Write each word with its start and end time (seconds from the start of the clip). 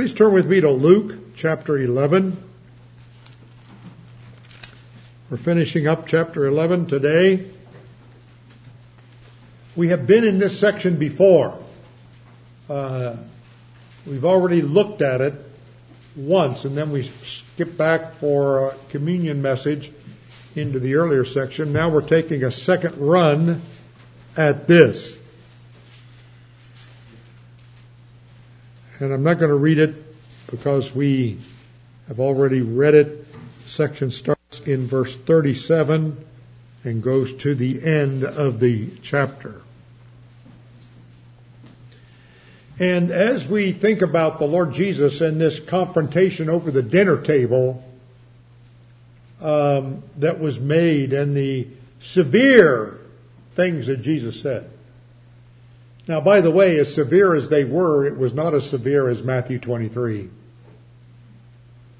Please 0.00 0.14
turn 0.14 0.32
with 0.32 0.46
me 0.46 0.62
to 0.62 0.70
Luke 0.70 1.36
chapter 1.36 1.76
11. 1.76 2.42
We're 5.28 5.36
finishing 5.36 5.86
up 5.86 6.06
chapter 6.06 6.46
11 6.46 6.86
today. 6.86 7.50
We 9.76 9.88
have 9.88 10.06
been 10.06 10.24
in 10.24 10.38
this 10.38 10.58
section 10.58 10.96
before. 10.96 11.62
Uh, 12.66 13.16
we've 14.06 14.24
already 14.24 14.62
looked 14.62 15.02
at 15.02 15.20
it 15.20 15.34
once, 16.16 16.64
and 16.64 16.74
then 16.74 16.92
we 16.92 17.10
skip 17.26 17.76
back 17.76 18.14
for 18.14 18.68
a 18.68 18.74
communion 18.88 19.42
message 19.42 19.92
into 20.56 20.80
the 20.80 20.94
earlier 20.94 21.26
section. 21.26 21.74
Now 21.74 21.90
we're 21.90 22.08
taking 22.08 22.42
a 22.42 22.50
second 22.50 22.96
run 22.96 23.60
at 24.34 24.66
this. 24.66 25.14
And 29.00 29.14
I'm 29.14 29.22
not 29.22 29.38
going 29.38 29.48
to 29.48 29.56
read 29.56 29.78
it 29.78 29.94
because 30.46 30.94
we 30.94 31.38
have 32.06 32.20
already 32.20 32.60
read 32.60 32.94
it. 32.94 33.26
Section 33.66 34.10
starts 34.10 34.60
in 34.66 34.86
verse 34.86 35.16
37 35.16 36.22
and 36.84 37.02
goes 37.02 37.32
to 37.34 37.54
the 37.54 37.82
end 37.82 38.24
of 38.24 38.60
the 38.60 38.90
chapter. 39.02 39.62
And 42.78 43.10
as 43.10 43.46
we 43.46 43.72
think 43.72 44.02
about 44.02 44.38
the 44.38 44.46
Lord 44.46 44.72
Jesus 44.72 45.20
and 45.20 45.40
this 45.40 45.60
confrontation 45.60 46.50
over 46.50 46.70
the 46.70 46.82
dinner 46.82 47.20
table 47.20 47.82
um, 49.40 50.02
that 50.18 50.40
was 50.40 50.60
made 50.60 51.14
and 51.14 51.34
the 51.34 51.66
severe 52.02 52.98
things 53.54 53.86
that 53.86 54.02
Jesus 54.02 54.40
said. 54.40 54.70
Now, 56.10 56.20
by 56.20 56.40
the 56.40 56.50
way, 56.50 56.76
as 56.80 56.92
severe 56.92 57.36
as 57.36 57.48
they 57.48 57.62
were, 57.62 58.04
it 58.04 58.18
was 58.18 58.34
not 58.34 58.52
as 58.52 58.68
severe 58.68 59.08
as 59.08 59.22
Matthew 59.22 59.60
23. 59.60 60.22
I 60.22 60.26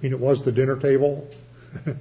mean, 0.02 0.12
it 0.12 0.18
was 0.18 0.42
the 0.42 0.50
dinner 0.50 0.76
table. 0.76 1.28
so 1.84 1.94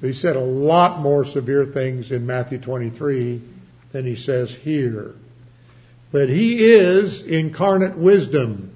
he 0.00 0.12
said 0.12 0.34
a 0.34 0.40
lot 0.40 0.98
more 0.98 1.24
severe 1.24 1.64
things 1.64 2.10
in 2.10 2.26
Matthew 2.26 2.58
23 2.58 3.40
than 3.92 4.04
he 4.04 4.16
says 4.16 4.50
here. 4.50 5.14
But 6.10 6.28
he 6.28 6.72
is 6.72 7.22
incarnate 7.22 7.96
wisdom, 7.96 8.72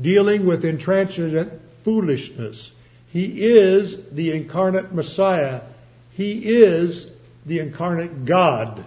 dealing 0.00 0.46
with 0.46 0.64
intransigent 0.64 1.52
foolishness. 1.84 2.72
He 3.12 3.44
is 3.44 3.94
the 4.12 4.32
incarnate 4.32 4.94
Messiah. 4.94 5.60
He 6.12 6.48
is 6.48 7.08
the 7.44 7.58
incarnate 7.58 8.24
God. 8.24 8.86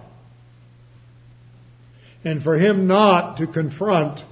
And 2.24 2.42
for 2.42 2.56
him 2.56 2.86
not 2.86 3.38
to 3.38 3.46
confront 3.46 4.24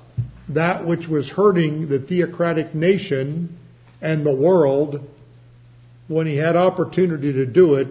that 0.51 0.85
which 0.85 1.09
was 1.09 1.29
hurting 1.29 1.89
the 1.89 1.99
theocratic 1.99 2.75
nation 2.75 3.57
and 4.01 4.25
the 4.25 4.33
world 4.33 5.09
when 6.09 6.27
he 6.27 6.37
had 6.37 6.57
opportunity 6.57 7.33
to 7.33 7.47
do 7.47 7.75
it 7.75 7.89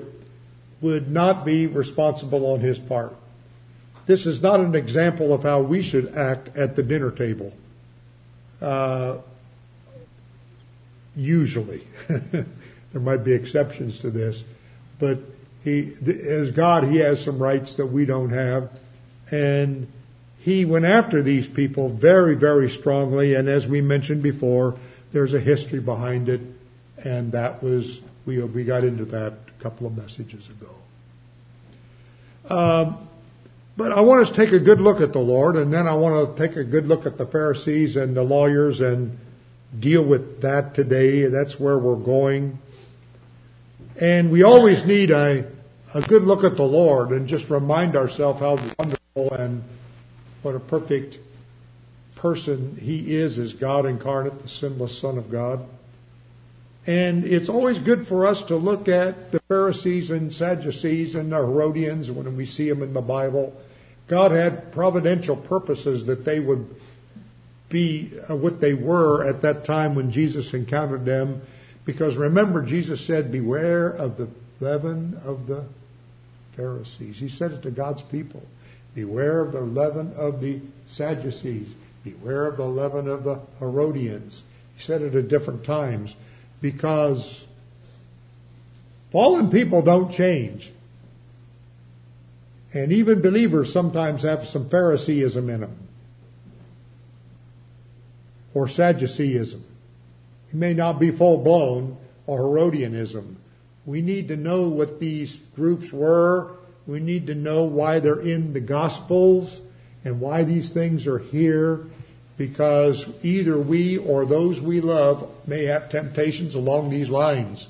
would 0.81 1.09
not 1.11 1.45
be 1.45 1.67
responsible 1.67 2.53
on 2.53 2.59
his 2.59 2.78
part. 2.80 3.16
This 4.06 4.25
is 4.25 4.41
not 4.41 4.59
an 4.59 4.75
example 4.75 5.33
of 5.33 5.44
how 5.44 5.61
we 5.61 5.81
should 5.81 6.16
act 6.16 6.58
at 6.58 6.75
the 6.75 6.84
dinner 6.84 7.11
table. 7.11 7.53
Uh, 8.61 9.17
usually. 11.16 11.86
there 12.08 12.45
might 12.94 13.23
be 13.23 13.34
exceptions 13.34 14.00
to 14.00 14.09
this. 14.09 14.44
But 14.97 15.19
he, 15.63 15.94
as 16.08 16.52
God, 16.52 16.86
he 16.86 16.97
has 16.97 17.23
some 17.23 17.38
rights 17.39 17.75
that 17.75 17.86
we 17.86 18.06
don't 18.06 18.31
have. 18.31 18.69
And 19.31 19.88
he 20.39 20.66
went 20.66 20.85
after 20.85 21.22
these 21.22 21.47
people 21.47 21.89
very, 21.89 22.35
very 22.35 22.69
strongly. 22.69 23.35
And 23.35 23.47
as 23.47 23.67
we 23.67 23.81
mentioned 23.81 24.23
before, 24.23 24.77
there's 25.11 25.33
a 25.33 25.39
history 25.39 25.80
behind 25.80 26.30
it. 26.30 26.41
And 26.97 27.31
that 27.33 27.61
was, 27.63 28.00
we, 28.25 28.41
we 28.41 28.63
got 28.63 28.83
into 28.83 29.05
that 29.05 29.33
a 29.33 29.63
couple 29.63 29.88
of 29.88 29.95
messages 29.97 30.50
ago. 30.50 30.69
Um, 32.50 33.07
but 33.78 33.91
I 33.91 34.01
want 34.01 34.22
us 34.22 34.29
to 34.29 34.35
take 34.35 34.51
a 34.51 34.59
good 34.59 34.81
look 34.81 35.00
at 35.00 35.13
the 35.13 35.19
Lord, 35.19 35.56
and 35.56 35.72
then 35.72 35.88
I 35.88 35.94
want 35.94 36.35
to 36.35 36.47
take 36.47 36.57
a 36.57 36.63
good 36.66 36.88
look 36.88 37.06
at 37.06 37.17
the 37.17 37.25
Pharisees 37.25 37.96
and 37.96 38.16
the 38.16 38.23
lawyers 38.23 38.81
and 38.81 39.17
deal 39.79 40.03
with 40.03 40.41
that 40.41 40.73
today. 40.73 41.28
That's 41.28 41.59
where 41.59 41.78
we're 41.78 41.96
going. 41.96 42.59
And 44.01 44.31
we 44.31 44.44
always 44.44 44.84
need 44.84 45.11
a, 45.11 45.46
a 45.94 46.01
good 46.01 46.23
look 46.23 46.44
at 46.44 46.57
the 46.57 46.63
Lord 46.63 47.11
and 47.11 47.28
just 47.28 47.50
remind 47.50 47.96
ourselves 47.96 48.40
how 48.40 48.56
wonderful 48.78 48.98
and 49.28 49.63
what 50.41 50.56
a 50.56 50.59
perfect 50.59 51.18
person 52.16 52.78
He 52.81 53.16
is 53.16 53.38
as 53.38 53.53
God 53.53 53.85
incarnate, 53.85 54.41
the 54.41 54.50
sinless 54.50 54.97
Son 54.97 55.18
of 55.18 55.30
God. 55.30 55.66
And 56.88 57.25
it's 57.25 57.50
always 57.50 57.79
good 57.79 58.08
for 58.08 58.25
us 58.25 58.41
to 58.44 58.56
look 58.56 58.88
at 58.88 59.31
the 59.31 59.41
Pharisees 59.41 60.09
and 60.09 60.34
Sadducees 60.34 61.16
and 61.16 61.31
the 61.31 61.35
Herodians 61.35 62.09
when 62.09 62.38
we 62.38 62.46
see 62.46 62.69
them 62.69 62.81
in 62.81 62.94
the 62.94 63.02
Bible 63.02 63.56
God 64.09 64.31
had 64.31 64.72
providential 64.72 65.35
purposes 65.38 66.08
that 66.08 66.25
they 66.25 66.40
would 66.40 66.68
be 67.69 68.12
uh, 68.28 68.35
what 68.35 68.59
they 68.59 68.74
were 68.74 69.24
at 69.24 69.44
that 69.44 69.63
time 69.63 69.94
when 69.94 70.12
Jesus 70.12 70.53
encountered 70.53 71.06
them. 71.06 71.44
Because 71.85 72.18
remember, 72.18 72.63
Jesus 72.63 73.06
said, 73.06 73.31
beware 73.31 73.88
of 73.88 74.18
the 74.18 74.28
leaven 74.59 75.19
of 75.24 75.46
the 75.46 75.63
Pharisees. 76.56 77.18
He 77.18 77.29
said 77.29 77.52
it 77.52 77.62
to 77.62 77.72
God's 77.72 78.02
people. 78.02 78.41
Beware 78.99 79.39
of 79.39 79.53
the 79.53 79.61
leaven 79.61 80.13
of 80.17 80.41
the 80.41 80.59
Sadducees. 80.89 81.69
Beware 82.03 82.47
of 82.47 82.57
the 82.57 82.65
leaven 82.65 83.07
of 83.07 83.23
the 83.23 83.39
Herodians. 83.59 84.43
He 84.75 84.83
said 84.83 85.01
it 85.01 85.15
at 85.15 85.29
different 85.29 85.63
times 85.63 86.17
because 86.59 87.45
fallen 89.09 89.49
people 89.49 89.81
don't 89.81 90.11
change. 90.11 90.73
And 92.73 92.91
even 92.91 93.21
believers 93.21 93.71
sometimes 93.71 94.23
have 94.23 94.45
some 94.45 94.67
Phariseeism 94.67 95.49
in 95.49 95.61
them. 95.61 95.77
Or 98.53 98.67
Sadduceeism. 98.67 99.63
It 100.49 100.55
may 100.55 100.73
not 100.73 100.99
be 100.99 101.11
full 101.11 101.37
blown 101.37 101.95
or 102.27 102.39
Herodianism. 102.39 103.37
We 103.85 104.01
need 104.01 104.27
to 104.27 104.35
know 104.35 104.67
what 104.67 104.99
these 104.99 105.39
groups 105.55 105.93
were. 105.93 106.59
We 106.89 107.00
need 107.00 107.27
to 107.27 107.35
know 107.35 107.66
why 107.66 108.00
they're 108.00 108.19
in 108.19 108.53
the 108.53 108.59
Gospels 108.59 109.61
and 110.03 110.19
why 110.19 110.44
these 110.44 110.72
things 110.72 111.05
are 111.05 111.19
here 111.19 111.81
because 112.35 113.05
either 113.23 113.59
we 113.59 113.97
or 113.97 114.25
those 114.25 114.59
we 114.59 114.81
love 114.81 115.29
may 115.47 115.66
have 115.66 115.89
temptations 115.89 116.55
along 116.55 116.89
these 116.89 117.07
lines. 117.07 117.67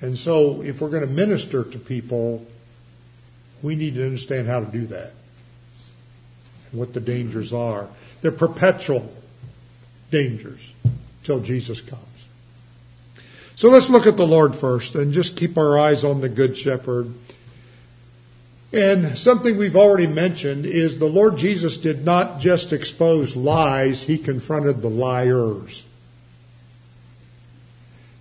And 0.00 0.16
so 0.16 0.62
if 0.62 0.80
we're 0.80 0.90
going 0.90 1.04
to 1.04 1.12
minister 1.12 1.64
to 1.64 1.78
people, 1.78 2.46
we 3.62 3.74
need 3.74 3.94
to 3.94 4.04
understand 4.04 4.46
how 4.46 4.60
to 4.60 4.66
do 4.66 4.86
that 4.86 5.12
and 6.70 6.78
what 6.78 6.92
the 6.92 7.00
dangers 7.00 7.52
are. 7.52 7.88
They're 8.22 8.30
perpetual 8.30 9.12
dangers 10.12 10.60
till 11.24 11.40
Jesus 11.40 11.80
comes. 11.80 12.04
So 13.56 13.70
let's 13.70 13.90
look 13.90 14.06
at 14.06 14.16
the 14.16 14.26
Lord 14.26 14.54
first 14.54 14.94
and 14.94 15.12
just 15.12 15.36
keep 15.36 15.58
our 15.58 15.76
eyes 15.76 16.04
on 16.04 16.20
the 16.20 16.28
Good 16.28 16.56
Shepherd. 16.56 17.12
And 18.72 19.18
something 19.18 19.56
we've 19.56 19.76
already 19.76 20.06
mentioned 20.06 20.64
is 20.64 20.98
the 20.98 21.06
Lord 21.06 21.36
Jesus 21.36 21.76
did 21.76 22.04
not 22.04 22.40
just 22.40 22.72
expose 22.72 23.34
lies, 23.34 24.02
he 24.02 24.16
confronted 24.16 24.80
the 24.80 24.90
liars. 24.90 25.84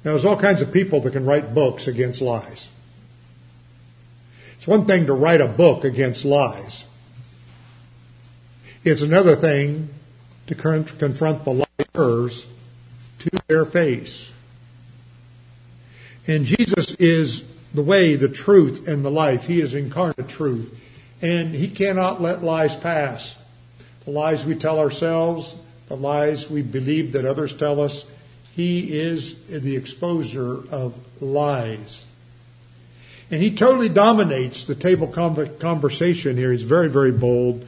Now, 0.04 0.12
there's 0.12 0.26
all 0.26 0.38
kinds 0.38 0.62
of 0.62 0.72
people 0.72 1.02
that 1.02 1.12
can 1.12 1.26
write 1.26 1.54
books 1.54 1.88
against 1.88 2.22
lies. 2.22 2.70
It's 4.58 4.68
one 4.68 4.86
thing 4.86 5.06
to 5.06 5.14
write 5.14 5.42
a 5.42 5.48
book 5.48 5.84
against 5.84 6.26
lies. 6.26 6.86
It's 8.84 9.02
another 9.02 9.36
thing 9.36 9.90
to 10.48 10.56
confront 10.56 11.44
the 11.46 11.66
liars 11.96 12.48
to 13.20 13.30
their 13.48 13.66
face. 13.66 14.32
And 16.28 16.46
Jesus 16.46 16.92
is 16.94 17.44
the 17.74 17.84
way, 17.84 18.16
the 18.16 18.30
truth, 18.30 18.88
and 18.88 19.04
the 19.04 19.12
life. 19.12 19.46
He 19.46 19.62
is 19.62 19.74
incarnate 19.74 20.28
truth. 20.28 20.76
And 21.22 21.54
he 21.54 21.68
cannot 21.68 22.22
let 22.22 22.44
lies 22.44 22.76
pass. 22.76 23.38
The 24.06 24.12
lies 24.12 24.46
we 24.46 24.56
tell 24.56 24.80
ourselves, 24.80 25.56
the 25.88 25.96
lies 25.96 26.50
we 26.50 26.62
believe 26.62 27.12
that 27.14 27.26
others 27.26 27.54
tell 27.54 27.82
us, 27.82 28.06
he 28.56 28.98
is 29.00 29.36
the 29.46 29.76
exposer 29.76 30.68
of 30.72 30.98
lies. 31.22 32.06
And 33.32 33.44
he 33.44 33.54
totally 33.54 33.90
dominates 33.90 34.66
the 34.66 34.76
table 34.76 35.08
conversation 35.08 36.36
here. 36.36 36.52
He's 36.52 36.64
very, 36.64 36.88
very 36.88 37.12
bold. 37.12 37.68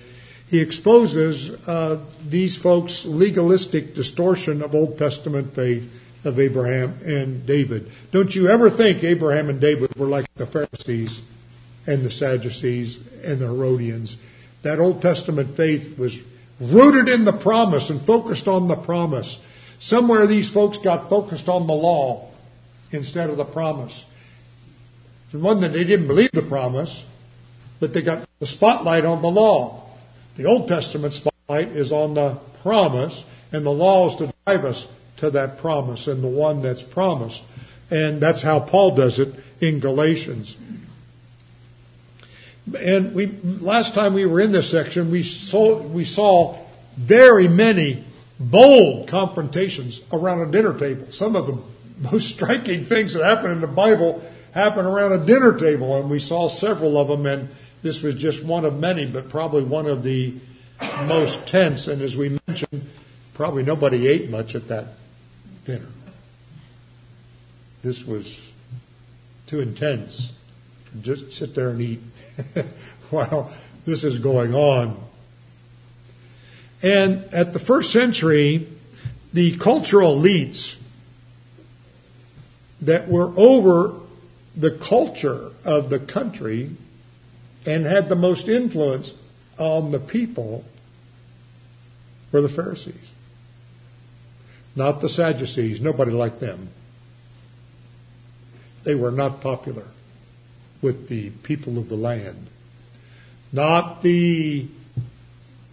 He 0.49 0.59
exposes 0.59 1.51
uh, 1.67 1.99
these 2.27 2.57
folks' 2.57 3.05
legalistic 3.05 3.93
distortion 3.93 4.61
of 4.61 4.73
Old 4.73 4.97
Testament 4.97 5.53
faith 5.53 6.00
of 6.23 6.39
Abraham 6.39 6.95
and 7.05 7.45
David. 7.45 7.91
Don't 8.11 8.35
you 8.35 8.47
ever 8.47 8.69
think 8.69 9.03
Abraham 9.03 9.49
and 9.49 9.59
David 9.59 9.95
were 9.95 10.07
like 10.07 10.25
the 10.35 10.45
Pharisees 10.45 11.21
and 11.87 12.03
the 12.03 12.11
Sadducees 12.11 12.97
and 13.23 13.39
the 13.39 13.47
Herodians. 13.47 14.17
That 14.61 14.79
Old 14.79 15.01
Testament 15.01 15.55
faith 15.55 15.97
was 15.97 16.21
rooted 16.59 17.09
in 17.09 17.25
the 17.25 17.33
promise 17.33 17.89
and 17.89 18.01
focused 18.01 18.47
on 18.47 18.67
the 18.67 18.75
promise. 18.75 19.39
Somewhere 19.79 20.27
these 20.27 20.49
folks 20.49 20.77
got 20.77 21.09
focused 21.09 21.49
on 21.49 21.65
the 21.65 21.73
law 21.73 22.29
instead 22.91 23.29
of 23.29 23.37
the 23.37 23.45
promise. 23.45 24.05
It 25.33 25.37
wasn't 25.37 25.61
that 25.61 25.73
they 25.73 25.83
didn't 25.83 26.07
believe 26.07 26.31
the 26.33 26.41
promise, 26.41 27.05
but 27.79 27.93
they 27.93 28.01
got 28.01 28.27
the 28.39 28.47
spotlight 28.47 29.05
on 29.05 29.21
the 29.21 29.31
law. 29.31 29.83
The 30.35 30.45
Old 30.45 30.67
Testament 30.67 31.13
spotlight 31.13 31.69
is 31.69 31.91
on 31.91 32.13
the 32.13 32.37
promise, 32.61 33.25
and 33.51 33.65
the 33.65 33.71
law 33.71 34.07
is 34.07 34.15
to 34.17 34.31
drive 34.45 34.65
us 34.65 34.87
to 35.21 35.29
that 35.31 35.59
promise 35.59 36.07
and 36.07 36.23
the 36.23 36.27
one 36.27 36.61
that's 36.61 36.83
promised. 36.83 37.43
And 37.89 38.19
that's 38.19 38.41
how 38.41 38.59
Paul 38.59 38.95
does 38.95 39.19
it 39.19 39.33
in 39.59 39.79
Galatians. 39.79 40.57
And 42.79 43.13
we 43.13 43.27
last 43.27 43.93
time 43.93 44.13
we 44.13 44.25
were 44.25 44.41
in 44.41 44.51
this 44.51 44.69
section, 44.69 45.11
we 45.11 45.23
saw 45.23 45.79
we 45.79 46.05
saw 46.05 46.57
very 46.97 47.47
many 47.47 48.03
bold 48.39 49.07
confrontations 49.07 50.01
around 50.11 50.41
a 50.41 50.51
dinner 50.51 50.77
table. 50.77 51.11
Some 51.11 51.35
of 51.35 51.47
the 51.47 51.57
most 52.11 52.29
striking 52.29 52.83
things 52.85 53.13
that 53.13 53.23
happen 53.23 53.51
in 53.51 53.61
the 53.61 53.67
Bible 53.67 54.23
happen 54.53 54.85
around 54.85 55.13
a 55.13 55.25
dinner 55.25 55.57
table, 55.57 55.99
and 55.99 56.09
we 56.09 56.19
saw 56.19 56.47
several 56.47 56.97
of 56.97 57.07
them. 57.07 57.25
And 57.25 57.49
this 57.83 58.01
was 58.01 58.15
just 58.15 58.43
one 58.43 58.65
of 58.65 58.79
many, 58.79 59.05
but 59.05 59.29
probably 59.29 59.63
one 59.63 59.85
of 59.85 60.03
the 60.03 60.33
most 61.05 61.45
tense. 61.45 61.87
And 61.87 62.01
as 62.01 62.17
we 62.17 62.39
mentioned, 62.47 62.89
probably 63.33 63.63
nobody 63.63 64.07
ate 64.07 64.29
much 64.29 64.55
at 64.55 64.67
that 64.69 64.87
dinner. 65.65 65.87
This 67.81 68.05
was 68.05 68.51
too 69.47 69.59
intense. 69.59 70.33
Just 71.01 71.33
sit 71.33 71.55
there 71.55 71.69
and 71.69 71.81
eat 71.81 71.99
while 73.09 73.51
this 73.85 74.03
is 74.03 74.19
going 74.19 74.53
on. 74.53 74.97
And 76.83 77.23
at 77.33 77.53
the 77.53 77.59
first 77.59 77.91
century, 77.91 78.67
the 79.33 79.57
cultural 79.57 80.19
elites 80.19 80.77
that 82.81 83.07
were 83.07 83.31
over 83.37 83.95
the 84.55 84.71
culture 84.71 85.51
of 85.63 85.89
the 85.89 85.99
country 85.99 86.71
and 87.65 87.85
had 87.85 88.09
the 88.09 88.15
most 88.15 88.47
influence 88.47 89.13
on 89.57 89.91
the 89.91 89.99
people 89.99 90.65
were 92.31 92.41
the 92.41 92.49
Pharisees. 92.49 93.10
Not 94.75 95.01
the 95.01 95.09
Sadducees. 95.09 95.81
Nobody 95.81 96.11
liked 96.11 96.39
them. 96.39 96.69
They 98.83 98.95
were 98.95 99.11
not 99.11 99.41
popular 99.41 99.85
with 100.81 101.07
the 101.07 101.29
people 101.29 101.77
of 101.77 101.89
the 101.89 101.95
land. 101.95 102.47
Not 103.51 104.01
the, 104.01 104.67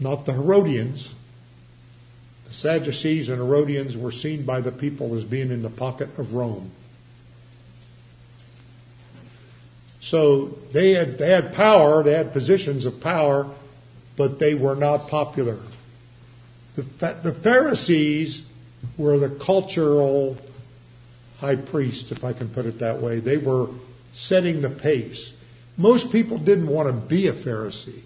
not 0.00 0.26
the 0.26 0.32
Herodians. 0.32 1.14
The 2.46 2.52
Sadducees 2.52 3.28
and 3.28 3.38
Herodians 3.38 3.96
were 3.96 4.12
seen 4.12 4.44
by 4.44 4.60
the 4.60 4.72
people 4.72 5.14
as 5.14 5.24
being 5.24 5.50
in 5.50 5.62
the 5.62 5.70
pocket 5.70 6.18
of 6.18 6.34
Rome. 6.34 6.70
So 10.00 10.58
they 10.72 10.92
had, 10.92 11.18
they 11.18 11.30
had 11.30 11.52
power, 11.52 12.02
they 12.02 12.14
had 12.14 12.32
positions 12.32 12.84
of 12.84 13.00
power, 13.00 13.48
but 14.16 14.38
they 14.38 14.54
were 14.54 14.74
not 14.74 15.08
popular. 15.08 15.58
The, 16.74 17.18
the 17.22 17.32
Pharisees 17.32 18.47
were 18.96 19.18
the 19.18 19.30
cultural 19.30 20.36
high 21.40 21.56
priest, 21.56 22.10
if 22.12 22.24
I 22.24 22.32
can 22.32 22.48
put 22.48 22.66
it 22.66 22.78
that 22.80 23.00
way. 23.00 23.20
They 23.20 23.36
were 23.36 23.68
setting 24.12 24.60
the 24.60 24.70
pace. 24.70 25.32
Most 25.76 26.10
people 26.10 26.38
didn't 26.38 26.66
want 26.66 26.88
to 26.88 26.92
be 26.92 27.28
a 27.28 27.32
Pharisee. 27.32 28.00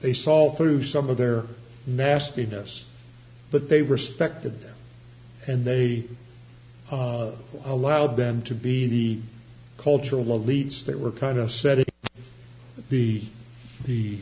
They 0.00 0.12
saw 0.12 0.50
through 0.50 0.82
some 0.82 1.08
of 1.08 1.16
their 1.16 1.44
nastiness, 1.86 2.84
but 3.50 3.68
they 3.68 3.82
respected 3.82 4.60
them 4.60 4.76
and 5.46 5.64
they 5.64 6.04
uh, 6.90 7.32
allowed 7.64 8.16
them 8.16 8.42
to 8.42 8.54
be 8.54 8.86
the 8.86 9.18
cultural 9.78 10.24
elites 10.24 10.84
that 10.84 10.98
were 10.98 11.12
kind 11.12 11.38
of 11.38 11.50
setting 11.50 11.86
the 12.90 13.22
the 13.86 14.18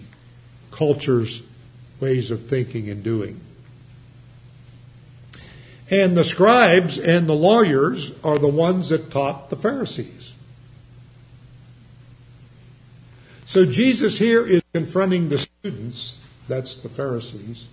culture's 0.70 1.42
ways 2.00 2.30
of 2.30 2.46
thinking 2.46 2.90
and 2.90 3.02
doing. 3.02 3.40
And 5.90 6.17
the 6.17 6.25
scribes 6.25 6.99
and 6.99 7.29
the 7.29 7.35
lawyers 7.35 8.12
are 8.23 8.38
the 8.38 8.49
ones 8.49 8.90
that 8.90 9.11
taught 9.11 9.49
the 9.49 9.56
Pharisees. 9.56 10.35
So 13.46 13.64
Jesus 13.64 14.19
here 14.19 14.46
is 14.46 14.62
confronting 14.75 15.31
the 15.31 15.38
students, 15.38 16.19
that's 16.49 16.76
the 16.76 16.90
Pharisees, 16.90 17.64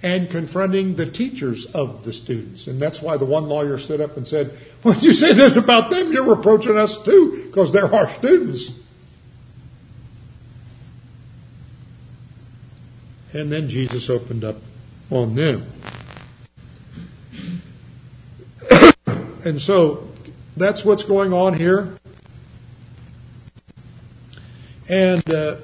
and 0.00 0.30
confronting 0.30 0.94
the 0.94 1.06
teachers 1.06 1.66
of 1.66 2.04
the 2.04 2.12
students. 2.12 2.68
And 2.68 2.80
that's 2.80 3.02
why 3.02 3.16
the 3.16 3.24
one 3.24 3.48
lawyer 3.48 3.78
stood 3.78 4.00
up 4.00 4.16
and 4.16 4.28
said, 4.28 4.56
When 4.82 5.00
you 5.00 5.12
say 5.12 5.32
this 5.32 5.56
about 5.56 5.90
them, 5.90 6.12
you're 6.12 6.36
reproaching 6.36 6.78
us 6.78 7.02
too, 7.02 7.46
because 7.46 7.72
they're 7.72 7.92
our 7.92 8.08
students. 8.08 8.70
And 13.32 13.50
then 13.50 13.68
Jesus 13.68 14.08
opened 14.08 14.44
up 14.44 14.56
on 15.10 15.34
them. 15.34 15.66
And 19.48 19.62
so 19.62 20.06
that's 20.58 20.84
what's 20.84 21.04
going 21.04 21.32
on 21.32 21.54
here. 21.54 21.96
And 24.90 25.22
uh, 25.30 25.56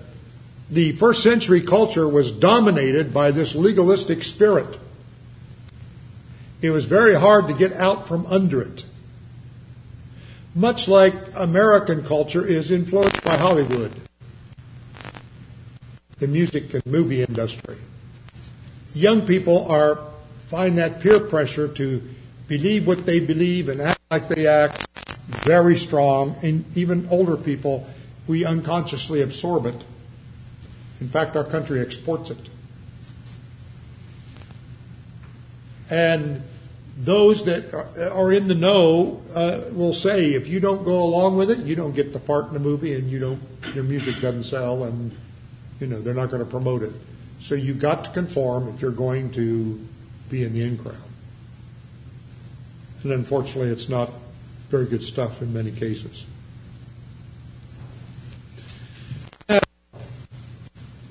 the 0.71 0.93
first 0.93 1.23
century 1.23 1.61
culture 1.61 2.09
was 2.09 2.33
dominated 2.33 3.13
by 3.13 3.31
this 3.31 3.55
legalistic 3.55 4.23
spirit. 4.23 4.79
It 6.63 6.71
was 6.71 6.87
very 6.87 7.13
hard 7.15 7.47
to 7.49 7.55
get 7.55 7.75
out 7.75 8.09
from 8.09 8.25
under 8.27 8.63
it. 8.63 8.87
Much 10.55 10.89
like 10.89 11.15
American 11.37 12.03
culture 12.05 12.47
is 12.47 12.71
influenced 12.71 13.23
by 13.23 13.37
Hollywood, 13.37 13.93
the 16.21 16.29
music 16.29 16.73
and 16.73 16.87
movie 16.87 17.23
industry. 17.23 17.77
Young 18.95 19.27
people 19.27 19.71
are 19.71 19.99
find 20.47 20.79
that 20.79 21.01
peer 21.01 21.21
pressure 21.21 21.69
to 21.69 22.14
believe 22.49 22.87
what 22.87 23.07
they 23.07 23.21
believe 23.21 23.69
and 23.69 23.81
act 23.81 24.01
like 24.11 24.29
they 24.29 24.47
act 24.47 24.87
very 25.27 25.77
strong. 25.77 26.37
And 26.43 26.65
even 26.77 27.09
older 27.11 27.37
people, 27.37 27.87
we 28.27 28.45
unconsciously 28.45 29.23
absorb 29.23 29.67
it. 29.67 29.85
In 31.01 31.09
fact, 31.09 31.37
our 31.37 31.45
country 31.45 31.81
exports 31.81 32.31
it. 32.31 32.39
And 35.91 36.43
those 36.97 37.45
that 37.45 37.75
are 38.13 38.33
in 38.33 38.49
the 38.49 38.55
know 38.55 39.23
uh, 39.35 39.61
will 39.73 39.95
say, 39.95 40.35
if 40.35 40.49
you 40.49 40.61
don't 40.61 40.85
go 40.85 41.03
along 41.03 41.37
with 41.37 41.51
it, 41.51 41.59
you 41.59 41.75
don't 41.75 41.95
get 41.95 42.13
the 42.13 42.21
part 42.21 42.49
in 42.49 42.55
the 42.55 42.61
movie, 42.61 42.95
and 42.95 43.11
you 43.11 43.19
don't, 43.19 43.43
your 43.75 43.85
music 43.85 44.21
doesn't 44.21 44.45
sell, 44.45 44.85
and 44.85 45.11
you 45.81 45.89
know 45.89 46.01
they're 46.01 46.15
not 46.15 46.31
going 46.31 46.45
to 46.45 46.49
promote 46.49 46.83
it. 46.83 46.93
So 47.41 47.55
you've 47.55 47.81
got 47.81 48.05
to 48.05 48.11
conform 48.11 48.69
if 48.69 48.81
you're 48.81 48.93
going 48.93 49.33
to 49.33 49.79
be 50.31 50.45
in 50.45 50.55
the 50.55 50.63
in 50.63 50.79
crowd. 50.79 50.97
And 53.05 53.13
unfortunately, 53.13 53.69
it's 53.69 53.89
not 53.89 54.11
very 54.71 54.87
good 54.87 55.03
stuff 55.03 55.43
in 55.43 55.53
many 55.53 55.71
cases. 55.71 56.25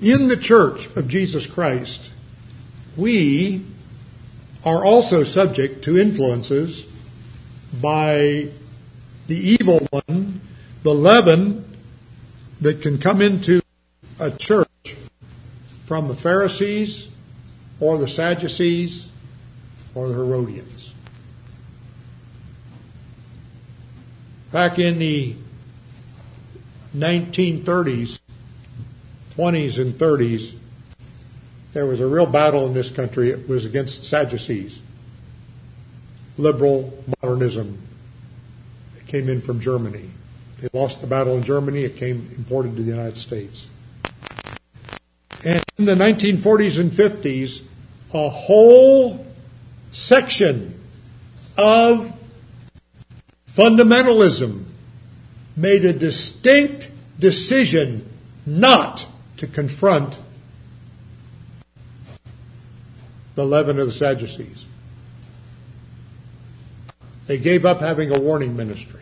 In 0.00 0.28
the 0.28 0.36
church 0.36 0.86
of 0.96 1.08
Jesus 1.08 1.46
Christ, 1.46 2.10
we 2.96 3.64
are 4.64 4.84
also 4.84 5.24
subject 5.24 5.82
to 5.84 5.96
influences 5.96 6.84
by 7.80 8.48
the 9.28 9.36
evil 9.36 9.86
one, 9.90 10.40
the 10.82 10.94
leaven 10.94 11.64
that 12.60 12.82
can 12.82 12.98
come 12.98 13.22
into 13.22 13.62
a 14.18 14.30
church 14.30 14.96
from 15.86 16.08
the 16.08 16.14
Pharisees 16.14 17.08
or 17.80 17.96
the 17.96 18.08
Sadducees 18.08 19.06
or 19.94 20.08
the 20.08 20.14
Herodians. 20.14 20.73
Back 24.54 24.78
in 24.78 25.00
the 25.00 25.34
1930s, 26.96 28.20
20s, 29.36 29.82
and 29.82 29.92
30s, 29.94 30.54
there 31.72 31.86
was 31.86 31.98
a 31.98 32.06
real 32.06 32.26
battle 32.26 32.64
in 32.68 32.72
this 32.72 32.88
country. 32.88 33.30
It 33.30 33.48
was 33.48 33.64
against 33.64 34.04
Sadducees, 34.04 34.80
liberal 36.38 36.96
modernism. 37.20 37.82
It 38.96 39.08
came 39.08 39.28
in 39.28 39.40
from 39.40 39.58
Germany. 39.58 40.08
They 40.60 40.68
lost 40.72 41.00
the 41.00 41.08
battle 41.08 41.36
in 41.36 41.42
Germany. 41.42 41.82
It 41.82 41.96
came 41.96 42.30
imported 42.36 42.76
to 42.76 42.82
the 42.84 42.92
United 42.92 43.16
States. 43.16 43.66
And 45.44 45.64
in 45.78 45.84
the 45.84 45.96
1940s 45.96 46.78
and 46.78 46.92
50s, 46.92 47.62
a 48.12 48.28
whole 48.28 49.26
section 49.90 50.80
of 51.58 52.12
Fundamentalism 53.54 54.64
made 55.56 55.84
a 55.84 55.92
distinct 55.92 56.90
decision 57.20 58.08
not 58.44 59.06
to 59.36 59.46
confront 59.46 60.18
the 63.36 63.46
leaven 63.46 63.78
of 63.78 63.86
the 63.86 63.92
Sadducees. 63.92 64.66
They 67.26 67.38
gave 67.38 67.64
up 67.64 67.80
having 67.80 68.14
a 68.14 68.18
warning 68.18 68.56
ministry. 68.56 69.00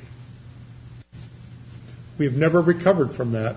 We've 2.18 2.36
never 2.36 2.60
recovered 2.60 3.14
from 3.14 3.32
that. 3.32 3.56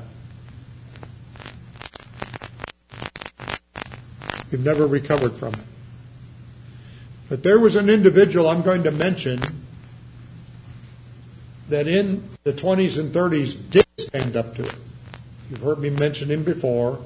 We've 4.49 4.63
never 4.63 4.87
recovered 4.87 5.35
from 5.35 5.53
it. 5.53 5.59
But 7.27 7.43
there 7.43 7.59
was 7.59 7.75
an 7.75 7.89
individual 7.89 8.47
I'm 8.47 8.61
going 8.61 8.83
to 8.83 8.91
mention 8.91 9.39
that 11.69 11.87
in 11.87 12.27
the 12.43 12.53
20s 12.53 12.99
and 12.99 13.11
30s 13.11 13.57
did 13.69 13.85
stand 13.97 14.35
up 14.35 14.53
to 14.55 14.65
it. 14.65 14.75
You've 15.49 15.61
heard 15.61 15.79
me 15.79 15.89
mention 15.89 16.29
him 16.29 16.43
before. 16.43 16.99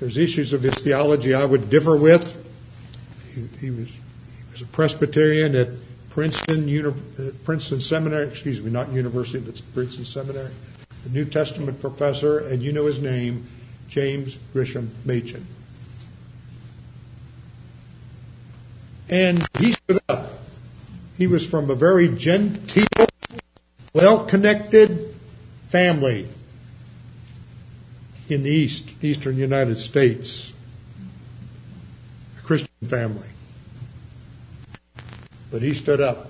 There's 0.00 0.16
issues 0.16 0.52
of 0.52 0.62
his 0.62 0.74
theology 0.74 1.34
I 1.34 1.44
would 1.44 1.70
differ 1.70 1.96
with. 1.96 2.34
He, 3.34 3.46
he 3.58 3.70
was 3.70 3.88
he 3.88 4.52
was 4.52 4.62
a 4.62 4.66
Presbyterian 4.66 5.54
at 5.54 5.68
Princeton 6.10 6.68
Uni- 6.68 6.94
Princeton 7.44 7.80
Seminary. 7.80 8.28
Excuse 8.28 8.60
me, 8.62 8.70
not 8.70 8.90
university, 8.92 9.44
but 9.44 9.60
Princeton 9.74 10.04
Seminary. 10.04 10.52
The 11.04 11.10
New 11.10 11.24
Testament 11.24 11.80
professor, 11.80 12.38
and 12.38 12.62
you 12.62 12.72
know 12.72 12.86
his 12.86 12.98
name, 12.98 13.46
James 13.88 14.38
Gresham 14.52 14.90
Machen. 15.04 15.46
And 19.08 19.46
he 19.60 19.72
stood 19.72 20.00
up. 20.08 20.30
He 21.16 21.26
was 21.26 21.46
from 21.46 21.70
a 21.70 21.74
very 21.74 22.08
genteel, 22.08 23.05
well 23.96 24.22
connected 24.26 25.14
family 25.68 26.28
in 28.28 28.42
the 28.42 28.50
East, 28.50 28.90
eastern 29.00 29.38
United 29.38 29.78
States. 29.78 30.52
A 32.38 32.42
Christian 32.42 32.68
family. 32.88 33.28
But 35.50 35.62
he 35.62 35.72
stood 35.72 36.02
up 36.02 36.28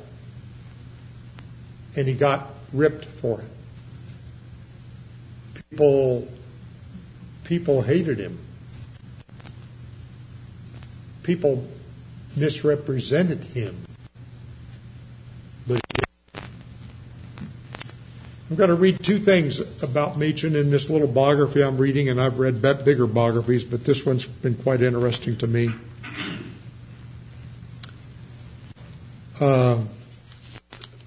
and 1.97 2.07
he 2.07 2.15
got 2.15 2.47
ripped 2.73 3.05
for 3.05 3.41
it. 3.41 3.51
People 5.69 6.29
people 7.43 7.83
hated 7.83 8.21
him. 8.21 8.39
People 11.25 11.67
misrepresented 12.37 13.43
him. 13.43 13.86
I'm 18.49 18.57
going 18.57 18.69
to 18.69 18.77
read 18.77 19.03
two 19.03 19.19
things 19.19 19.61
about 19.83 20.17
Machen 20.17 20.55
in 20.55 20.71
this 20.71 20.89
little 20.89 21.09
biography 21.09 21.63
I'm 21.63 21.79
reading, 21.79 22.09
and 22.09 22.21
I've 22.21 22.39
read 22.39 22.63
bigger 22.63 23.07
biographies, 23.07 23.65
but 23.65 23.85
this 23.85 24.07
one's 24.07 24.27
been 24.27 24.55
quite 24.55 24.83
interesting 24.83 25.37
to 25.39 25.47
me. 25.47 25.71
Uh, 29.41 29.83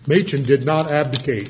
Machen 0.05 0.43
did 0.43 0.65
not 0.65 0.91
abdicate. 0.91 1.49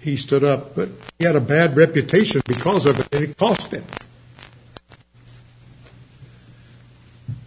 He 0.00 0.16
stood 0.16 0.44
up, 0.44 0.74
but 0.74 0.90
he 1.18 1.24
had 1.24 1.36
a 1.36 1.40
bad 1.40 1.76
reputation 1.76 2.42
because 2.46 2.86
of 2.86 3.00
it, 3.00 3.08
and 3.12 3.24
it 3.24 3.36
cost 3.38 3.72
him. 3.72 3.84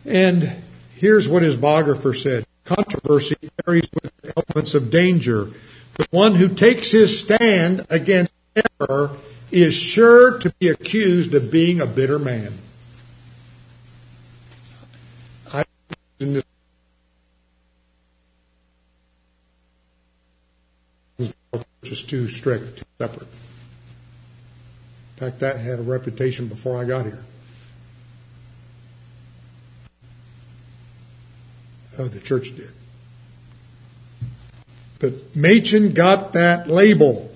And 0.05 0.61
Here's 0.99 1.29
what 1.29 1.43
his 1.43 1.55
biographer 1.55 2.13
said 2.13 2.45
Controversy 2.65 3.37
carries 3.63 3.89
with 3.93 4.11
it 4.21 4.33
elements 4.35 4.73
of 4.73 4.91
danger. 4.91 5.47
The 5.99 6.07
one 6.11 6.35
who 6.35 6.47
takes 6.47 6.91
his 6.91 7.19
stand 7.19 7.85
against 7.89 8.31
error 8.79 9.11
is 9.51 9.75
sure 9.75 10.39
to 10.39 10.49
be 10.57 10.69
accused 10.69 11.33
of 11.33 11.51
being 11.51 11.81
a 11.81 11.85
bitter 11.85 12.17
man. 12.17 12.53
I 15.53 15.65
is 21.83 22.03
too 22.03 22.29
strict, 22.29 22.77
too 22.77 22.85
separate. 22.97 23.27
In 25.17 25.19
fact, 25.19 25.39
that 25.39 25.57
had 25.57 25.79
a 25.79 25.83
reputation 25.83 26.47
before 26.47 26.81
I 26.81 26.85
got 26.85 27.07
here. 27.07 27.25
Uh, 31.97 32.07
the 32.07 32.21
church 32.21 32.55
did. 32.55 32.71
But 34.99 35.35
Machen 35.35 35.93
got 35.93 36.33
that 36.33 36.69
label. 36.69 37.29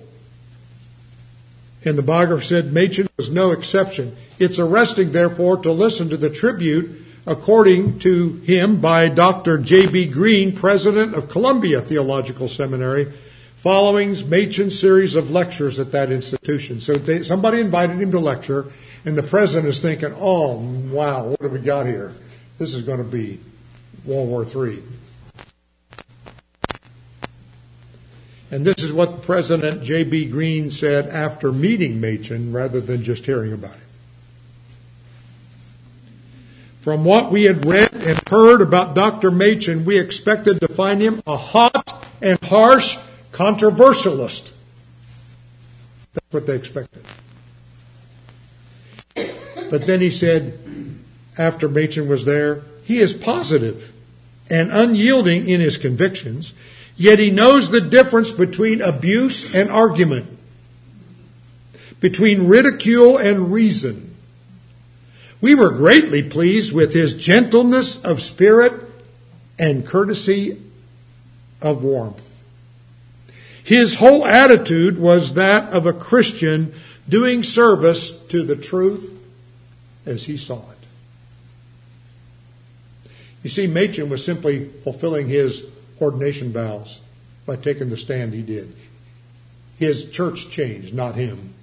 And 1.84 1.98
the 1.98 2.02
biographer 2.02 2.44
said 2.44 2.72
Machen 2.72 3.08
was 3.16 3.30
no 3.30 3.50
exception. 3.50 4.16
It's 4.38 4.58
arresting, 4.58 5.12
therefore, 5.12 5.58
to 5.58 5.72
listen 5.72 6.08
to 6.10 6.16
the 6.16 6.30
tribute 6.30 7.02
according 7.26 7.98
to 8.00 8.34
him 8.44 8.80
by 8.80 9.08
Dr. 9.08 9.58
J.B. 9.58 10.06
Green, 10.08 10.52
president 10.52 11.14
of 11.14 11.30
Columbia 11.30 11.80
Theological 11.80 12.48
Seminary, 12.48 13.10
following 13.56 14.14
Machen's 14.28 14.78
series 14.78 15.14
of 15.14 15.30
lectures 15.30 15.78
at 15.78 15.92
that 15.92 16.12
institution. 16.12 16.80
So 16.80 16.94
they, 16.94 17.22
somebody 17.22 17.60
invited 17.60 17.96
him 17.96 18.10
to 18.10 18.18
lecture, 18.18 18.66
and 19.06 19.16
the 19.16 19.22
president 19.22 19.68
is 19.68 19.80
thinking, 19.80 20.14
oh, 20.18 20.58
wow, 20.90 21.28
what 21.28 21.40
have 21.40 21.52
we 21.52 21.60
got 21.60 21.86
here? 21.86 22.12
This 22.58 22.74
is 22.74 22.82
going 22.82 22.98
to 22.98 23.04
be 23.04 23.40
World 24.04 24.28
War 24.28 24.44
III. 24.44 24.82
And 28.54 28.64
this 28.64 28.84
is 28.84 28.92
what 28.92 29.22
President 29.22 29.82
J.B. 29.82 30.26
Green 30.26 30.70
said 30.70 31.08
after 31.08 31.50
meeting 31.50 32.00
Machen 32.00 32.52
rather 32.52 32.80
than 32.80 33.02
just 33.02 33.26
hearing 33.26 33.52
about 33.52 33.74
him. 33.74 33.88
From 36.80 37.04
what 37.04 37.32
we 37.32 37.42
had 37.46 37.66
read 37.66 37.92
and 37.94 38.16
heard 38.28 38.62
about 38.62 38.94
Dr. 38.94 39.32
Machen, 39.32 39.84
we 39.84 39.98
expected 39.98 40.60
to 40.60 40.68
find 40.68 41.00
him 41.00 41.20
a 41.26 41.36
hot 41.36 42.06
and 42.22 42.38
harsh 42.44 42.96
controversialist. 43.32 44.52
That's 46.12 46.26
what 46.32 46.46
they 46.46 46.54
expected. 46.54 47.02
But 49.16 49.88
then 49.88 50.00
he 50.00 50.12
said, 50.12 50.60
after 51.36 51.68
Machen 51.68 52.06
was 52.06 52.24
there, 52.24 52.62
he 52.84 52.98
is 52.98 53.14
positive 53.14 53.92
and 54.48 54.70
unyielding 54.70 55.48
in 55.48 55.60
his 55.60 55.76
convictions, 55.76 56.54
yet 56.96 57.18
he 57.18 57.30
knows 57.30 57.70
the 57.70 57.80
difference 57.80 58.32
between 58.32 58.80
abuse 58.80 59.54
and 59.54 59.70
argument, 59.70 60.38
between 62.00 62.46
ridicule 62.46 63.18
and 63.18 63.52
reason. 63.52 64.14
We 65.40 65.54
were 65.54 65.70
greatly 65.70 66.22
pleased 66.22 66.72
with 66.72 66.94
his 66.94 67.14
gentleness 67.14 68.02
of 68.04 68.22
spirit 68.22 68.72
and 69.58 69.86
courtesy 69.86 70.60
of 71.60 71.84
warmth. 71.84 72.22
His 73.62 73.94
whole 73.94 74.26
attitude 74.26 74.98
was 74.98 75.34
that 75.34 75.72
of 75.72 75.86
a 75.86 75.92
Christian 75.92 76.74
doing 77.08 77.42
service 77.42 78.10
to 78.28 78.42
the 78.42 78.56
truth 78.56 79.10
as 80.06 80.24
he 80.24 80.36
saw 80.36 80.58
it. 80.58 80.78
You 83.42 83.50
see, 83.50 83.66
Machen 83.66 84.08
was 84.08 84.24
simply 84.24 84.68
fulfilling 84.68 85.28
his 85.28 85.64
ordination 86.00 86.52
vows 86.52 87.00
by 87.46 87.56
taking 87.56 87.90
the 87.90 87.96
stand 87.96 88.32
he 88.32 88.42
did. 88.42 88.74
His 89.78 90.04
church 90.10 90.50
changed, 90.50 90.94
not 90.94 91.14
him. 91.14 91.54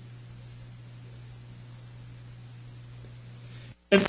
And 3.91 4.07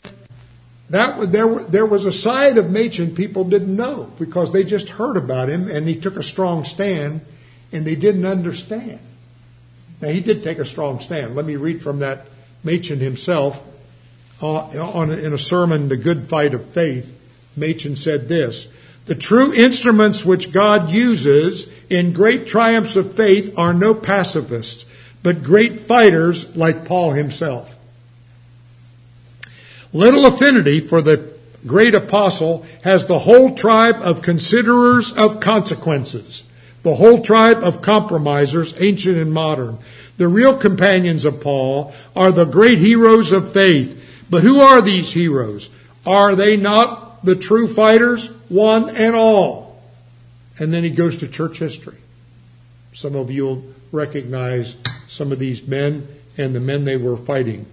that 0.90 1.32
there 1.32 1.54
there 1.54 1.86
was 1.86 2.04
a 2.04 2.12
side 2.12 2.58
of 2.58 2.70
Machen 2.70 3.14
people 3.14 3.44
didn't 3.44 3.74
know 3.74 4.12
because 4.18 4.52
they 4.52 4.64
just 4.64 4.90
heard 4.90 5.16
about 5.16 5.48
him 5.48 5.68
and 5.68 5.88
he 5.88 5.96
took 5.96 6.16
a 6.16 6.22
strong 6.22 6.64
stand 6.64 7.22
and 7.72 7.86
they 7.86 7.94
didn't 7.94 8.26
understand. 8.26 9.00
Now 10.00 10.08
he 10.08 10.20
did 10.20 10.44
take 10.44 10.58
a 10.58 10.64
strong 10.64 11.00
stand. 11.00 11.34
Let 11.34 11.46
me 11.46 11.56
read 11.56 11.82
from 11.82 12.00
that 12.00 12.26
Machen 12.62 13.00
himself 13.00 13.64
uh, 14.42 14.66
on 14.92 15.10
in 15.10 15.32
a 15.32 15.38
sermon, 15.38 15.88
"The 15.88 15.96
Good 15.96 16.28
Fight 16.28 16.54
of 16.54 16.66
Faith." 16.66 17.18
Machen 17.56 17.96
said 17.96 18.28
this 18.28 18.66
The 19.06 19.14
true 19.14 19.52
instruments 19.52 20.24
which 20.24 20.52
God 20.52 20.90
uses 20.90 21.66
in 21.90 22.12
great 22.12 22.46
triumphs 22.46 22.96
of 22.96 23.14
faith 23.14 23.58
are 23.58 23.74
no 23.74 23.94
pacifists, 23.94 24.84
but 25.22 25.42
great 25.42 25.80
fighters 25.80 26.54
like 26.56 26.84
Paul 26.84 27.12
himself. 27.12 27.74
Little 29.92 30.26
affinity 30.26 30.80
for 30.80 31.02
the 31.02 31.32
great 31.66 31.94
apostle 31.94 32.64
has 32.82 33.06
the 33.06 33.18
whole 33.18 33.54
tribe 33.54 33.96
of 34.02 34.22
considerers 34.22 35.12
of 35.12 35.40
consequences, 35.40 36.44
the 36.82 36.94
whole 36.94 37.22
tribe 37.22 37.62
of 37.62 37.82
compromisers, 37.82 38.80
ancient 38.80 39.18
and 39.18 39.32
modern. 39.32 39.78
The 40.16 40.28
real 40.28 40.56
companions 40.56 41.24
of 41.24 41.40
Paul 41.40 41.92
are 42.14 42.32
the 42.32 42.44
great 42.44 42.78
heroes 42.78 43.32
of 43.32 43.52
faith. 43.52 43.98
But 44.30 44.42
who 44.42 44.60
are 44.60 44.80
these 44.80 45.12
heroes? 45.12 45.68
Are 46.06 46.34
they 46.34 46.56
not 46.56 47.24
the 47.24 47.36
true 47.36 47.68
fighters, 47.68 48.30
one 48.52 48.94
and 48.94 49.14
all. 49.16 49.82
And 50.58 50.72
then 50.72 50.84
he 50.84 50.90
goes 50.90 51.16
to 51.18 51.28
church 51.28 51.58
history. 51.58 51.98
Some 52.92 53.16
of 53.16 53.30
you 53.30 53.44
will 53.46 53.64
recognize 53.90 54.76
some 55.08 55.32
of 55.32 55.38
these 55.38 55.66
men 55.66 56.06
and 56.36 56.54
the 56.54 56.60
men 56.60 56.84
they 56.84 56.96
were 56.96 57.16
fighting. 57.16 57.66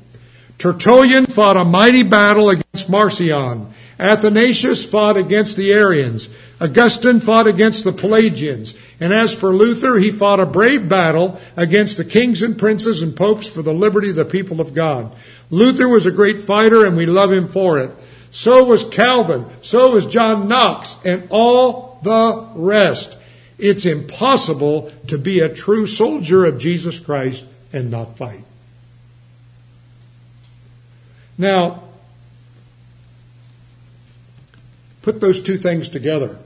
Tertullian 0.58 1.26
fought 1.26 1.58
a 1.58 1.66
mighty 1.66 2.04
battle 2.04 2.50
against 2.50 2.90
Marcion. 2.90 3.68
Athanasius 4.00 4.86
fought 4.86 5.18
against 5.18 5.58
the 5.58 5.74
Arians. 5.74 6.30
Augustine 6.62 7.20
fought 7.20 7.48
against 7.48 7.84
the 7.84 7.94
Pelagians. 7.94 8.74
And 9.00 9.14
as 9.14 9.34
for 9.34 9.54
Luther, 9.54 10.00
he 10.00 10.12
fought 10.12 10.40
a 10.40 10.46
brave 10.46 10.88
battle 10.88 11.40
against 11.56 11.98
the 11.98 12.06
kings 12.06 12.44
and 12.44 12.58
princes 12.58 13.02
and 13.02 13.16
popes 13.16 13.48
for 13.48 13.62
the 13.62 13.74
liberty 13.74 14.10
of 14.10 14.16
the 14.16 14.26
people 14.26 14.60
of 14.60 14.74
God. 14.74 15.14
Luther 15.50 15.88
was 15.88 16.06
a 16.06 16.12
great 16.12 16.42
fighter 16.42 16.86
and 16.86 16.96
we 16.96 17.06
love 17.06 17.32
him 17.32 17.48
for 17.48 17.80
it. 17.80 17.92
So 18.32 18.64
was 18.64 18.84
Calvin. 18.84 19.46
So 19.62 19.92
was 19.92 20.06
John 20.06 20.48
Knox 20.48 20.98
and 21.04 21.28
all 21.30 22.00
the 22.04 22.48
rest. 22.56 23.18
It's 23.58 23.86
impossible 23.86 24.92
to 25.08 25.18
be 25.18 25.40
a 25.40 25.54
true 25.54 25.86
soldier 25.86 26.46
of 26.46 26.60
Jesus 26.60 27.00
Christ 27.00 27.46
and 27.74 27.92
not 27.92 28.18
fight. 28.18 28.44
Now, 31.38 31.84
put 35.02 35.22
those 35.22 35.42
two 35.42 35.58
things 35.58 35.90
together 35.90 36.40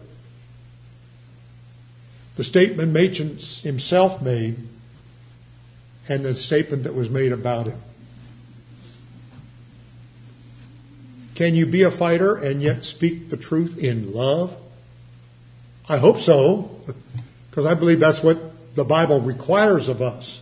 the 2.36 2.44
statement 2.44 2.92
Machen 2.92 3.38
himself 3.64 4.22
made 4.22 4.58
and 6.10 6.26
the 6.26 6.36
statement 6.36 6.84
that 6.84 6.96
was 6.96 7.10
made 7.10 7.32
about 7.32 7.68
him. 7.68 7.80
Can 11.36 11.56
you 11.56 11.66
be 11.66 11.84
a 11.84 11.92
fighter 11.92 12.36
and 12.36 12.62
yet 12.62 12.84
speak 12.84 13.30
the 13.30 13.38
truth 13.38 13.84
in 13.84 14.14
love? 14.14 14.56
I 15.90 15.98
hope 15.98 16.20
so, 16.20 16.80
because 17.50 17.66
I 17.66 17.74
believe 17.74 18.00
that's 18.00 18.24
what 18.24 18.40
the 18.76 18.84
Bible 18.84 19.20
requires 19.20 19.90
of 19.90 20.02
us. 20.02 20.42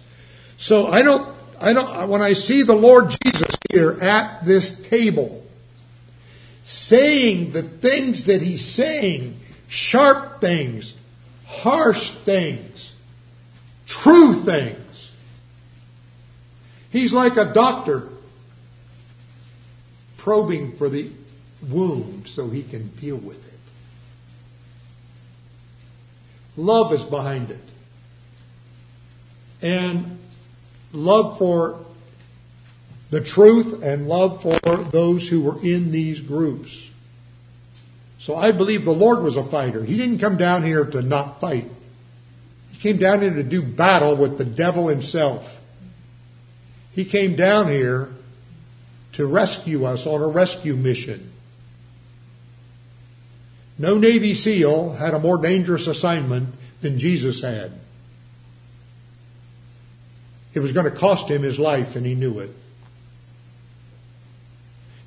So 0.58 0.88
I 0.88 1.02
don't, 1.02 1.28
I 1.60 1.74
don't, 1.74 2.10
when 2.10 2.22
I 2.22 2.34
see 2.34 2.62
the 2.62 2.76
Lord 2.76 3.16
Jesus 3.24 3.56
here 3.72 3.98
at 4.02 4.46
this 4.46 4.74
table, 4.74 5.44
saying 6.64 7.52
the 7.52 7.64
things 7.64 8.26
that 8.26 8.42
he's 8.42 8.64
saying, 8.64 9.40
sharp 9.68 10.42
things, 10.42 10.94
harsh 11.48 12.12
things, 12.12 12.94
true 13.88 14.34
things. 14.34 15.12
He's 16.92 17.14
like 17.14 17.38
a 17.38 17.46
doctor 17.46 18.10
probing 20.22 20.72
for 20.74 20.88
the 20.88 21.10
wound 21.68 22.28
so 22.28 22.48
he 22.48 22.62
can 22.62 22.88
deal 22.90 23.18
with 23.18 23.48
it. 23.52 23.60
Love 26.56 26.94
is 26.94 27.04
behind 27.04 27.50
it. 27.50 27.60
And 29.64 30.20
love 30.94 31.40
for 31.40 31.84
the 33.10 33.20
truth 33.20 33.82
and 33.84 34.08
love 34.08 34.44
for 34.44 34.60
those 34.92 35.28
who 35.28 35.42
were 35.42 35.60
in 35.64 35.90
these 35.90 36.20
groups. 36.20 36.88
So 38.20 38.36
I 38.36 38.52
believe 38.52 38.86
the 38.86 38.92
Lord 38.92 39.24
was 39.24 39.38
a 39.38 39.44
fighter. 39.44 39.84
He 39.84 39.98
didn't 39.98 40.20
come 40.20 40.38
down 40.38 40.62
here 40.64 40.86
to 40.86 41.02
not 41.02 41.42
fight. 41.42 41.66
He 42.72 42.78
came 42.78 42.98
down 42.98 43.22
here 43.22 43.34
to 43.34 43.44
do 43.44 43.64
battle 43.64 44.16
with 44.16 44.38
the 44.38 44.46
devil 44.46 44.88
himself. 44.88 45.60
He 46.92 47.06
came 47.06 47.36
down 47.36 47.70
here 47.70 48.12
to 49.14 49.26
rescue 49.26 49.86
us 49.86 50.08
on 50.08 50.22
a 50.22 50.28
rescue 50.28 50.76
mission. 50.76 51.32
No 53.78 53.98
Navy 53.98 54.34
SEAL 54.34 54.94
had 54.94 55.14
a 55.14 55.20
more 55.20 55.38
dangerous 55.38 55.88
assignment 55.88 56.50
than 56.82 57.00
Jesus 57.00 57.42
had. 57.42 57.72
It 60.54 60.60
was 60.60 60.72
going 60.72 60.90
to 60.90 60.96
cost 60.96 61.30
him 61.30 61.44
his 61.44 61.60
life, 61.60 61.96
and 61.96 62.06
he 62.06 62.14
knew 62.14 62.40
it. 62.40 62.52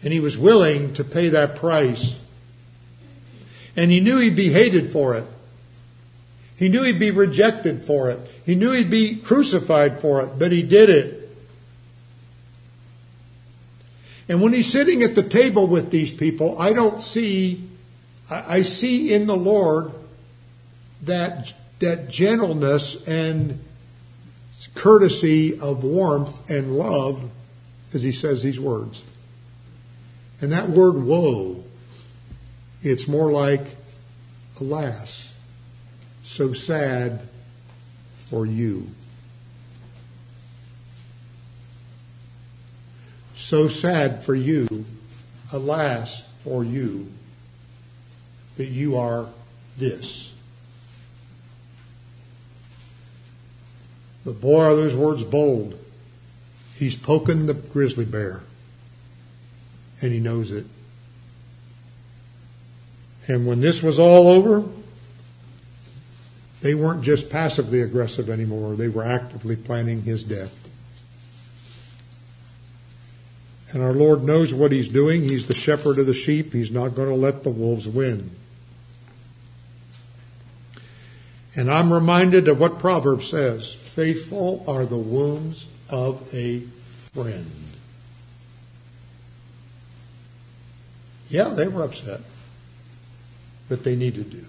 And 0.03 0.13
he 0.13 0.21
was 0.21 0.37
willing 0.37 0.95
to 0.95 1.05
pay 1.05 1.31
that 1.31 1.57
price 1.57 2.19
and 3.77 3.91
he 3.91 4.01
knew 4.01 4.19
he'd 4.19 4.37
be 4.37 4.51
hated 4.51 4.93
for 4.93 5.15
it. 5.15 5.25
He 6.57 6.69
knew 6.69 6.83
he'd 6.83 7.01
be 7.01 7.11
rejected 7.11 7.85
for 7.85 8.11
it. 8.11 8.21
He 8.47 8.55
knew 8.55 8.73
he'd 8.73 8.91
be 8.91 9.17
crucified 9.17 10.01
for 10.01 10.23
it, 10.23 10.39
but 10.39 10.53
he 10.53 10.63
did 10.63 10.89
it. 10.89 11.24
And 14.29 14.41
when 14.41 14.53
he's 14.53 14.71
sitting 14.71 15.03
at 15.03 15.15
the 15.15 15.23
table 15.23 15.67
with 15.67 15.91
these 15.91 16.13
people, 16.13 16.59
I 16.59 16.73
don't 16.73 17.01
see, 17.01 17.69
I 18.31 18.63
see 18.63 19.13
in 19.13 19.27
the 19.27 19.37
Lord 19.37 19.93
that, 21.03 21.53
that 21.81 22.09
gentleness 22.09 22.97
and 23.07 23.63
courtesy 24.75 25.61
of 25.61 25.85
warmth 25.85 26.51
and 26.51 26.73
love 26.73 27.31
as 27.93 28.03
he 28.03 28.13
says 28.13 28.43
these 28.43 28.59
words. 28.59 29.03
And 30.41 30.51
that 30.53 30.69
word 30.69 30.97
woe 30.97 31.65
it's 32.85 33.09
more 33.09 33.33
like, 33.33 33.77
alas, 34.61 35.33
so 36.23 36.53
sad 36.53 37.23
for 38.29 38.45
you. 38.45 38.89
So 43.45 43.69
sad 43.69 44.25
for 44.25 44.35
you, 44.35 44.87
alas 45.53 46.23
for 46.39 46.65
you, 46.65 47.13
that 48.57 48.69
you 48.69 48.97
are 48.97 49.29
this. 49.77 50.33
But 54.25 54.41
boy, 54.41 54.61
are 54.63 54.75
those 54.75 54.97
words 54.97 55.25
bold. 55.25 55.79
He's 56.77 56.97
poking 56.97 57.45
the 57.45 57.53
grizzly 57.53 58.07
bear, 58.07 58.41
and 60.01 60.11
he 60.11 60.21
knows 60.21 60.51
it. 60.51 60.65
And 63.29 63.47
when 63.47 63.61
this 63.61 63.83
was 63.83 63.99
all 63.99 64.29
over, 64.29 64.67
they 66.63 66.75
weren't 66.75 67.03
just 67.03 67.29
passively 67.29 67.83
aggressive 67.83 68.31
anymore, 68.31 68.75
they 68.75 68.89
were 68.89 69.05
actively 69.05 69.55
planning 69.55 70.01
his 70.01 70.25
death. 70.25 70.64
And 73.75 73.83
our 73.83 73.93
Lord 73.93 74.25
knows 74.25 74.55
what 74.55 74.73
he's 74.73 74.89
doing. 74.89 75.23
He's 75.23 75.47
the 75.47 75.55
shepherd 75.55 75.99
of 75.99 76.07
the 76.07 76.15
sheep. 76.15 76.55
He's 76.55 76.71
not 76.71 76.95
going 76.95 77.09
to 77.09 77.15
let 77.15 77.43
the 77.43 77.51
wolves 77.51 77.87
win. 77.87 78.31
And 81.55 81.71
I'm 81.71 81.93
reminded 81.93 82.49
of 82.49 82.59
what 82.59 82.79
Proverbs 82.79 83.29
says 83.29 83.75
faithful 83.75 84.65
are 84.67 84.87
the 84.87 84.97
wounds 84.97 85.69
of 85.91 86.35
a 86.35 86.61
friend. 87.13 87.51
Yeah, 91.29 91.49
they 91.49 91.69
were 91.69 91.83
upset 91.83 92.21
but 93.69 93.85
they 93.85 93.97
needed 93.97 94.31
to. 94.31 94.37
Do. 94.37 94.45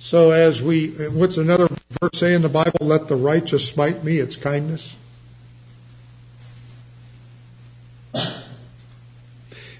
So 0.00 0.32
as 0.32 0.60
we, 0.60 0.88
what's 0.88 1.36
another 1.36 1.68
verse 2.00 2.18
say 2.18 2.34
in 2.34 2.42
the 2.42 2.48
Bible? 2.48 2.72
Let 2.80 3.08
the 3.08 3.16
righteous 3.16 3.68
smite 3.68 4.02
me, 4.02 4.18
it's 4.18 4.36
kindness. 4.36 4.96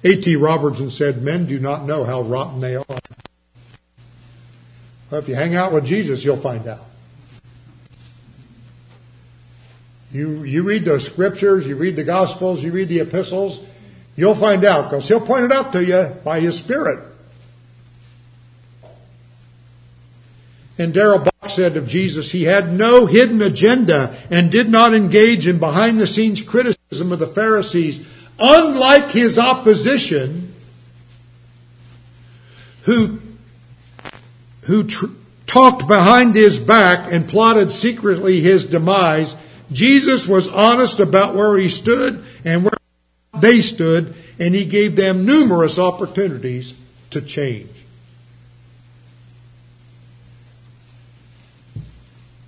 A.T. 0.05 0.37
Robertson 0.37 0.91
said, 0.91 1.23
Men 1.23 1.47
do 1.47 1.59
not 1.59 1.85
know 1.85 2.05
how 2.05 2.23
rotten 2.23 2.61
they 2.61 2.77
are. 2.77 2.85
Well, 5.11 5.21
if 5.21 5.29
you 5.29 5.35
hang 5.35 5.55
out 5.55 5.73
with 5.73 5.85
Jesus, 5.85 6.25
you'll 6.25 6.37
find 6.37 6.67
out. 6.67 6.87
You, 10.13 10.43
you 10.43 10.63
read 10.63 10.85
the 10.85 11.01
scriptures, 11.01 11.67
you 11.67 11.77
read 11.77 11.97
the 11.97 12.05
gospels, 12.05 12.63
you 12.63 12.73
read 12.73 12.89
the 12.89 13.01
epistles, 13.01 13.61
You'll 14.15 14.35
find 14.35 14.65
out 14.65 14.91
because 14.91 15.09
he'll 15.09 15.21
point 15.21 15.45
it 15.45 15.53
out 15.53 15.73
to 15.73 15.85
you 15.85 16.15
by 16.25 16.41
his 16.41 16.57
spirit. 16.57 17.03
And 20.79 20.93
Darrell 20.93 21.19
Bock 21.19 21.51
said 21.51 21.77
of 21.77 21.89
Jesus, 21.89 22.31
he 22.31 22.45
had 22.45 22.73
no 22.73 23.07
hidden 23.07 23.41
agenda 23.41 24.17
and 24.31 24.51
did 24.51 24.69
not 24.69 24.95
engage 24.95 25.47
in 25.47 25.59
behind 25.59 25.99
the 25.99 26.07
scenes 26.07 26.41
criticism 26.41 27.13
of 27.13 27.19
the 27.19 27.27
Pharisees, 27.27 28.07
unlike 28.39 29.11
his 29.11 29.39
opposition, 29.39 30.55
who, 32.85 33.21
who 34.63 34.85
tr- 34.85 35.07
talked 35.47 35.87
behind 35.87 36.35
his 36.35 36.59
back 36.59 37.13
and 37.13 37.29
plotted 37.29 37.71
secretly 37.71 38.41
his 38.41 38.65
demise. 38.65 39.37
Jesus 39.71 40.27
was 40.27 40.49
honest 40.49 41.01
about 41.01 41.35
where 41.35 41.57
he 41.57 41.69
stood 41.69 42.25
and 42.45 42.65
where 42.65 42.73
they 43.39 43.61
stood, 43.61 44.15
and 44.39 44.55
he 44.55 44.65
gave 44.65 44.97
them 44.97 45.25
numerous 45.25 45.79
opportunities 45.79 46.75
to 47.11 47.21
change. 47.21 47.69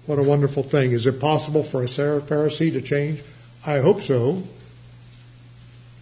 What 0.06 0.18
a 0.18 0.22
wonderful 0.22 0.62
thing. 0.62 0.92
Is 0.92 1.06
it 1.06 1.18
possible 1.18 1.62
for 1.62 1.82
a 1.82 1.86
Pharisee 1.86 2.72
to 2.72 2.82
change? 2.82 3.22
I 3.64 3.78
hope 3.78 4.02
so. 4.02 4.42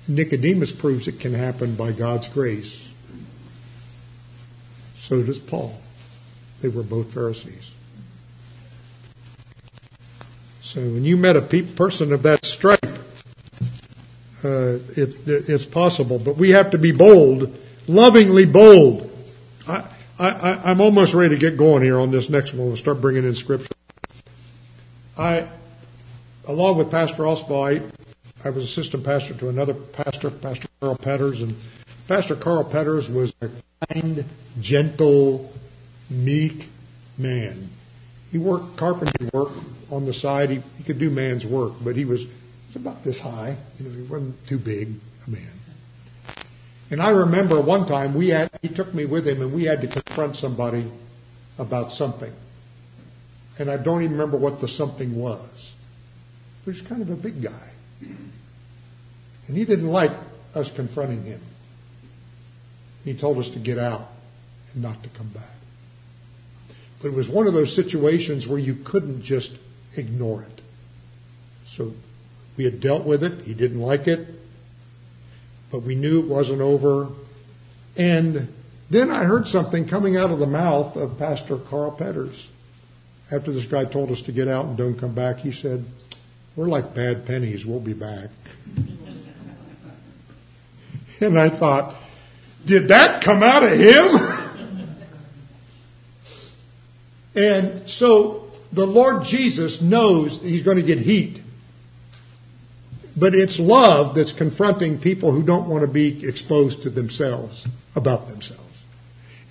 Nicodemus 0.08 0.72
proves 0.72 1.08
it 1.08 1.20
can 1.20 1.34
happen 1.34 1.74
by 1.74 1.92
God's 1.92 2.28
grace. 2.28 2.88
So 4.94 5.22
does 5.22 5.38
Paul. 5.38 5.78
They 6.60 6.68
were 6.68 6.82
both 6.82 7.12
Pharisees. 7.12 7.72
So 10.60 10.80
when 10.80 11.04
you 11.04 11.16
met 11.16 11.36
a 11.36 11.42
person 11.42 12.12
of 12.12 12.22
that 12.22 12.44
stripe, 12.44 12.84
uh, 14.44 14.78
it, 14.96 15.16
it's 15.26 15.66
possible. 15.66 16.18
But 16.18 16.36
we 16.36 16.50
have 16.50 16.70
to 16.70 16.78
be 16.78 16.92
bold 16.92 17.58
lovingly 17.86 18.44
bold. 18.44 19.10
I, 19.68 19.84
I, 20.18 20.60
I'm 20.64 20.80
almost 20.80 21.14
ready 21.14 21.34
to 21.34 21.40
get 21.40 21.56
going 21.56 21.82
here 21.82 21.98
on 21.98 22.10
this 22.10 22.28
next 22.28 22.54
one. 22.54 22.66
We'll 22.66 22.76
start 22.76 23.00
bringing 23.00 23.24
in 23.24 23.34
scripture. 23.34 23.68
I, 25.18 25.48
along 26.46 26.78
with 26.78 26.90
Pastor 26.90 27.22
Osbaugh, 27.24 27.88
I, 28.44 28.50
was 28.50 28.64
assistant 28.64 29.04
pastor 29.04 29.34
to 29.34 29.48
another 29.48 29.74
pastor, 29.74 30.30
Pastor 30.30 30.68
Carl 30.80 30.96
Petters, 30.96 31.42
and 31.42 31.54
Pastor 32.08 32.34
Carl 32.34 32.64
Petters 32.64 33.08
was 33.08 33.32
a 33.40 33.48
kind, 33.88 34.24
gentle, 34.60 35.52
meek 36.10 36.68
man. 37.18 37.70
He 38.30 38.38
worked 38.38 38.76
carpentry 38.76 39.28
work 39.32 39.50
on 39.90 40.06
the 40.06 40.14
side. 40.14 40.50
He, 40.50 40.62
he 40.78 40.84
could 40.84 40.98
do 40.98 41.10
man's 41.10 41.46
work, 41.46 41.72
but 41.82 41.96
he 41.96 42.04
was, 42.04 42.24
was 42.24 42.76
about 42.76 43.04
this 43.04 43.20
high. 43.20 43.56
You 43.78 43.88
know, 43.88 43.94
he 43.94 44.02
wasn't 44.02 44.46
too 44.46 44.58
big 44.58 44.94
a 45.26 45.30
man. 45.30 45.52
And 46.90 47.00
I 47.00 47.10
remember 47.10 47.60
one 47.60 47.86
time 47.86 48.14
we 48.14 48.28
had, 48.28 48.50
he 48.60 48.68
took 48.68 48.92
me 48.92 49.06
with 49.06 49.26
him 49.26 49.40
and 49.40 49.52
we 49.52 49.64
had 49.64 49.80
to 49.80 49.86
confront 49.86 50.36
somebody 50.36 50.90
about 51.58 51.92
something. 51.92 52.32
And 53.58 53.70
I 53.70 53.76
don't 53.76 54.02
even 54.02 54.12
remember 54.12 54.36
what 54.36 54.60
the 54.60 54.68
something 54.68 55.14
was. 55.14 55.72
But 56.64 56.72
he's 56.74 56.82
kind 56.82 57.02
of 57.02 57.10
a 57.10 57.16
big 57.16 57.42
guy. 57.42 57.71
And 59.48 59.56
he 59.56 59.64
didn't 59.64 59.88
like 59.88 60.12
us 60.54 60.70
confronting 60.70 61.24
him. 61.24 61.40
He 63.04 63.14
told 63.14 63.38
us 63.38 63.50
to 63.50 63.58
get 63.58 63.78
out 63.78 64.08
and 64.72 64.82
not 64.82 65.02
to 65.02 65.08
come 65.10 65.28
back. 65.28 65.42
But 67.00 67.08
it 67.08 67.14
was 67.14 67.28
one 67.28 67.46
of 67.46 67.54
those 67.54 67.74
situations 67.74 68.46
where 68.46 68.60
you 68.60 68.76
couldn't 68.76 69.22
just 69.22 69.56
ignore 69.96 70.42
it. 70.42 70.62
So 71.66 71.92
we 72.56 72.64
had 72.64 72.80
dealt 72.80 73.04
with 73.04 73.24
it. 73.24 73.44
He 73.44 73.54
didn't 73.54 73.80
like 73.80 74.06
it. 74.06 74.28
But 75.70 75.80
we 75.80 75.94
knew 75.94 76.20
it 76.20 76.28
wasn't 76.28 76.60
over. 76.60 77.08
And 77.96 78.52
then 78.90 79.10
I 79.10 79.24
heard 79.24 79.48
something 79.48 79.86
coming 79.86 80.16
out 80.16 80.30
of 80.30 80.38
the 80.38 80.46
mouth 80.46 80.96
of 80.96 81.18
Pastor 81.18 81.56
Carl 81.56 81.90
Petters. 81.90 82.48
After 83.32 83.50
this 83.50 83.66
guy 83.66 83.86
told 83.86 84.10
us 84.10 84.22
to 84.22 84.32
get 84.32 84.48
out 84.48 84.66
and 84.66 84.76
don't 84.76 84.98
come 84.98 85.14
back, 85.14 85.38
he 85.38 85.50
said, 85.50 85.84
We're 86.54 86.68
like 86.68 86.94
bad 86.94 87.26
pennies. 87.26 87.64
We'll 87.64 87.80
be 87.80 87.94
back. 87.94 88.28
And 91.22 91.38
I 91.38 91.48
thought, 91.48 91.94
Did 92.64 92.88
that 92.88 93.22
come 93.22 93.42
out 93.42 93.62
of 93.62 93.72
him? 93.72 94.16
and 97.34 97.88
so 97.88 98.50
the 98.72 98.86
Lord 98.86 99.24
Jesus 99.24 99.80
knows 99.80 100.40
he's 100.40 100.62
going 100.62 100.78
to 100.78 100.82
get 100.82 100.98
heat. 100.98 101.40
But 103.16 103.34
it's 103.34 103.58
love 103.58 104.14
that's 104.14 104.32
confronting 104.32 104.98
people 104.98 105.32
who 105.32 105.42
don't 105.42 105.68
want 105.68 105.82
to 105.82 105.88
be 105.88 106.26
exposed 106.26 106.82
to 106.82 106.90
themselves 106.90 107.68
about 107.94 108.28
themselves. 108.28 108.62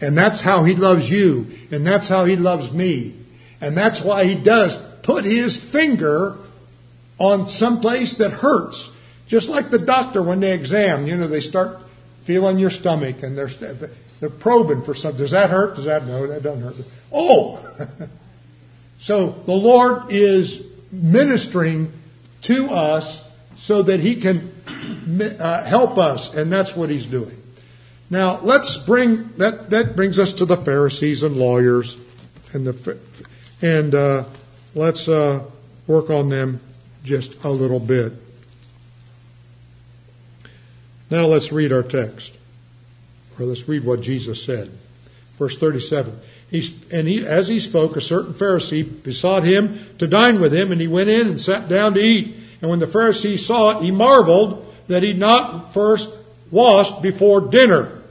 And 0.02 0.18
that's 0.18 0.42
how 0.42 0.64
he 0.64 0.76
loves 0.76 1.10
you. 1.10 1.48
And 1.72 1.86
that's 1.86 2.08
how 2.08 2.26
he 2.26 2.36
loves 2.36 2.72
me. 2.72 3.16
And 3.62 3.78
that's 3.78 4.02
why 4.02 4.26
he 4.26 4.36
does 4.36 4.78
put 5.04 5.26
his 5.26 5.60
finger 5.60 6.38
on 7.20 7.50
some 7.50 7.80
place 7.80 8.16
that 8.16 8.32
hurts. 8.32 8.91
Just 9.32 9.48
like 9.48 9.72
the 9.72 9.80
doctor 9.80 10.22
when 10.22 10.42
they 10.42 10.52
examine, 10.52 11.08
you 11.08 11.16
know, 11.16 11.26
they 11.26 11.40
start 11.40 11.80
feeling 12.26 12.60
your 12.60 12.70
stomach 12.70 13.24
and 13.24 13.38
they're, 13.38 13.48
they're 13.48 14.30
probing 14.30 14.84
for 14.84 14.94
something. 14.94 15.20
Does 15.20 15.32
that 15.32 15.50
hurt? 15.50 15.78
Does 15.78 15.86
that, 15.86 16.06
no, 16.06 16.28
that 16.28 16.44
doesn't 16.44 16.62
hurt. 16.62 16.76
Oh! 17.14 17.58
so 19.00 19.30
the 19.46 19.54
Lord 19.54 20.12
is 20.12 20.62
ministering 20.92 21.94
to 22.42 22.72
us 22.72 23.24
so 23.56 23.82
that 23.84 24.02
he 24.02 24.18
can 24.18 24.52
uh, 25.40 25.64
help 25.64 25.98
us, 25.98 26.36
and 26.36 26.52
that's 26.52 26.76
what 26.76 26.90
he's 26.90 27.06
doing. 27.06 27.42
Now 28.10 28.42
let's 28.42 28.76
bring 28.76 29.30
that. 29.38 29.70
That 29.70 29.96
brings 29.96 30.20
us 30.20 30.34
to 30.34 30.46
the 30.46 30.58
Pharisees 30.58 31.24
and 31.24 31.38
lawyers, 31.38 31.96
and 32.52 32.68
the 32.68 32.98
and 33.62 33.96
uh, 33.96 34.26
let's 34.76 35.08
uh, 35.08 35.46
work 35.88 36.10
on 36.10 36.28
them 36.28 36.60
just 37.06 37.42
a 37.46 37.50
little 37.50 37.80
bit. 37.80 38.12
Now 41.12 41.26
let's 41.26 41.52
read 41.52 41.72
our 41.72 41.84
text, 41.84 42.34
or 43.38 43.46
let's 43.46 43.68
read 43.68 43.84
what 43.84 44.02
Jesus 44.02 44.44
said. 44.44 44.72
Verse 45.38 45.58
thirty-seven. 45.58 46.20
He, 46.50 46.64
and 46.92 47.08
he, 47.08 47.26
as 47.26 47.48
he 47.48 47.60
spoke, 47.60 47.96
a 47.96 48.02
certain 48.02 48.34
Pharisee 48.34 49.04
besought 49.04 49.44
him 49.44 49.80
to 50.00 50.08
dine 50.08 50.42
with 50.42 50.54
him, 50.54 50.72
and 50.72 50.82
he 50.82 50.88
went 50.88 51.10
in 51.10 51.28
and 51.28 51.40
sat 51.40 51.70
down 51.70 51.94
to 51.94 52.00
eat. 52.02 52.36
And 52.62 52.70
when 52.70 52.80
the 52.80 52.88
Pharisee 52.88 53.38
saw 53.40 53.78
it, 53.78 53.84
he 53.84 53.92
marveled 53.92 54.74
that 54.88 55.04
he'd 55.04 55.18
not 55.18 55.74
first 55.74 56.10
washed 56.50 57.02
before 57.02 57.42
dinner. 57.42 58.02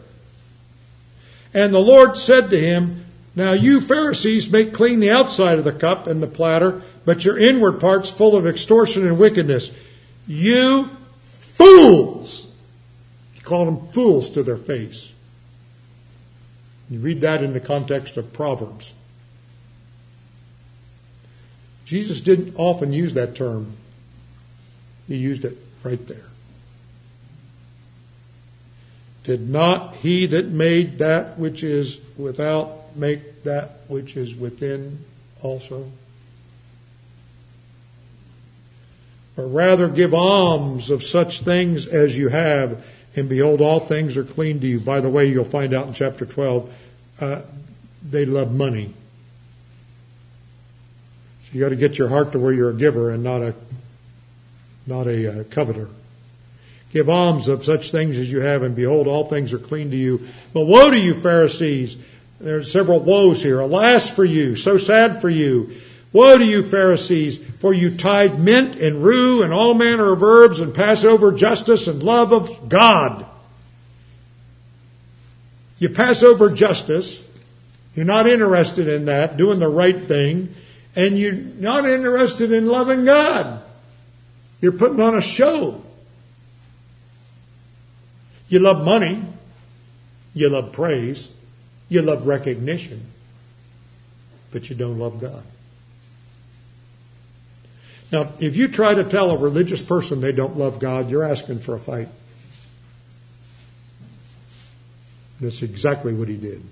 And 1.53 1.75
the 1.75 1.79
Lord 1.79 2.17
said 2.17 2.51
to 2.51 2.59
him, 2.59 3.05
Now 3.35 3.53
you 3.53 3.81
Pharisees 3.81 4.51
make 4.51 4.73
clean 4.73 5.01
the 5.01 5.11
outside 5.11 5.59
of 5.59 5.65
the 5.65 5.73
cup 5.73 6.07
and 6.07 6.23
the 6.23 6.27
platter, 6.27 6.83
but 7.05 7.25
your 7.25 7.39
inward 7.39 7.81
parts 7.81 8.11
full 8.11 8.37
of 8.37 8.47
extortion 8.47 9.07
and 9.07 9.19
wickedness. 9.19 9.71
You 10.27 10.89
fools! 11.25 12.47
Called 13.51 13.67
them 13.67 13.89
fools 13.89 14.31
to 14.31 14.45
their 14.45 14.57
face. 14.57 15.11
You 16.89 17.01
read 17.01 17.23
that 17.23 17.43
in 17.43 17.53
the 17.53 17.59
context 17.59 18.17
of 18.17 18.33
Proverbs. 18.33 18.93
Jesus 21.85 22.21
didn't 22.21 22.55
often 22.57 22.93
use 22.93 23.15
that 23.15 23.35
term 23.35 23.73
he 25.09 25.17
used 25.17 25.45
it 25.45 25.59
right 25.83 26.07
there. 26.07 26.29
Did 29.25 29.51
not 29.51 29.97
he 29.97 30.27
that 30.27 30.47
made 30.47 30.99
that 30.99 31.37
which 31.37 31.65
is 31.65 31.99
without 32.17 32.95
make 32.95 33.43
that 33.43 33.81
which 33.89 34.17
is 34.17 34.37
within 34.37 35.05
also? 35.43 35.91
Or 39.37 39.49
rather 39.49 39.89
give 39.89 40.15
alms 40.15 40.89
of 40.89 41.03
such 41.03 41.41
things 41.41 41.89
as 41.89 42.17
you 42.17 42.29
have, 42.29 42.85
and 43.17 43.29
behold, 43.29 43.61
all 43.61 43.81
things 43.81 44.17
are 44.17 44.25
clean 44.25 44.61
to 44.61 44.67
you. 44.67 44.81
By 44.81 45.01
the 45.01 45.11
way, 45.11 45.27
you'll 45.27 45.45
find 45.45 45.75
out 45.75 45.89
in 45.89 45.95
chapter 45.95 46.25
12, 46.25 46.73
uh, 47.21 47.43
they 48.09 48.25
love 48.25 48.53
money. 48.53 48.95
So 51.43 51.49
you 51.53 51.61
got 51.61 51.71
to 51.71 51.77
get 51.77 51.99
your 51.99 52.09
heart 52.09 52.33
to 52.33 52.39
where 52.39 52.53
you're 52.53 52.71
a 52.71 52.75
giver 52.75 53.11
and 53.11 53.23
not 53.23 53.43
a 53.43 53.55
not 54.87 55.07
a 55.07 55.41
uh, 55.41 55.45
coveter. 55.45 55.89
Give 56.93 57.09
alms 57.09 57.47
of 57.47 57.65
such 57.65 57.93
things 57.93 58.19
as 58.19 58.31
you 58.33 58.41
have, 58.41 58.63
and 58.63 58.75
behold, 58.75 59.07
all 59.07 59.25
things 59.25 59.53
are 59.53 59.59
clean 59.59 59.91
to 59.91 59.97
you. 59.97 60.27
But 60.53 60.67
woe 60.67 60.91
to 60.91 60.99
you, 60.99 61.15
Pharisees! 61.15 61.97
There's 62.41 62.73
several 62.73 63.01
woes 63.01 63.43
here. 63.43 63.61
Alas 63.61 64.09
for 64.09 64.25
you, 64.25 64.57
so 64.57 64.79
sad 64.79 65.21
for 65.21 65.29
you. 65.29 65.73
Woe 66.13 66.39
to 66.39 66.45
you, 66.45 66.69
Pharisees, 66.69 67.39
for 67.61 67.73
you 67.73 67.97
tithe 67.97 68.39
mint 68.39 68.77
and 68.77 69.03
rue 69.03 69.43
and 69.43 69.53
all 69.53 69.75
manner 69.75 70.13
of 70.13 70.23
herbs 70.23 70.59
and 70.59 70.75
pass 70.75 71.05
over 71.05 71.33
justice 71.33 71.87
and 71.87 72.03
love 72.03 72.33
of 72.33 72.69
God. 72.69 73.27
You 75.79 75.89
pass 75.89 76.23
over 76.23 76.51
justice. 76.51 77.23
You're 77.95 78.07
not 78.07 78.27
interested 78.27 78.89
in 78.89 79.07
that, 79.07 79.37
doing 79.37 79.61
the 79.61 79.69
right 79.69 80.07
thing, 80.07 80.55
and 80.97 81.19
you're 81.19 81.33
not 81.33 81.85
interested 81.85 82.53
in 82.53 82.67
loving 82.67 83.05
God. 83.05 83.63
You're 84.61 84.73
putting 84.73 85.01
on 85.01 85.15
a 85.15 85.23
show. 85.23 85.83
You 88.49 88.59
love 88.59 88.85
money. 88.85 89.25
You 90.35 90.51
love 90.51 90.73
praise. 90.73 91.31
You 91.89 92.03
love 92.03 92.27
recognition. 92.27 93.07
But 94.51 94.69
you 94.69 94.77
don't 94.77 94.99
love 94.99 95.21
God. 95.21 95.45
Now, 98.13 98.33
if 98.41 98.57
you 98.57 98.69
try 98.69 98.95
to 98.95 99.05
tell 99.05 99.31
a 99.31 99.39
religious 99.39 99.83
person 99.83 100.21
they 100.21 100.33
don't 100.33 100.57
love 100.57 100.81
God, 100.81 101.11
you're 101.11 101.23
asking 101.23 101.61
for 101.61 101.77
a 101.77 101.81
fight. 101.81 102.09
That's 105.41 105.63
exactly 105.63 106.13
what 106.13 106.29
he 106.29 106.37
did. 106.37 106.63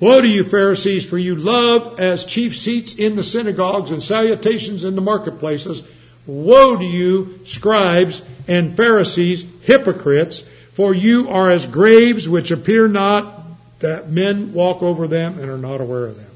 Woe 0.00 0.20
to 0.20 0.28
you, 0.28 0.44
Pharisees, 0.44 1.08
for 1.08 1.18
you 1.18 1.34
love 1.34 1.98
as 1.98 2.24
chief 2.24 2.56
seats 2.56 2.94
in 2.94 3.16
the 3.16 3.24
synagogues 3.24 3.90
and 3.90 4.00
salutations 4.00 4.84
in 4.84 4.94
the 4.94 5.00
marketplaces. 5.00 5.82
Woe 6.24 6.76
to 6.76 6.84
you, 6.84 7.40
scribes 7.44 8.22
and 8.46 8.76
Pharisees, 8.76 9.44
hypocrites, 9.62 10.44
for 10.72 10.94
you 10.94 11.28
are 11.28 11.50
as 11.50 11.66
graves 11.66 12.28
which 12.28 12.52
appear 12.52 12.86
not, 12.86 13.42
that 13.80 14.08
men 14.08 14.52
walk 14.52 14.82
over 14.82 15.08
them 15.08 15.38
and 15.38 15.50
are 15.50 15.58
not 15.58 15.80
aware 15.80 16.06
of 16.06 16.16
them. 16.16 16.27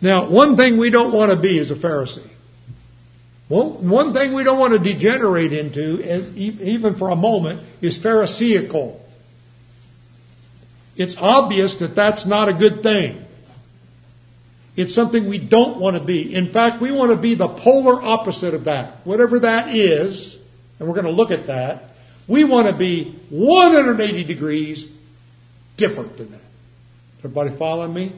Now, 0.00 0.26
one 0.26 0.56
thing 0.56 0.76
we 0.76 0.90
don't 0.90 1.12
want 1.12 1.30
to 1.30 1.36
be 1.36 1.56
is 1.56 1.70
a 1.70 1.74
Pharisee. 1.74 2.30
Well, 3.48 3.70
one 3.70 4.14
thing 4.14 4.32
we 4.32 4.42
don't 4.44 4.58
want 4.58 4.72
to 4.72 4.78
degenerate 4.78 5.52
into, 5.52 6.02
even 6.34 6.94
for 6.94 7.10
a 7.10 7.16
moment, 7.16 7.60
is 7.80 7.98
Pharisaical. 7.98 9.00
It's 10.96 11.16
obvious 11.16 11.76
that 11.76 11.94
that's 11.94 12.26
not 12.26 12.48
a 12.48 12.52
good 12.52 12.82
thing. 12.82 13.24
It's 14.76 14.94
something 14.94 15.28
we 15.28 15.38
don't 15.38 15.78
want 15.78 15.96
to 15.96 16.02
be. 16.02 16.34
In 16.34 16.48
fact, 16.48 16.80
we 16.80 16.90
want 16.90 17.12
to 17.12 17.16
be 17.16 17.34
the 17.34 17.48
polar 17.48 18.02
opposite 18.02 18.54
of 18.54 18.64
that. 18.64 18.96
Whatever 19.04 19.40
that 19.40 19.74
is, 19.74 20.36
and 20.78 20.88
we're 20.88 20.94
going 20.94 21.06
to 21.06 21.12
look 21.12 21.30
at 21.30 21.46
that, 21.46 21.94
We 22.26 22.44
want 22.44 22.68
to 22.68 22.74
be 22.74 23.14
180 23.30 24.24
degrees 24.24 24.88
different 25.76 26.16
than 26.16 26.30
that. 26.32 26.40
Everybody 27.18 27.50
following 27.50 27.92
me? 27.92 28.12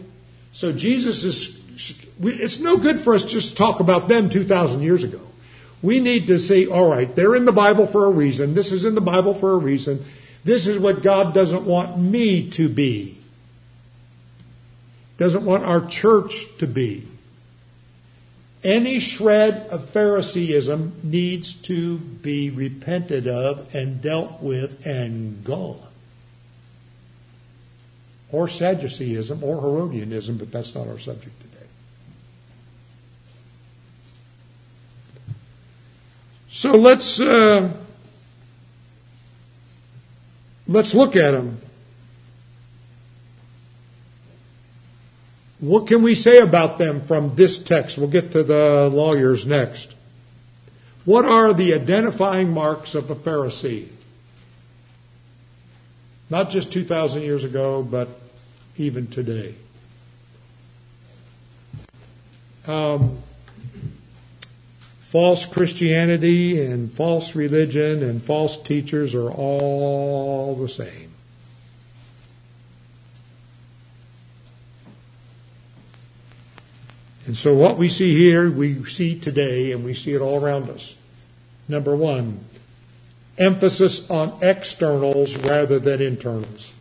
So 0.53 0.73
Jesus 0.73 1.25
is, 1.25 1.62
it's 1.77 2.59
no 2.59 2.79
good 2.79 3.01
for 3.01 3.15
us 3.15 3.25
just 3.25 3.51
to 3.51 3.55
talk 3.55 3.81
about 3.81 4.09
them 4.09 4.31
2,000 4.31 4.83
years 4.83 5.05
ago. 5.05 5.21
We 5.83 6.01
need 6.01 6.27
to 6.29 6.39
say, 6.39 6.67
all 6.67 6.91
right, 6.91 7.15
they're 7.15 7.37
in 7.37 7.45
the 7.45 7.53
Bible 7.53 7.87
for 7.87 8.07
a 8.07 8.11
reason. 8.11 8.55
This 8.55 8.73
is 8.73 8.85
in 8.85 8.95
the 8.95 9.01
Bible 9.01 9.35
for 9.35 9.53
a 9.53 9.59
reason. 9.59 10.05
This 10.43 10.67
is 10.67 10.79
what 10.79 11.03
God 11.03 11.35
doesn't 11.35 11.65
want 11.65 11.99
me 11.99 12.51
to 12.51 12.69
be. 12.69 13.21
Doesn't 15.19 15.45
want 15.45 15.65
our 15.65 15.85
church 15.87 16.47
to 16.59 16.67
be. 16.67 17.07
Any 18.65 18.99
shred 18.99 19.69
of 19.71 19.89
Phariseeism 19.91 21.01
needs 21.03 21.55
to 21.55 21.99
be 21.99 22.51
repented 22.51 23.29
of 23.29 23.75
and 23.75 24.03
dealt 24.03 24.43
with 24.43 24.87
and 24.87 25.45
gone. 25.45 25.79
Or 28.33 28.49
Sadduceeism 28.49 29.45
or 29.45 29.61
Herodianism, 29.61 30.39
but 30.39 30.51
that's 30.51 30.75
not 30.75 30.89
our 30.89 30.99
subject 30.99 31.41
today. 31.43 31.56
So 36.57 36.73
let's 36.75 37.21
uh, 37.21 37.71
let's 40.66 40.95
look 40.95 41.14
at 41.14 41.33
them. 41.33 41.61
What 45.61 45.87
can 45.87 46.01
we 46.01 46.14
say 46.14 46.38
about 46.38 46.79
them 46.79 47.03
from 47.03 47.35
this 47.35 47.59
text? 47.59 47.99
We'll 47.99 48.09
get 48.09 48.33
to 48.33 48.42
the 48.42 48.88
lawyers 48.90 49.45
next. 49.45 49.92
What 51.05 51.27
are 51.27 51.53
the 51.53 51.75
identifying 51.75 52.55
marks 52.55 52.95
of 52.95 53.11
a 53.11 53.14
Pharisee? 53.14 53.88
Not 56.31 56.49
just 56.49 56.73
2,000 56.73 57.21
years 57.21 57.45
ago, 57.45 57.83
but 57.83 58.09
even 58.79 59.09
today. 59.09 59.55
Um, 62.66 63.23
false 65.17 65.47
Christianity 65.47 66.63
and 66.63 66.93
false 66.93 67.35
religion 67.35 68.03
and 68.03 68.23
false 68.23 68.59
teachers 68.59 69.15
are 69.15 69.31
all 69.31 70.55
the 70.57 70.69
same. 70.69 71.11
And 77.25 77.35
so 77.35 77.55
what 77.55 77.79
we 77.79 77.89
see 77.89 78.15
here, 78.15 78.51
we 78.51 78.85
see 78.85 79.19
today, 79.19 79.73
and 79.73 79.83
we 79.87 79.95
see 79.95 80.13
it 80.13 80.21
all 80.21 80.45
around 80.45 80.69
us. 80.69 80.95
Number 81.67 81.97
one, 81.97 82.45
emphasis 83.39 84.11
on 84.11 84.37
externals 84.43 85.35
rather 85.39 85.79
than 85.79 86.03
internals. 86.03 86.75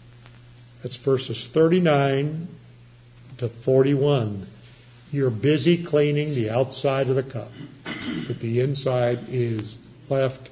That's 0.83 0.97
verses 0.97 1.47
39 1.47 2.49
to 3.37 3.47
41. 3.47 4.45
You're 5.11 5.29
busy 5.29 5.81
cleaning 5.83 6.33
the 6.33 6.49
outside 6.49 7.09
of 7.09 7.15
the 7.15 7.23
cup 7.23 7.51
but 8.27 8.39
the 8.39 8.61
inside 8.61 9.19
is 9.29 9.77
left 10.09 10.49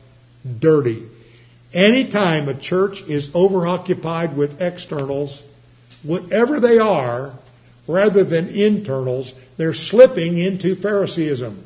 dirty. 0.60 1.04
Anytime 1.74 2.48
a 2.48 2.54
church 2.54 3.02
is 3.04 3.30
overoccupied 3.30 4.36
with 4.36 4.62
externals, 4.62 5.44
whatever 6.04 6.60
they 6.60 6.78
are, 6.78 7.34
rather 7.88 8.24
than 8.24 8.48
internals, 8.50 9.34
they're 9.58 9.74
slipping 9.74 10.38
into 10.38 10.76
Phariseeism. 10.76 11.64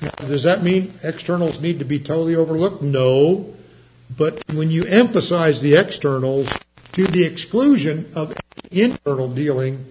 Now, 0.00 0.10
does 0.26 0.42
that 0.42 0.62
mean 0.62 0.92
externals 1.04 1.60
need 1.60 1.78
to 1.78 1.84
be 1.84 1.98
totally 1.98 2.34
overlooked? 2.34 2.82
No. 2.82 3.54
But 4.16 4.42
when 4.52 4.70
you 4.70 4.84
emphasize 4.84 5.60
the 5.60 5.76
externals 5.76 6.52
to 6.92 7.06
the 7.06 7.24
exclusion 7.24 8.10
of 8.14 8.34
internal 8.70 9.28
dealing, 9.28 9.84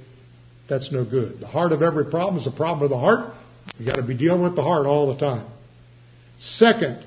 that's 0.67 0.91
no 0.91 1.04
good. 1.04 1.39
The 1.39 1.47
heart 1.47 1.71
of 1.71 1.82
every 1.82 2.06
problem 2.06 2.38
is 2.38 2.47
a 2.47 2.52
problem 2.52 2.84
of 2.84 2.89
the 2.89 2.97
heart. 2.97 3.34
You've 3.78 3.88
got 3.88 3.97
to 3.97 4.04
be 4.04 4.13
dealing 4.13 4.41
with 4.41 4.56
the 4.56 4.63
heart 4.63 4.86
all 4.86 5.13
the 5.13 5.19
time. 5.19 5.45
Second, 6.38 7.04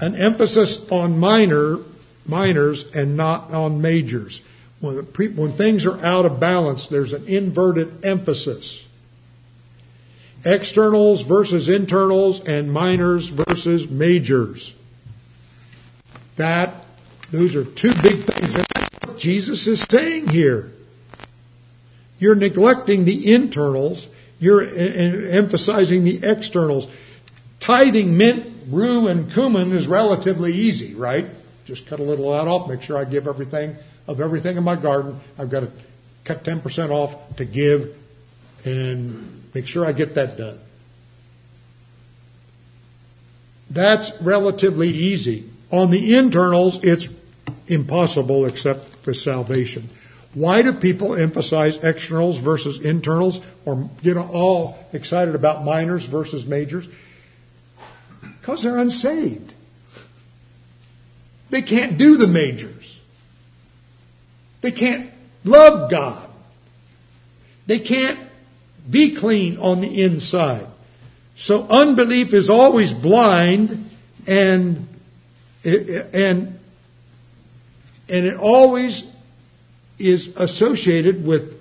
an 0.00 0.16
emphasis 0.16 0.88
on 0.90 1.18
minor 1.18 1.78
minors 2.26 2.94
and 2.94 3.16
not 3.16 3.52
on 3.52 3.80
majors. 3.80 4.40
When, 4.80 4.96
when 4.96 5.52
things 5.52 5.86
are 5.86 6.04
out 6.04 6.26
of 6.26 6.40
balance, 6.40 6.88
there's 6.88 7.12
an 7.12 7.26
inverted 7.26 8.04
emphasis. 8.04 8.86
Externals 10.44 11.22
versus 11.22 11.68
internals 11.68 12.40
and 12.48 12.72
minors 12.72 13.28
versus 13.28 13.88
majors. 13.88 14.74
That 16.36 16.84
those 17.30 17.54
are 17.54 17.64
two 17.64 17.94
big 18.02 18.24
things. 18.24 18.56
What 18.56 18.66
Jesus 19.22 19.68
is 19.68 19.82
saying 19.88 20.26
here. 20.30 20.72
You're 22.18 22.34
neglecting 22.34 23.04
the 23.04 23.32
internals. 23.32 24.08
You're 24.40 24.62
emphasizing 24.62 26.02
the 26.02 26.18
externals. 26.24 26.88
Tithing 27.60 28.16
mint, 28.16 28.44
rue, 28.68 29.06
and 29.06 29.32
cumin 29.32 29.70
is 29.70 29.86
relatively 29.86 30.52
easy, 30.52 30.96
right? 30.96 31.26
Just 31.66 31.86
cut 31.86 32.00
a 32.00 32.02
little 32.02 32.34
out 32.34 32.48
off, 32.48 32.68
make 32.68 32.82
sure 32.82 32.98
I 32.98 33.04
give 33.04 33.28
everything 33.28 33.76
of 34.08 34.20
everything 34.20 34.56
in 34.56 34.64
my 34.64 34.74
garden. 34.74 35.20
I've 35.38 35.50
got 35.50 35.60
to 35.60 35.70
cut 36.24 36.42
10% 36.42 36.90
off 36.90 37.36
to 37.36 37.44
give 37.44 37.96
and 38.64 39.44
make 39.54 39.68
sure 39.68 39.86
I 39.86 39.92
get 39.92 40.16
that 40.16 40.36
done. 40.36 40.58
That's 43.70 44.10
relatively 44.20 44.88
easy. 44.88 45.48
On 45.70 45.90
the 45.92 46.16
internals, 46.16 46.82
it's 46.82 47.08
impossible 47.68 48.46
except 48.46 48.91
for 49.02 49.14
salvation. 49.14 49.88
Why 50.34 50.62
do 50.62 50.72
people 50.72 51.14
emphasize 51.14 51.82
externals 51.84 52.38
versus 52.38 52.82
internals 52.84 53.40
or 53.64 53.90
get 54.02 54.16
all 54.16 54.78
excited 54.92 55.34
about 55.34 55.64
minors 55.64 56.06
versus 56.06 56.46
majors? 56.46 56.88
Because 58.40 58.62
they're 58.62 58.78
unsaved. 58.78 59.52
They 61.50 61.62
can't 61.62 61.98
do 61.98 62.16
the 62.16 62.28
majors. 62.28 63.00
They 64.62 64.70
can't 64.70 65.10
love 65.44 65.90
God. 65.90 66.30
They 67.66 67.78
can't 67.78 68.18
be 68.90 69.14
clean 69.14 69.58
on 69.58 69.80
the 69.80 70.02
inside. 70.02 70.66
So 71.36 71.66
unbelief 71.68 72.32
is 72.32 72.48
always 72.48 72.92
blind 72.92 73.90
and 74.26 74.88
and 75.64 76.58
and 78.08 78.26
it 78.26 78.36
always 78.36 79.04
is 79.98 80.28
associated 80.36 81.24
with 81.24 81.60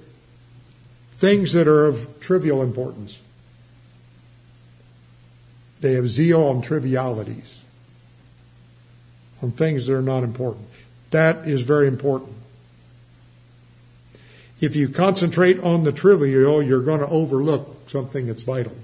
things 1.16 1.54
that 1.54 1.68
are 1.68 1.86
of 1.86 2.20
trivial 2.20 2.64
importance. 2.64 3.22
They 5.82 5.94
have 5.94 6.08
zeal 6.08 6.48
on 6.48 6.62
trivialities, 6.62 7.64
on 9.42 9.52
things 9.52 9.88
that 9.88 9.94
are 9.94 10.02
not 10.02 10.24
important. 10.24 10.68
That 11.12 11.48
is 11.48 11.62
very 11.62 11.88
important. 11.88 12.34
If 14.60 14.76
you 14.76 14.90
concentrate 14.90 15.60
on 15.60 15.84
the 15.84 15.92
trivial, 15.92 16.62
you're 16.62 16.84
going 16.84 17.00
to 17.00 17.08
overlook 17.08 17.90
something 17.90 18.28
that's 18.28 18.44
vital. 18.44 18.76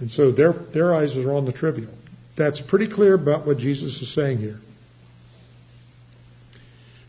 And 0.00 0.10
so 0.10 0.30
their, 0.30 0.52
their 0.52 0.94
eyes 0.94 1.16
are 1.16 1.32
on 1.32 1.46
the 1.46 1.52
trivial. 1.52 1.94
That's 2.36 2.60
pretty 2.60 2.86
clear 2.86 3.14
about 3.14 3.46
what 3.46 3.58
Jesus 3.58 4.00
is 4.02 4.10
saying 4.10 4.38
here. 4.38 4.60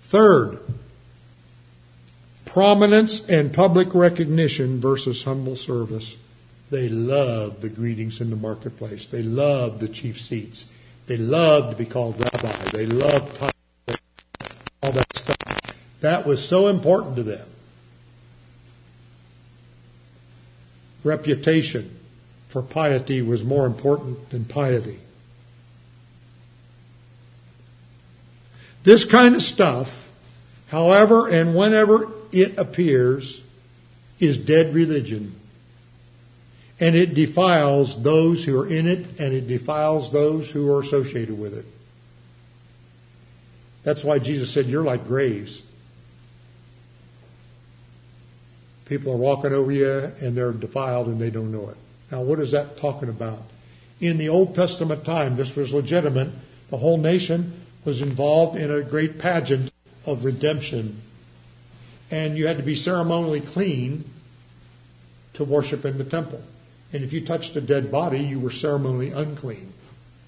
Third, 0.01 0.59
prominence 2.45 3.27
and 3.29 3.53
public 3.53 3.93
recognition 3.93 4.79
versus 4.79 5.25
humble 5.25 5.57
service. 5.57 6.15
They 6.69 6.87
love 6.87 7.59
the 7.59 7.69
greetings 7.69 8.21
in 8.21 8.29
the 8.29 8.37
marketplace. 8.37 9.05
They 9.05 9.21
love 9.21 9.79
the 9.79 9.89
chief 9.89 10.19
seats. 10.19 10.71
They 11.07 11.17
love 11.17 11.71
to 11.71 11.77
be 11.77 11.85
called 11.85 12.19
rabbi. 12.19 12.53
They 12.71 12.85
love 12.85 13.51
all 14.81 14.91
that 14.93 15.17
stuff. 15.17 15.75
That 15.99 16.25
was 16.25 16.45
so 16.45 16.67
important 16.67 17.17
to 17.17 17.23
them. 17.23 17.47
Reputation 21.03 21.99
for 22.47 22.61
piety 22.61 23.21
was 23.21 23.43
more 23.43 23.65
important 23.65 24.29
than 24.29 24.45
piety. 24.45 24.99
This 28.87 29.03
kind 29.03 29.35
of 29.35 29.41
stuff, 29.41 30.09
however 30.69 31.27
and 31.27 31.53
whenever 31.53 32.09
it 32.31 32.57
appears, 32.57 33.41
is 34.17 34.37
dead 34.37 34.73
religion. 34.73 35.35
And 36.79 36.95
it 36.95 37.13
defiles 37.13 38.01
those 38.01 38.45
who 38.45 38.57
are 38.57 38.65
in 38.65 38.87
it, 38.87 39.19
and 39.19 39.33
it 39.33 39.45
defiles 39.45 40.09
those 40.09 40.49
who 40.49 40.73
are 40.73 40.79
associated 40.79 41.37
with 41.37 41.53
it. 41.53 41.65
That's 43.83 44.05
why 44.05 44.19
Jesus 44.19 44.53
said, 44.53 44.67
You're 44.67 44.85
like 44.85 45.05
graves. 45.05 45.63
People 48.85 49.11
are 49.11 49.17
walking 49.17 49.51
over 49.51 49.73
you, 49.73 50.13
and 50.21 50.33
they're 50.33 50.53
defiled, 50.53 51.07
and 51.07 51.19
they 51.19 51.29
don't 51.29 51.51
know 51.51 51.67
it. 51.67 51.77
Now, 52.09 52.21
what 52.21 52.39
is 52.39 52.51
that 52.51 52.77
talking 52.77 53.09
about? 53.09 53.43
In 53.99 54.17
the 54.17 54.29
Old 54.29 54.55
Testament 54.55 55.03
time, 55.03 55.35
this 55.35 55.57
was 55.57 55.73
legitimate. 55.73 56.29
The 56.69 56.77
whole 56.77 56.97
nation 56.97 57.66
was 57.87 58.01
involved 58.01 58.57
in 58.57 58.69
a 58.69 58.81
great 58.81 59.17
pageant 59.17 59.71
of 60.05 60.25
redemption. 60.25 61.01
And 62.11 62.37
you 62.37 62.45
had 62.45 62.57
to 62.57 62.63
be 62.63 62.75
ceremonially 62.75 63.39
clean 63.39 64.03
to 65.35 65.45
worship 65.45 65.85
in 65.85 65.97
the 65.97 66.03
temple. 66.03 66.43
And 66.91 67.01
if 67.01 67.13
you 67.13 67.25
touched 67.25 67.55
a 67.55 67.61
dead 67.61 67.89
body, 67.89 68.19
you 68.19 68.41
were 68.41 68.51
ceremonially 68.51 69.11
unclean. 69.11 69.71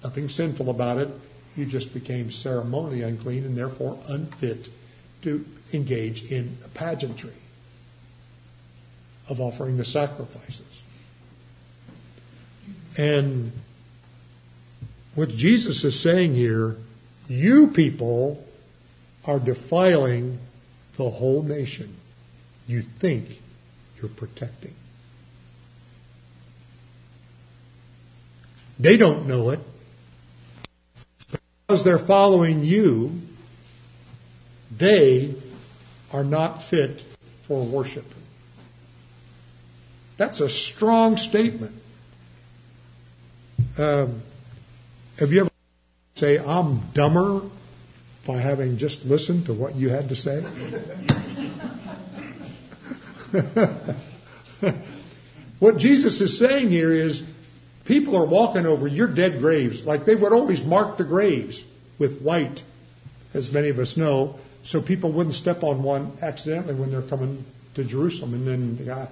Nothing 0.02 0.30
sinful 0.30 0.70
about 0.70 0.96
it. 0.96 1.10
You 1.54 1.66
just 1.66 1.92
became 1.92 2.30
ceremonially 2.30 3.02
unclean 3.02 3.44
and 3.44 3.56
therefore 3.56 3.98
unfit 4.08 4.70
to 5.22 5.44
engage 5.74 6.32
in 6.32 6.56
a 6.64 6.68
pageantry 6.70 7.30
of 9.28 9.38
offering 9.38 9.76
the 9.76 9.84
sacrifices. 9.84 10.82
And 12.96 13.52
what 15.14 15.28
Jesus 15.28 15.84
is 15.84 16.00
saying 16.00 16.34
here, 16.34 16.78
you 17.30 17.68
people 17.68 18.44
are 19.24 19.38
defiling 19.38 20.38
the 20.96 21.08
whole 21.08 21.42
nation. 21.42 21.96
You 22.66 22.82
think 22.82 23.40
you're 23.98 24.10
protecting. 24.10 24.74
They 28.78 28.96
don't 28.96 29.26
know 29.26 29.50
it. 29.50 29.60
Because 31.66 31.84
they're 31.84 31.98
following 31.98 32.64
you, 32.64 33.20
they 34.76 35.34
are 36.12 36.24
not 36.24 36.62
fit 36.62 37.04
for 37.42 37.64
worship. 37.64 38.06
That's 40.16 40.40
a 40.40 40.48
strong 40.48 41.16
statement. 41.16 41.74
Um, 43.78 44.22
have 45.18 45.32
you 45.32 45.42
ever 45.42 45.49
say, 46.20 46.38
I'm 46.38 46.80
dumber 46.92 47.42
by 48.26 48.36
having 48.36 48.76
just 48.76 49.06
listened 49.06 49.46
to 49.46 49.54
what 49.54 49.74
you 49.74 49.88
had 49.88 50.10
to 50.10 50.16
say? 50.16 50.42
what 55.60 55.78
Jesus 55.78 56.20
is 56.20 56.38
saying 56.38 56.68
here 56.68 56.92
is 56.92 57.22
people 57.86 58.16
are 58.16 58.26
walking 58.26 58.66
over 58.66 58.86
your 58.86 59.08
dead 59.08 59.40
graves 59.40 59.86
like 59.86 60.04
they 60.04 60.14
would 60.14 60.34
always 60.34 60.62
mark 60.62 60.98
the 60.98 61.04
graves 61.04 61.64
with 61.98 62.20
white, 62.20 62.62
as 63.32 63.50
many 63.50 63.70
of 63.70 63.78
us 63.78 63.96
know, 63.96 64.38
so 64.62 64.82
people 64.82 65.10
wouldn't 65.12 65.34
step 65.34 65.64
on 65.64 65.82
one 65.82 66.12
accidentally 66.20 66.74
when 66.74 66.90
they're 66.90 67.00
coming 67.00 67.42
to 67.76 67.84
Jerusalem. 67.84 68.34
And 68.34 68.46
then 68.46 68.84
got, 68.84 69.10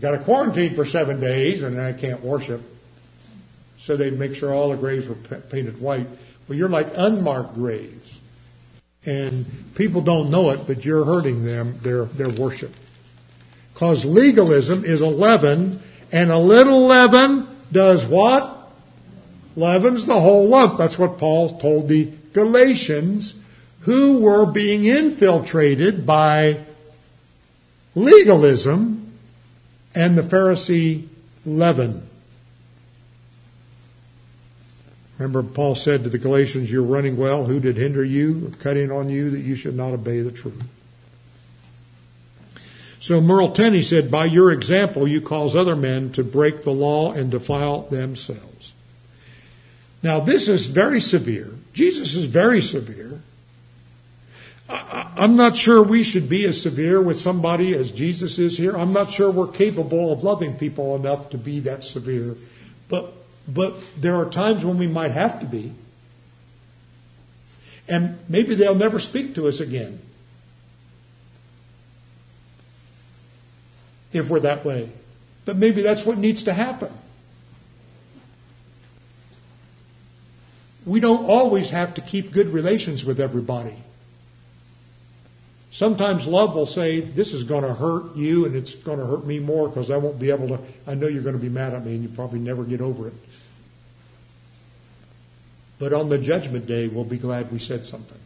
got 0.00 0.14
a 0.14 0.18
quarantine 0.18 0.76
for 0.76 0.84
seven 0.84 1.18
days, 1.18 1.64
and 1.64 1.80
I 1.80 1.92
can't 1.92 2.22
worship. 2.22 2.62
So 3.78 3.96
they'd 3.96 4.16
make 4.16 4.36
sure 4.36 4.54
all 4.54 4.68
the 4.70 4.76
graves 4.76 5.08
were 5.08 5.16
painted 5.16 5.80
white. 5.80 6.06
Well, 6.48 6.58
you're 6.58 6.68
like 6.68 6.88
unmarked 6.96 7.54
graves. 7.54 8.20
And 9.06 9.46
people 9.74 10.00
don't 10.00 10.30
know 10.30 10.50
it, 10.50 10.66
but 10.66 10.84
you're 10.84 11.04
hurting 11.04 11.44
them, 11.44 11.78
their, 11.80 12.06
their 12.06 12.30
worship. 12.30 12.74
Because 13.72 14.04
legalism 14.04 14.84
is 14.84 15.00
a 15.00 15.06
leaven, 15.06 15.82
and 16.12 16.30
a 16.30 16.38
little 16.38 16.86
leaven 16.86 17.48
does 17.72 18.06
what? 18.06 18.70
Leavens 19.56 20.06
the 20.06 20.20
whole 20.20 20.48
lump. 20.48 20.78
That's 20.78 20.98
what 20.98 21.18
Paul 21.18 21.58
told 21.58 21.88
the 21.88 22.12
Galatians 22.32 23.34
who 23.80 24.18
were 24.18 24.46
being 24.46 24.84
infiltrated 24.84 26.06
by 26.06 26.60
legalism 27.94 29.12
and 29.94 30.16
the 30.16 30.22
Pharisee 30.22 31.06
leaven. 31.44 32.08
Remember, 35.18 35.42
Paul 35.42 35.74
said 35.74 36.02
to 36.04 36.10
the 36.10 36.18
Galatians, 36.18 36.70
You're 36.70 36.82
running 36.82 37.16
well. 37.16 37.44
Who 37.44 37.60
did 37.60 37.76
hinder 37.76 38.04
you 38.04 38.52
cut 38.58 38.76
in 38.76 38.90
on 38.90 39.08
you 39.08 39.30
that 39.30 39.40
you 39.40 39.54
should 39.54 39.76
not 39.76 39.92
obey 39.92 40.20
the 40.20 40.32
truth? 40.32 40.62
So 42.98 43.20
Merrill 43.20 43.52
Tenney 43.52 43.82
said, 43.82 44.10
By 44.10 44.24
your 44.24 44.50
example, 44.50 45.06
you 45.06 45.20
cause 45.20 45.54
other 45.54 45.76
men 45.76 46.10
to 46.12 46.24
break 46.24 46.62
the 46.62 46.72
law 46.72 47.12
and 47.12 47.30
defile 47.30 47.82
themselves. 47.82 48.72
Now, 50.02 50.20
this 50.20 50.48
is 50.48 50.66
very 50.66 51.00
severe. 51.00 51.54
Jesus 51.72 52.14
is 52.14 52.26
very 52.26 52.60
severe. 52.60 53.20
I'm 54.68 55.36
not 55.36 55.56
sure 55.56 55.82
we 55.82 56.02
should 56.02 56.28
be 56.28 56.44
as 56.46 56.60
severe 56.62 57.00
with 57.00 57.20
somebody 57.20 57.74
as 57.74 57.90
Jesus 57.90 58.38
is 58.38 58.56
here. 58.56 58.76
I'm 58.76 58.92
not 58.92 59.10
sure 59.10 59.30
we're 59.30 59.48
capable 59.48 60.10
of 60.10 60.24
loving 60.24 60.54
people 60.56 60.96
enough 60.96 61.30
to 61.30 61.38
be 61.38 61.60
that 61.60 61.84
severe. 61.84 62.36
But, 62.88 63.12
but 63.46 63.74
there 63.96 64.16
are 64.16 64.28
times 64.28 64.64
when 64.64 64.78
we 64.78 64.86
might 64.86 65.10
have 65.10 65.40
to 65.40 65.46
be. 65.46 65.72
And 67.86 68.18
maybe 68.28 68.54
they'll 68.54 68.74
never 68.74 68.98
speak 68.98 69.34
to 69.34 69.46
us 69.46 69.60
again. 69.60 69.98
If 74.12 74.30
we're 74.30 74.40
that 74.40 74.64
way. 74.64 74.88
But 75.44 75.56
maybe 75.56 75.82
that's 75.82 76.06
what 76.06 76.16
needs 76.16 76.44
to 76.44 76.54
happen. 76.54 76.92
We 80.86 81.00
don't 81.00 81.26
always 81.26 81.70
have 81.70 81.94
to 81.94 82.00
keep 82.00 82.30
good 82.30 82.48
relations 82.48 83.04
with 83.04 83.20
everybody. 83.20 83.76
Sometimes 85.70 86.26
love 86.26 86.54
will 86.54 86.66
say, 86.66 87.00
This 87.00 87.32
is 87.32 87.42
going 87.42 87.64
to 87.64 87.74
hurt 87.74 88.14
you 88.14 88.44
and 88.44 88.54
it's 88.54 88.74
going 88.74 88.98
to 88.98 89.06
hurt 89.06 89.26
me 89.26 89.40
more 89.40 89.68
because 89.68 89.90
I 89.90 89.96
won't 89.96 90.20
be 90.20 90.30
able 90.30 90.46
to. 90.48 90.60
I 90.86 90.94
know 90.94 91.08
you're 91.08 91.22
going 91.22 91.34
to 91.34 91.42
be 91.42 91.48
mad 91.48 91.74
at 91.74 91.84
me 91.84 91.94
and 91.94 92.02
you 92.02 92.08
probably 92.10 92.38
never 92.38 92.64
get 92.64 92.80
over 92.80 93.08
it. 93.08 93.14
But 95.78 95.92
on 95.92 96.08
the 96.08 96.18
judgment 96.18 96.66
day, 96.66 96.88
we'll 96.88 97.04
be 97.04 97.18
glad 97.18 97.50
we 97.50 97.58
said 97.58 97.84
something. 97.84 98.18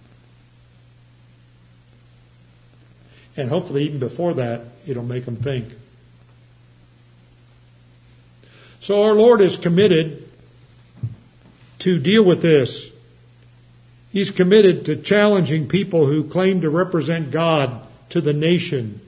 And 3.36 3.48
hopefully, 3.48 3.84
even 3.84 4.00
before 4.00 4.34
that, 4.34 4.62
it'll 4.86 5.04
make 5.04 5.24
them 5.24 5.36
think. 5.36 5.74
So, 8.80 9.02
our 9.04 9.14
Lord 9.14 9.40
is 9.40 9.56
committed 9.56 10.28
to 11.80 11.98
deal 11.98 12.24
with 12.24 12.42
this. 12.42 12.90
He's 14.10 14.30
committed 14.30 14.84
to 14.86 14.96
challenging 14.96 15.68
people 15.68 16.06
who 16.06 16.24
claim 16.24 16.62
to 16.62 16.70
represent 16.70 17.30
God 17.30 17.80
to 18.10 18.20
the 18.20 18.32
nation. 18.32 19.00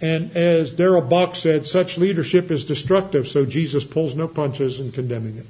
And 0.00 0.36
as 0.36 0.72
Darrell 0.72 1.00
Bock 1.00 1.36
said, 1.36 1.66
such 1.66 1.96
leadership 1.96 2.50
is 2.50 2.64
destructive, 2.64 3.28
so 3.28 3.46
Jesus 3.46 3.84
pulls 3.84 4.14
no 4.14 4.26
punches 4.26 4.80
in 4.80 4.92
condemning 4.92 5.38
it. 5.38 5.46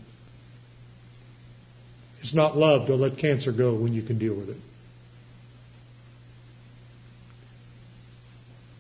It's 2.23 2.35
not 2.35 2.57
love 2.57 2.87
to 2.87 2.95
let 2.95 3.19
cancer 3.19 3.51
go 3.51 3.75
when 3.75 3.93
you 3.93 4.01
can 4.01 4.17
deal 4.17 4.35
with 4.35 4.49
it. 4.49 4.57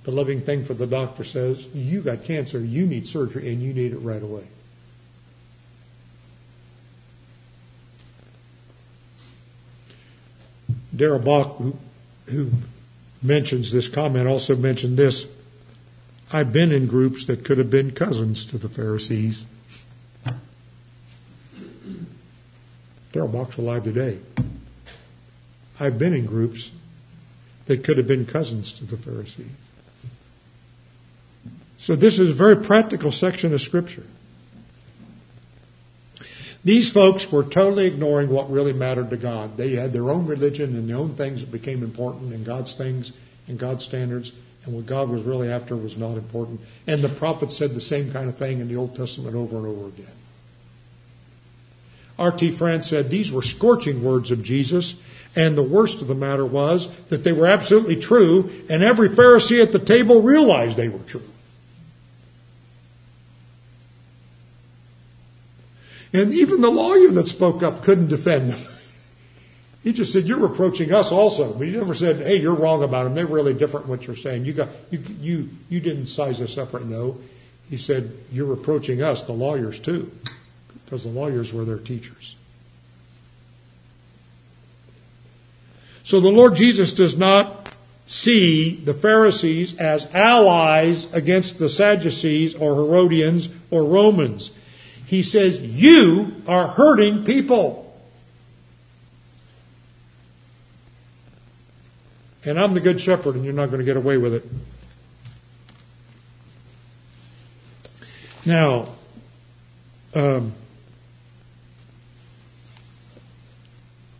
The 0.04 0.12
loving 0.12 0.40
thing 0.40 0.64
for 0.64 0.74
the 0.74 0.86
doctor 0.86 1.24
says, 1.24 1.66
You 1.74 2.02
got 2.02 2.24
cancer, 2.24 2.60
you 2.60 2.86
need 2.86 3.06
surgery, 3.06 3.48
and 3.52 3.60
you 3.60 3.74
need 3.74 3.92
it 3.92 3.98
right 3.98 4.22
away. 4.22 4.46
Darrell 10.94 11.20
Bock, 11.20 11.56
who, 11.58 11.76
who 12.26 12.50
mentions 13.22 13.72
this 13.72 13.88
comment, 13.88 14.28
also 14.28 14.54
mentioned 14.54 14.96
this. 14.96 15.26
I've 16.32 16.52
been 16.52 16.70
in 16.70 16.86
groups 16.86 17.26
that 17.26 17.44
could 17.44 17.58
have 17.58 17.70
been 17.70 17.90
cousins 17.92 18.44
to 18.46 18.58
the 18.58 18.68
Pharisees. 18.68 19.44
Darrell 23.12 23.28
Bock's 23.28 23.58
alive 23.58 23.84
today. 23.84 24.18
I've 25.78 25.98
been 25.98 26.14
in 26.14 26.26
groups 26.26 26.70
that 27.66 27.84
could 27.84 27.98
have 27.98 28.06
been 28.06 28.26
cousins 28.26 28.72
to 28.74 28.84
the 28.84 28.96
Pharisees. 28.96 29.46
So 31.78 31.96
this 31.96 32.18
is 32.18 32.30
a 32.30 32.34
very 32.34 32.56
practical 32.56 33.12
section 33.12 33.52
of 33.52 33.60
Scripture. 33.60 34.06
These 36.64 36.90
folks 36.90 37.30
were 37.32 37.42
totally 37.42 37.86
ignoring 37.86 38.28
what 38.28 38.48
really 38.48 38.72
mattered 38.72 39.10
to 39.10 39.16
God. 39.16 39.56
They 39.56 39.72
had 39.72 39.92
their 39.92 40.10
own 40.10 40.26
religion 40.26 40.76
and 40.76 40.88
their 40.88 40.96
own 40.96 41.16
things 41.16 41.40
that 41.40 41.50
became 41.50 41.82
important, 41.82 42.32
and 42.32 42.46
God's 42.46 42.74
things 42.74 43.12
and 43.48 43.58
God's 43.58 43.82
standards, 43.82 44.30
and 44.64 44.74
what 44.74 44.86
God 44.86 45.08
was 45.08 45.24
really 45.24 45.50
after 45.50 45.74
was 45.74 45.96
not 45.96 46.16
important. 46.16 46.60
And 46.86 47.02
the 47.02 47.08
prophets 47.08 47.56
said 47.56 47.74
the 47.74 47.80
same 47.80 48.12
kind 48.12 48.28
of 48.28 48.36
thing 48.36 48.60
in 48.60 48.68
the 48.68 48.76
Old 48.76 48.94
Testament 48.94 49.34
over 49.34 49.56
and 49.56 49.66
over 49.66 49.88
again. 49.88 50.06
R.T. 52.18 52.52
France 52.52 52.88
said 52.88 53.10
these 53.10 53.32
were 53.32 53.42
scorching 53.42 54.02
words 54.02 54.30
of 54.30 54.42
Jesus, 54.42 54.96
and 55.34 55.56
the 55.56 55.62
worst 55.62 56.02
of 56.02 56.08
the 56.08 56.14
matter 56.14 56.44
was 56.44 56.88
that 57.08 57.24
they 57.24 57.32
were 57.32 57.46
absolutely 57.46 57.96
true, 57.96 58.50
and 58.68 58.82
every 58.82 59.08
Pharisee 59.08 59.62
at 59.62 59.72
the 59.72 59.78
table 59.78 60.22
realized 60.22 60.76
they 60.76 60.88
were 60.88 60.98
true. 61.00 61.22
And 66.12 66.34
even 66.34 66.60
the 66.60 66.70
lawyer 66.70 67.08
that 67.12 67.28
spoke 67.28 67.62
up 67.62 67.82
couldn't 67.82 68.08
defend 68.08 68.50
them. 68.50 68.60
He 69.82 69.92
just 69.92 70.12
said, 70.12 70.26
"You're 70.26 70.38
reproaching 70.38 70.94
us 70.94 71.10
also," 71.10 71.52
but 71.52 71.66
he 71.66 71.72
never 71.72 71.92
said, 71.96 72.18
"Hey, 72.20 72.36
you're 72.36 72.54
wrong 72.54 72.84
about 72.84 73.02
them. 73.02 73.16
They're 73.16 73.26
really 73.26 73.52
different 73.52 73.88
what 73.88 74.06
you're 74.06 74.14
saying. 74.14 74.44
You 74.44 74.52
got 74.52 74.68
you 74.92 75.02
you 75.20 75.48
you 75.68 75.80
didn't 75.80 76.06
size 76.06 76.40
us 76.40 76.56
up 76.56 76.72
right." 76.72 76.86
No, 76.86 77.18
He 77.72 77.78
said, 77.78 78.12
You're 78.30 78.46
reproaching 78.46 79.02
us, 79.02 79.22
the 79.22 79.32
lawyers, 79.32 79.78
too, 79.78 80.12
because 80.92 81.04
the 81.04 81.08
lawyers 81.08 81.54
were 81.54 81.64
their 81.64 81.78
teachers. 81.78 82.36
So 86.02 86.20
the 86.20 86.28
Lord 86.28 86.54
Jesus 86.54 86.92
does 86.92 87.16
not 87.16 87.74
see 88.08 88.76
the 88.76 88.92
Pharisees 88.92 89.74
as 89.78 90.04
allies 90.12 91.10
against 91.14 91.58
the 91.58 91.70
Sadducees 91.70 92.54
or 92.54 92.74
Herodians 92.74 93.48
or 93.70 93.84
Romans. 93.84 94.50
He 95.06 95.22
says, 95.22 95.58
You 95.62 96.42
are 96.46 96.68
hurting 96.68 97.24
people. 97.24 97.98
And 102.44 102.60
I'm 102.60 102.74
the 102.74 102.80
good 102.80 103.00
shepherd, 103.00 103.34
and 103.34 103.46
you're 103.46 103.54
not 103.54 103.70
going 103.70 103.78
to 103.78 103.86
get 103.86 103.96
away 103.96 104.18
with 104.18 104.34
it. 104.34 104.44
Now, 108.44 108.88
um, 110.14 110.52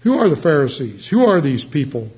who 0.03 0.19
are 0.19 0.29
the 0.29 0.37
Pharisees? 0.37 1.09
Who 1.09 1.25
are 1.25 1.41
these 1.41 1.65
people? 1.65 2.11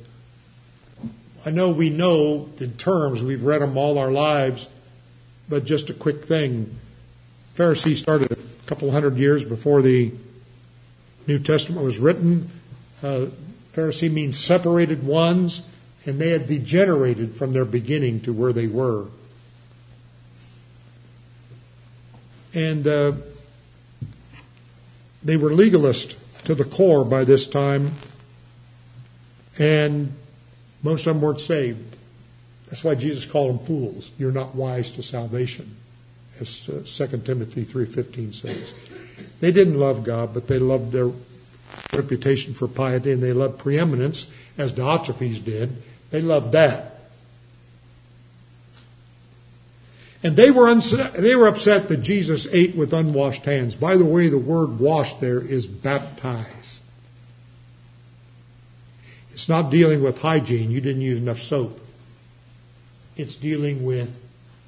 I 1.46 1.50
know 1.50 1.70
we 1.70 1.90
know 1.90 2.46
the 2.56 2.68
terms, 2.68 3.22
we've 3.22 3.42
read 3.42 3.60
them 3.60 3.76
all 3.76 3.98
our 3.98 4.10
lives, 4.10 4.66
but 5.48 5.64
just 5.66 5.90
a 5.90 5.94
quick 5.94 6.24
thing. 6.24 6.78
Pharisees 7.54 8.00
started 8.00 8.32
a 8.32 8.66
couple 8.66 8.90
hundred 8.90 9.18
years 9.18 9.44
before 9.44 9.82
the 9.82 10.12
New 11.26 11.38
Testament 11.38 11.84
was 11.84 11.98
written. 11.98 12.50
Uh, 13.02 13.26
Pharisee 13.74 14.10
means 14.10 14.38
separated 14.38 15.04
ones, 15.04 15.62
and 16.06 16.18
they 16.18 16.30
had 16.30 16.46
degenerated 16.46 17.34
from 17.34 17.52
their 17.52 17.66
beginning 17.66 18.20
to 18.20 18.32
where 18.32 18.54
they 18.54 18.66
were. 18.66 19.06
And 22.54 22.86
uh, 22.86 23.12
they 25.22 25.36
were 25.36 25.50
legalist 25.50 26.16
to 26.44 26.54
the 26.54 26.64
core 26.64 27.04
by 27.04 27.24
this 27.24 27.46
time, 27.46 27.92
and 29.58 30.12
most 30.82 31.06
of 31.06 31.14
them 31.14 31.22
weren't 31.22 31.40
saved. 31.40 31.96
That's 32.66 32.84
why 32.84 32.94
Jesus 32.94 33.26
called 33.26 33.58
them 33.58 33.66
fools. 33.66 34.10
You're 34.18 34.32
not 34.32 34.54
wise 34.54 34.90
to 34.92 35.02
salvation, 35.02 35.76
as 36.40 36.68
uh, 36.68 36.82
2 37.06 37.18
Timothy 37.18 37.64
3.15 37.64 38.34
says. 38.34 38.74
They 39.40 39.52
didn't 39.52 39.78
love 39.78 40.04
God, 40.04 40.34
but 40.34 40.48
they 40.48 40.58
loved 40.58 40.92
their 40.92 41.10
reputation 41.92 42.54
for 42.54 42.68
piety, 42.68 43.12
and 43.12 43.22
they 43.22 43.32
loved 43.32 43.58
preeminence, 43.58 44.26
as 44.58 44.72
Diotrephes 44.72 45.44
did. 45.44 45.82
They 46.10 46.20
loved 46.20 46.52
that. 46.52 46.93
And 50.24 50.36
they 50.36 50.50
were, 50.50 50.74
they 50.74 51.36
were 51.36 51.46
upset 51.46 51.88
that 51.88 51.98
Jesus 51.98 52.46
ate 52.50 52.74
with 52.74 52.94
unwashed 52.94 53.44
hands. 53.44 53.74
By 53.74 53.98
the 53.98 54.06
way, 54.06 54.28
the 54.28 54.38
word 54.38 54.80
washed 54.80 55.20
there 55.20 55.40
is 55.40 55.66
baptize. 55.66 56.80
It's 59.32 59.50
not 59.50 59.70
dealing 59.70 60.02
with 60.02 60.18
hygiene. 60.22 60.70
You 60.70 60.80
didn't 60.80 61.02
use 61.02 61.18
enough 61.18 61.40
soap. 61.40 61.78
It's 63.16 63.34
dealing 63.34 63.84
with, 63.84 64.18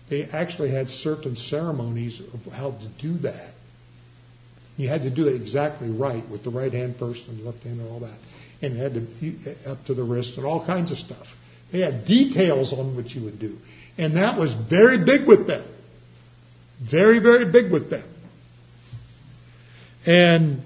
they 0.09 0.25
actually 0.27 0.73
had 0.73 0.91
certain 0.91 1.37
ceremonies 1.37 2.21
of 2.21 2.53
how 2.53 2.73
to 2.73 2.87
do 2.99 3.15
that. 3.19 3.55
You 4.77 4.89
had 4.89 5.05
to 5.05 5.11
do 5.11 5.27
it 5.27 5.37
exactly 5.37 5.89
right 5.89 6.29
with 6.29 6.45
the 6.45 6.51
right 6.51 6.73
hand 6.73 6.97
first 6.97 7.29
and 7.29 7.39
the 7.41 7.45
left 7.45 7.65
hand 7.65 7.81
and 7.81 7.91
all 7.91 8.01
that. 8.01 8.19
And 8.61 8.77
had 8.77 8.93
to 8.93 9.71
up 9.71 9.83
to 9.87 9.95
the 9.95 10.05
wrist 10.05 10.37
and 10.37 10.45
all 10.45 10.63
kinds 10.63 10.91
of 10.91 10.99
stuff. 10.99 11.35
They 11.71 11.81
had 11.81 12.05
details 12.05 12.75
on 12.75 12.95
what 12.95 13.15
you 13.15 13.23
would 13.23 13.39
do. 13.39 13.59
And 13.99 14.17
that 14.17 14.37
was 14.37 14.55
very 14.55 14.99
big 14.99 15.27
with 15.27 15.47
them. 15.47 15.65
Very, 16.81 17.19
very 17.19 17.47
big 17.47 17.71
with 17.71 17.91
them. 17.91 18.05
And 20.05 20.63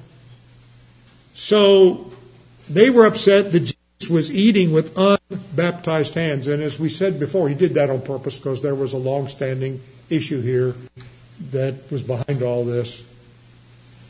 so 1.35 2.11
they 2.69 2.91
were 2.91 3.07
upset 3.07 3.53
that 3.53 3.61
Jesus 3.61 4.11
was 4.11 4.31
eating 4.35 4.73
with 4.73 4.97
unbaptized 4.97 6.15
hands. 6.15 6.47
And 6.47 6.63
as 6.63 6.79
we 6.79 6.89
said 6.89 7.21
before, 7.21 7.49
he 7.49 7.55
did 7.55 7.75
that 7.75 7.91
on 7.91 8.03
purpose 8.03 8.37
because 8.37 8.63
there 8.63 8.75
was 8.75 8.93
a 8.93 8.99
long-standing 8.99 9.81
issue 10.09 10.41
here 10.41 10.75
that 11.53 11.91
was 11.91 12.03
behind 12.03 12.43
all 12.43 12.65
this. 12.65 13.05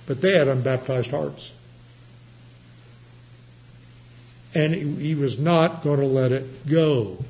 But 0.07 0.21
they 0.21 0.33
had 0.33 0.49
unbaptized 0.49 1.11
hearts. 1.11 1.53
And 4.55 4.75
he 4.75 5.15
was 5.15 5.39
not 5.39 5.85
going 5.85 6.01
to 6.01 6.07
let 6.07 6.33
it 6.33 6.67
go. 6.67 7.25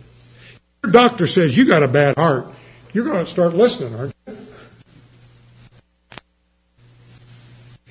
Your 0.83 0.93
doctor 0.93 1.27
says 1.27 1.57
you 1.57 1.67
got 1.67 1.83
a 1.83 1.89
bad 1.89 2.17
heart. 2.17 2.47
You're 2.93 3.05
going 3.05 3.25
to 3.25 3.31
start 3.31 3.55
listening, 3.55 3.95
aren't 3.95 4.15
you? 4.27 4.37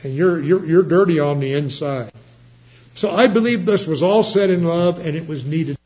And 0.03 0.15
you're, 0.15 0.39
you're, 0.39 0.65
you're 0.65 0.83
dirty 0.83 1.19
on 1.19 1.39
the 1.39 1.53
inside. 1.53 2.11
So 2.95 3.11
I 3.11 3.27
believe 3.27 3.65
this 3.65 3.85
was 3.85 4.01
all 4.01 4.23
said 4.23 4.49
in 4.49 4.63
love 4.63 5.05
and 5.05 5.15
it 5.15 5.27
was 5.27 5.45
needed. 5.45 5.77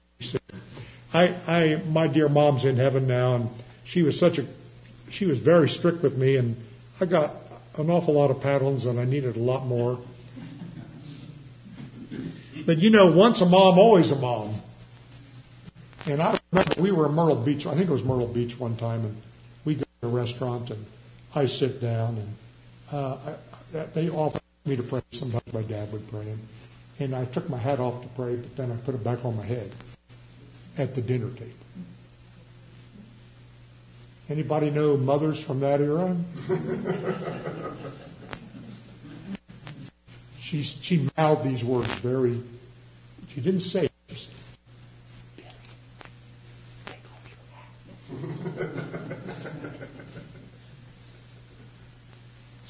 I, 1.13 1.35
I, 1.47 1.81
my 1.89 2.07
dear 2.07 2.29
mom's 2.29 2.65
in 2.65 2.75
heaven 2.77 3.05
now 3.07 3.35
and 3.35 3.49
she 3.83 4.01
was 4.01 4.17
such 4.17 4.39
a, 4.39 4.45
she 5.09 5.25
was 5.25 5.39
very 5.39 5.69
strict 5.69 6.01
with 6.01 6.17
me 6.17 6.37
and 6.37 6.55
I 7.01 7.05
got 7.05 7.35
an 7.77 7.89
awful 7.89 8.15
lot 8.15 8.31
of 8.31 8.37
paddlings 8.37 8.87
and 8.87 8.99
I 8.99 9.05
needed 9.05 9.35
a 9.35 9.39
lot 9.39 9.65
more. 9.65 9.99
But 12.65 12.77
you 12.79 12.89
know, 12.89 13.11
once 13.11 13.41
a 13.41 13.45
mom, 13.45 13.77
always 13.77 14.11
a 14.11 14.15
mom. 14.15 14.55
And 16.05 16.21
I 16.21 16.39
we 16.77 16.91
were 16.91 17.07
in 17.07 17.13
Myrtle 17.13 17.35
Beach. 17.35 17.65
I 17.65 17.73
think 17.73 17.89
it 17.89 17.91
was 17.91 18.03
Myrtle 18.03 18.27
Beach 18.27 18.59
one 18.59 18.75
time, 18.75 19.05
and 19.05 19.21
we 19.65 19.75
go 19.75 19.83
to 20.01 20.07
a 20.07 20.09
restaurant, 20.09 20.69
and 20.69 20.85
I 21.35 21.47
sit 21.47 21.81
down, 21.81 22.17
and 22.17 22.35
uh, 22.91 23.17
I, 23.73 23.79
they 23.93 24.09
offered 24.09 24.41
me 24.65 24.75
to 24.75 24.83
pray. 24.83 25.01
Sometimes 25.11 25.53
my 25.53 25.63
dad 25.63 25.91
would 25.91 26.09
pray, 26.11 26.29
and, 26.29 26.39
and 26.99 27.15
I 27.15 27.25
took 27.25 27.49
my 27.49 27.57
hat 27.57 27.79
off 27.79 28.01
to 28.01 28.07
pray, 28.09 28.35
but 28.35 28.55
then 28.55 28.71
I 28.71 28.75
put 28.77 28.93
it 28.95 29.03
back 29.03 29.25
on 29.25 29.35
my 29.35 29.45
head 29.45 29.71
at 30.77 30.95
the 30.95 31.01
dinner 31.01 31.29
table. 31.31 31.51
Anybody 34.29 34.69
know 34.69 34.95
mothers 34.95 35.39
from 35.41 35.59
that 35.59 35.81
era? 35.81 36.15
she 40.39 40.63
she 40.63 41.09
mouthed 41.17 41.43
these 41.43 41.63
words 41.63 41.91
very. 41.95 42.41
She 43.27 43.41
didn't 43.41 43.61
say 43.61 43.89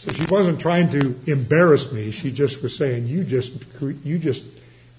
So 0.03 0.11
she 0.11 0.25
wasn't 0.25 0.59
trying 0.59 0.89
to 0.89 1.17
embarrass 1.27 1.89
me. 1.93 2.11
She 2.11 2.29
just 2.29 2.61
was 2.61 2.75
saying, 2.75 3.07
"You 3.07 3.23
just, 3.23 3.53
you 4.03 4.19
just, 4.19 4.43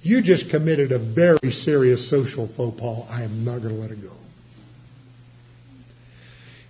you 0.00 0.22
just 0.22 0.48
committed 0.48 0.92
a 0.92 0.98
very 0.98 1.52
serious 1.52 2.08
social 2.08 2.46
faux 2.46 2.80
pas. 2.80 3.06
I 3.10 3.22
am 3.22 3.44
not 3.44 3.60
going 3.60 3.74
to 3.74 3.80
let 3.82 3.90
it 3.90 4.02
go." 4.02 4.12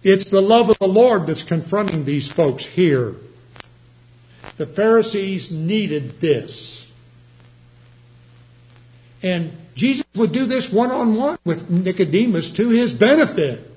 It's 0.03 0.25
the 0.25 0.43
love 0.43 0.69
of 0.69 0.79
the 0.81 0.89
Lord 0.89 1.29
that's 1.29 1.45
confronting 1.45 2.05
these 2.05 2.27
folks 2.27 2.67
here. 2.67 3.15
The 4.57 4.67
Pharisees 4.67 5.53
needed 5.53 6.21
this. 6.21 6.91
And 9.23 9.57
Jesus 9.77 10.05
would 10.17 10.33
do 10.33 10.45
this 10.45 10.73
one 10.73 10.91
on 10.91 11.15
one 11.15 11.39
with 11.45 11.71
Nicodemus 11.71 12.51
to 12.51 12.69
his 12.71 12.93
benefit. 12.93 13.71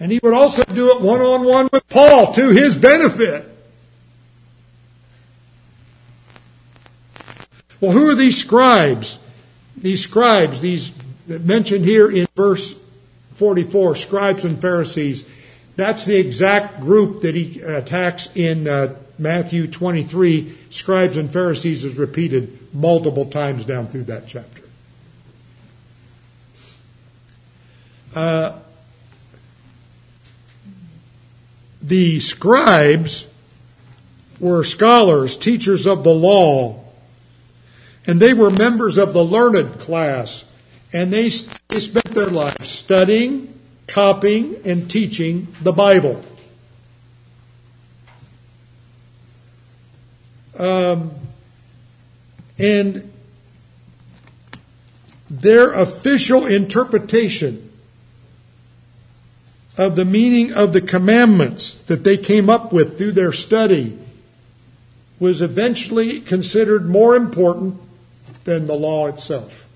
And 0.00 0.10
he 0.10 0.18
would 0.24 0.34
also 0.34 0.64
do 0.64 0.90
it 0.90 1.00
one 1.00 1.20
on 1.20 1.44
one 1.44 1.68
with 1.72 1.88
Paul 1.88 2.32
to 2.32 2.50
his 2.50 2.76
benefit. 2.76 3.55
Well, 7.80 7.92
who 7.92 8.10
are 8.10 8.14
these 8.14 8.38
scribes? 8.38 9.18
These 9.76 10.02
scribes, 10.02 10.60
these 10.60 10.94
mentioned 11.26 11.84
here 11.84 12.10
in 12.10 12.26
verse 12.34 12.74
44, 13.34 13.96
scribes 13.96 14.44
and 14.44 14.60
Pharisees. 14.60 15.24
That's 15.76 16.04
the 16.04 16.18
exact 16.18 16.80
group 16.80 17.22
that 17.22 17.34
he 17.34 17.60
attacks 17.60 18.30
in 18.34 18.66
uh, 18.66 18.96
Matthew 19.18 19.66
23. 19.66 20.56
Scribes 20.70 21.16
and 21.18 21.30
Pharisees 21.30 21.84
is 21.84 21.98
repeated 21.98 22.74
multiple 22.74 23.26
times 23.26 23.66
down 23.66 23.88
through 23.88 24.04
that 24.04 24.26
chapter. 24.26 24.62
Uh, 28.14 28.58
the 31.82 32.18
scribes 32.20 33.26
were 34.40 34.64
scholars, 34.64 35.36
teachers 35.36 35.86
of 35.86 36.02
the 36.02 36.14
law, 36.14 36.85
and 38.06 38.20
they 38.20 38.32
were 38.32 38.50
members 38.50 38.96
of 38.96 39.12
the 39.12 39.24
learned 39.24 39.80
class, 39.80 40.44
and 40.92 41.12
they, 41.12 41.28
they 41.68 41.80
spent 41.80 42.06
their 42.06 42.28
lives 42.28 42.68
studying, 42.68 43.58
copying, 43.86 44.56
and 44.64 44.90
teaching 44.90 45.48
the 45.62 45.72
Bible. 45.72 46.24
Um, 50.58 51.10
and 52.58 53.12
their 55.28 55.72
official 55.72 56.46
interpretation 56.46 57.70
of 59.76 59.96
the 59.96 60.04
meaning 60.04 60.52
of 60.52 60.72
the 60.72 60.80
commandments 60.80 61.74
that 61.74 62.04
they 62.04 62.16
came 62.16 62.48
up 62.48 62.72
with 62.72 62.96
through 62.96 63.12
their 63.12 63.32
study 63.32 63.98
was 65.18 65.42
eventually 65.42 66.20
considered 66.20 66.88
more 66.88 67.16
important 67.16 67.78
than 68.46 68.66
the 68.66 68.74
law 68.74 69.06
itself. 69.08 69.66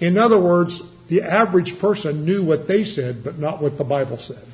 In 0.00 0.18
other 0.18 0.38
words, 0.38 0.82
the 1.08 1.22
average 1.22 1.78
person 1.78 2.26
knew 2.26 2.42
what 2.42 2.68
they 2.68 2.84
said, 2.84 3.24
but 3.24 3.38
not 3.38 3.62
what 3.62 3.78
the 3.78 3.84
Bible 3.84 4.18
said. 4.18 4.44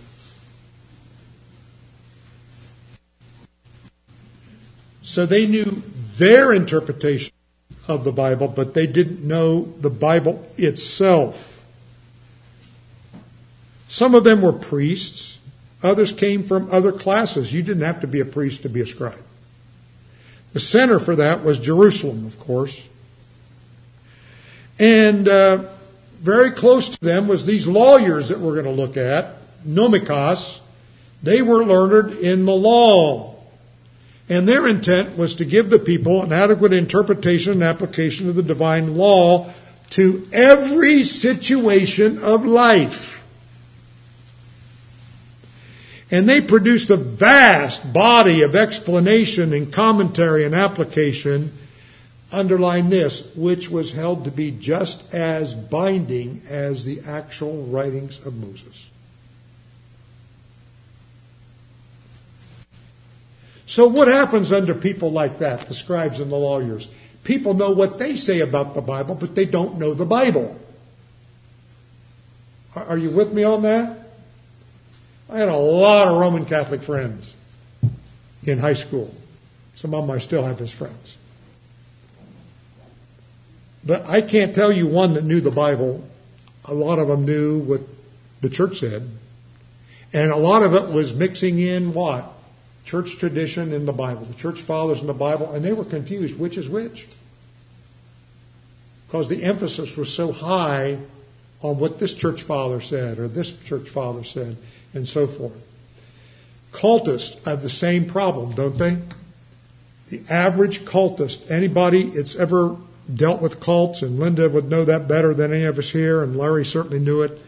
So 5.02 5.26
they 5.26 5.46
knew 5.46 5.82
their 6.16 6.52
interpretation 6.52 7.32
of 7.88 8.04
the 8.04 8.12
Bible, 8.12 8.46
but 8.46 8.74
they 8.74 8.86
didn't 8.86 9.26
know 9.26 9.62
the 9.80 9.90
Bible 9.90 10.48
itself. 10.56 11.66
Some 13.88 14.14
of 14.14 14.22
them 14.22 14.42
were 14.42 14.52
priests, 14.52 15.38
others 15.82 16.12
came 16.12 16.44
from 16.44 16.68
other 16.70 16.92
classes. 16.92 17.52
You 17.52 17.62
didn't 17.62 17.82
have 17.82 18.02
to 18.02 18.06
be 18.06 18.20
a 18.20 18.24
priest 18.24 18.62
to 18.62 18.68
be 18.68 18.82
a 18.82 18.86
scribe. 18.86 19.24
The 20.52 20.60
center 20.60 20.98
for 20.98 21.16
that 21.16 21.44
was 21.44 21.58
Jerusalem, 21.58 22.26
of 22.26 22.38
course. 22.40 22.88
And 24.78 25.28
uh, 25.28 25.64
very 26.20 26.50
close 26.50 26.88
to 26.88 27.00
them 27.00 27.28
was 27.28 27.46
these 27.46 27.66
lawyers 27.66 28.28
that 28.28 28.40
we're 28.40 28.54
going 28.54 28.64
to 28.64 28.82
look 28.82 28.96
at, 28.96 29.36
nomikos. 29.66 30.60
They 31.22 31.42
were 31.42 31.64
learned 31.64 32.18
in 32.18 32.46
the 32.46 32.54
law. 32.54 33.36
And 34.28 34.48
their 34.48 34.68
intent 34.68 35.18
was 35.18 35.34
to 35.36 35.44
give 35.44 35.70
the 35.70 35.78
people 35.78 36.22
an 36.22 36.32
adequate 36.32 36.72
interpretation 36.72 37.52
and 37.54 37.62
application 37.62 38.28
of 38.28 38.36
the 38.36 38.42
divine 38.42 38.96
law 38.96 39.52
to 39.90 40.26
every 40.32 41.04
situation 41.04 42.22
of 42.22 42.46
life. 42.46 43.09
And 46.10 46.28
they 46.28 46.40
produced 46.40 46.90
a 46.90 46.96
vast 46.96 47.92
body 47.92 48.42
of 48.42 48.56
explanation 48.56 49.52
and 49.52 49.72
commentary 49.72 50.44
and 50.44 50.54
application, 50.54 51.52
underline 52.32 52.88
this, 52.88 53.32
which 53.36 53.70
was 53.70 53.92
held 53.92 54.24
to 54.24 54.32
be 54.32 54.50
just 54.50 55.14
as 55.14 55.54
binding 55.54 56.42
as 56.48 56.84
the 56.84 57.00
actual 57.06 57.62
writings 57.66 58.24
of 58.26 58.34
Moses. 58.34 58.88
So 63.66 63.86
what 63.86 64.08
happens 64.08 64.50
under 64.50 64.74
people 64.74 65.12
like 65.12 65.38
that, 65.38 65.66
the 65.66 65.74
scribes 65.74 66.18
and 66.18 66.32
the 66.32 66.36
lawyers? 66.36 66.88
People 67.22 67.54
know 67.54 67.70
what 67.70 68.00
they 68.00 68.16
say 68.16 68.40
about 68.40 68.74
the 68.74 68.82
Bible, 68.82 69.14
but 69.14 69.36
they 69.36 69.44
don't 69.44 69.78
know 69.78 69.94
the 69.94 70.06
Bible. 70.06 70.60
Are 72.74 72.98
you 72.98 73.10
with 73.10 73.32
me 73.32 73.44
on 73.44 73.62
that? 73.62 73.99
I 75.30 75.38
had 75.38 75.48
a 75.48 75.56
lot 75.56 76.08
of 76.08 76.18
Roman 76.18 76.44
Catholic 76.44 76.82
friends 76.82 77.34
in 78.44 78.58
high 78.58 78.74
school. 78.74 79.14
Some 79.76 79.94
of 79.94 80.06
them 80.06 80.14
I 80.14 80.18
still 80.18 80.42
have 80.44 80.60
as 80.60 80.72
friends. 80.72 81.16
But 83.84 84.06
I 84.06 84.20
can't 84.20 84.54
tell 84.54 84.72
you 84.72 84.86
one 84.86 85.14
that 85.14 85.24
knew 85.24 85.40
the 85.40 85.50
Bible. 85.50 86.06
A 86.66 86.74
lot 86.74 86.98
of 86.98 87.08
them 87.08 87.24
knew 87.24 87.60
what 87.60 87.80
the 88.40 88.50
church 88.50 88.80
said. 88.80 89.08
And 90.12 90.32
a 90.32 90.36
lot 90.36 90.62
of 90.62 90.74
it 90.74 90.92
was 90.92 91.14
mixing 91.14 91.58
in 91.58 91.94
what? 91.94 92.30
church 92.90 93.18
tradition 93.18 93.72
in 93.72 93.86
the 93.86 93.92
Bible, 93.92 94.24
the 94.24 94.34
church 94.34 94.62
fathers 94.62 95.00
in 95.00 95.06
the 95.06 95.14
Bible, 95.14 95.52
and 95.52 95.64
they 95.64 95.72
were 95.72 95.84
confused 95.84 96.36
which 96.36 96.58
is 96.58 96.68
which. 96.68 97.06
Because 99.06 99.28
the 99.28 99.44
emphasis 99.44 99.96
was 99.96 100.12
so 100.12 100.32
high 100.32 100.98
on 101.62 101.78
what 101.78 102.00
this 102.00 102.14
church 102.14 102.42
father 102.42 102.80
said 102.80 103.20
or 103.20 103.28
this 103.28 103.52
church 103.52 103.88
father 103.88 104.24
said 104.24 104.56
and 104.94 105.06
so 105.06 105.26
forth. 105.26 105.62
Cultists 106.72 107.44
have 107.44 107.62
the 107.62 107.70
same 107.70 108.06
problem, 108.06 108.52
don't 108.52 108.76
they? 108.76 108.98
The 110.08 110.22
average 110.32 110.84
cultist, 110.84 111.50
anybody 111.50 112.04
that's 112.04 112.36
ever 112.36 112.76
dealt 113.12 113.40
with 113.42 113.60
cults, 113.60 114.02
and 114.02 114.18
Linda 114.18 114.48
would 114.48 114.68
know 114.68 114.84
that 114.84 115.08
better 115.08 115.34
than 115.34 115.52
any 115.52 115.64
of 115.64 115.78
us 115.78 115.90
here, 115.90 116.22
and 116.22 116.36
Larry 116.36 116.64
certainly 116.64 116.98
knew 116.98 117.22
it. 117.22 117.40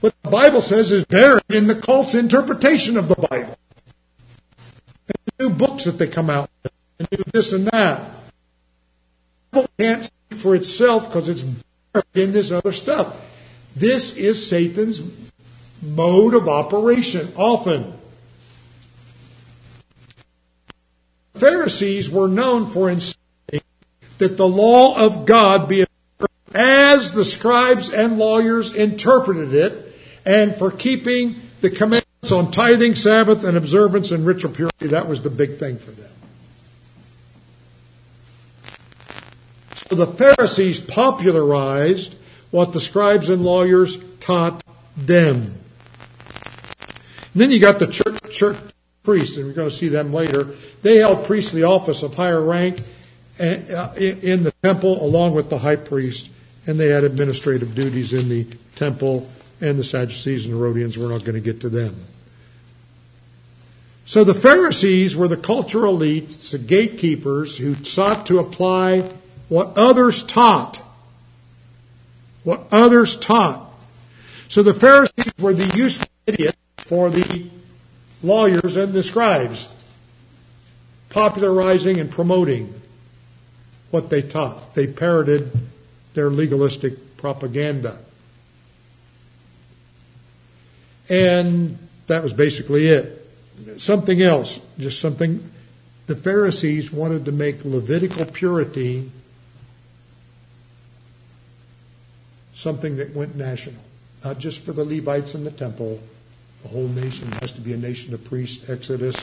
What 0.00 0.14
the 0.22 0.30
Bible 0.30 0.60
says 0.60 0.90
is 0.90 1.04
buried 1.04 1.42
in 1.48 1.68
the 1.68 1.76
cult's 1.76 2.14
interpretation 2.14 2.96
of 2.96 3.08
the 3.08 3.14
Bible 3.14 3.56
new 5.42 5.50
books 5.50 5.84
that 5.84 5.98
they 5.98 6.06
come 6.06 6.30
out 6.30 6.48
with, 6.62 6.72
and 6.98 7.10
do 7.10 7.22
this 7.32 7.52
and 7.52 7.66
that. 7.68 8.00
The 9.50 9.60
Bible 9.60 9.68
can't 9.78 10.04
speak 10.04 10.38
for 10.38 10.54
itself 10.54 11.08
because 11.08 11.28
it's 11.28 11.42
buried 11.42 12.04
in 12.14 12.32
this 12.32 12.52
other 12.52 12.72
stuff. 12.72 13.20
This 13.74 14.16
is 14.16 14.48
Satan's 14.48 15.00
mode 15.82 16.34
of 16.34 16.48
operation 16.48 17.32
often. 17.36 17.92
Pharisees 21.34 22.08
were 22.08 22.28
known 22.28 22.66
for 22.66 22.88
insisting 22.88 23.18
that 24.18 24.36
the 24.36 24.46
law 24.46 24.96
of 24.96 25.26
God 25.26 25.68
be 25.68 25.84
as 26.54 27.12
the 27.12 27.24
scribes 27.24 27.90
and 27.90 28.18
lawyers 28.18 28.74
interpreted 28.74 29.54
it, 29.54 29.96
and 30.24 30.54
for 30.54 30.70
keeping 30.70 31.34
the 31.60 31.70
commandments 31.70 32.30
on 32.30 32.50
tithing, 32.50 32.94
Sabbath, 32.94 33.42
and 33.42 33.56
observance 33.56 34.10
and 34.10 34.24
ritual 34.24 34.52
purity, 34.52 34.88
that 34.88 35.08
was 35.08 35.22
the 35.22 35.30
big 35.30 35.56
thing 35.56 35.78
for 35.78 35.90
them. 35.90 36.10
So 39.88 39.96
the 39.96 40.06
Pharisees 40.06 40.80
popularized 40.80 42.14
what 42.50 42.72
the 42.72 42.80
scribes 42.80 43.28
and 43.28 43.42
lawyers 43.42 43.98
taught 44.20 44.62
them. 44.96 45.61
Then 47.34 47.50
you 47.50 47.58
got 47.58 47.78
the 47.78 47.86
church, 47.86 48.18
church 48.30 48.56
priests, 49.02 49.36
and 49.36 49.46
we're 49.46 49.52
going 49.52 49.70
to 49.70 49.74
see 49.74 49.88
them 49.88 50.12
later. 50.12 50.54
They 50.82 50.98
held 50.98 51.24
priestly 51.24 51.62
office 51.62 52.02
of 52.02 52.14
higher 52.14 52.40
rank 52.40 52.80
uh, 53.40 53.94
in 53.96 54.44
the 54.44 54.52
temple 54.62 55.04
along 55.04 55.34
with 55.34 55.48
the 55.48 55.58
high 55.58 55.76
priest, 55.76 56.30
and 56.66 56.78
they 56.78 56.88
had 56.88 57.04
administrative 57.04 57.74
duties 57.74 58.12
in 58.12 58.28
the 58.28 58.44
temple, 58.76 59.30
and 59.60 59.78
the 59.78 59.84
Sadducees 59.84 60.46
and 60.46 60.54
Herodians, 60.54 60.98
we're 60.98 61.08
not 61.08 61.24
going 61.24 61.34
to 61.34 61.40
get 61.40 61.60
to 61.62 61.68
them. 61.68 61.94
So 64.04 64.24
the 64.24 64.34
Pharisees 64.34 65.16
were 65.16 65.28
the 65.28 65.36
cultural 65.36 65.96
elites, 65.96 66.50
the 66.50 66.58
gatekeepers 66.58 67.56
who 67.56 67.74
sought 67.82 68.26
to 68.26 68.38
apply 68.40 69.08
what 69.48 69.78
others 69.78 70.22
taught. 70.22 70.80
What 72.44 72.66
others 72.72 73.16
taught. 73.16 73.72
So 74.48 74.62
the 74.62 74.74
Pharisees 74.74 75.32
were 75.38 75.54
the 75.54 75.76
useful 75.76 76.08
idiots 76.26 76.58
for 76.92 77.08
the 77.08 77.46
lawyers 78.22 78.76
and 78.76 78.92
the 78.92 79.02
scribes, 79.02 79.66
popularizing 81.08 81.98
and 81.98 82.10
promoting 82.10 82.82
what 83.90 84.10
they 84.10 84.20
taught. 84.20 84.74
They 84.74 84.86
parroted 84.86 85.50
their 86.12 86.28
legalistic 86.28 87.16
propaganda. 87.16 87.98
And 91.08 91.78
that 92.08 92.22
was 92.22 92.34
basically 92.34 92.88
it 92.88 93.26
something 93.78 94.20
else, 94.20 94.60
just 94.78 95.00
something. 95.00 95.50
The 96.08 96.16
Pharisees 96.16 96.92
wanted 96.92 97.24
to 97.24 97.32
make 97.32 97.64
Levitical 97.64 98.26
purity 98.26 99.10
something 102.52 102.96
that 102.98 103.14
went 103.14 103.34
national, 103.34 103.82
not 104.22 104.38
just 104.38 104.62
for 104.62 104.74
the 104.74 104.84
Levites 104.84 105.34
in 105.34 105.44
the 105.44 105.50
temple. 105.50 105.98
The 106.62 106.68
whole 106.68 106.88
nation 106.88 107.30
has 107.40 107.52
to 107.52 107.60
be 107.60 107.72
a 107.72 107.76
nation 107.76 108.14
of 108.14 108.24
priests. 108.24 108.70
Exodus, 108.70 109.16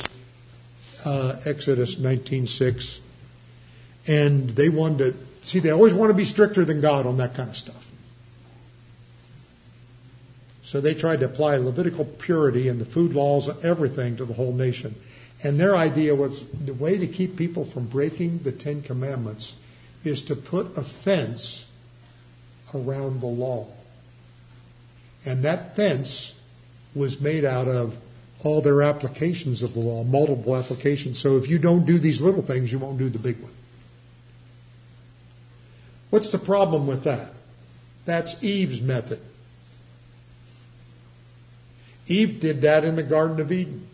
uh, 1.05 1.39
Exodus 1.45 1.97
19:6, 1.97 2.99
and 4.07 4.49
they 4.51 4.69
wanted 4.69 5.13
to 5.13 5.47
see. 5.47 5.59
They 5.59 5.71
always 5.71 5.93
want 5.93 6.09
to 6.09 6.17
be 6.17 6.25
stricter 6.25 6.65
than 6.65 6.81
God 6.81 7.05
on 7.05 7.17
that 7.17 7.33
kind 7.33 7.49
of 7.49 7.55
stuff. 7.55 7.89
So 10.69 10.79
they 10.79 10.93
tried 10.93 11.21
to 11.21 11.25
apply 11.25 11.57
Levitical 11.57 12.05
purity 12.05 12.67
and 12.67 12.79
the 12.79 12.85
food 12.85 13.15
laws 13.15 13.47
and 13.47 13.57
everything 13.65 14.17
to 14.17 14.25
the 14.25 14.35
whole 14.35 14.53
nation. 14.53 14.93
And 15.41 15.59
their 15.59 15.75
idea 15.75 16.13
was 16.13 16.43
the 16.65 16.73
way 16.73 16.97
to 16.97 17.07
keep 17.07 17.37
people 17.37 17.65
from 17.65 17.87
breaking 17.87 18.39
the 18.43 18.51
Ten 18.51 18.83
Commandments 18.83 19.55
is 20.03 20.21
to 20.23 20.35
put 20.35 20.77
a 20.77 20.83
fence 20.83 21.65
around 22.75 23.21
the 23.21 23.25
law. 23.25 23.67
And 25.25 25.43
that 25.43 25.75
fence 25.75 26.33
was 26.95 27.21
made 27.21 27.45
out 27.45 27.67
of 27.67 27.95
all 28.43 28.61
their 28.61 28.81
applications 28.81 29.63
of 29.63 29.73
the 29.73 29.79
law, 29.79 30.03
multiple 30.03 30.55
applications. 30.55 31.19
So 31.19 31.37
if 31.37 31.49
you 31.49 31.59
don't 31.59 31.85
do 31.85 31.99
these 31.99 32.21
little 32.21 32.41
things, 32.41 32.71
you 32.71 32.79
won't 32.79 32.97
do 32.97 33.09
the 33.09 33.19
big 33.19 33.39
one. 33.41 33.51
What's 36.09 36.31
the 36.31 36.39
problem 36.39 36.87
with 36.87 37.03
that? 37.03 37.31
That's 38.05 38.41
Eve's 38.43 38.81
method. 38.81 39.19
Eve 42.07 42.39
did 42.39 42.61
that 42.61 42.83
in 42.83 42.95
the 42.95 43.03
Garden 43.03 43.39
of 43.39 43.51
Eden. 43.51 43.87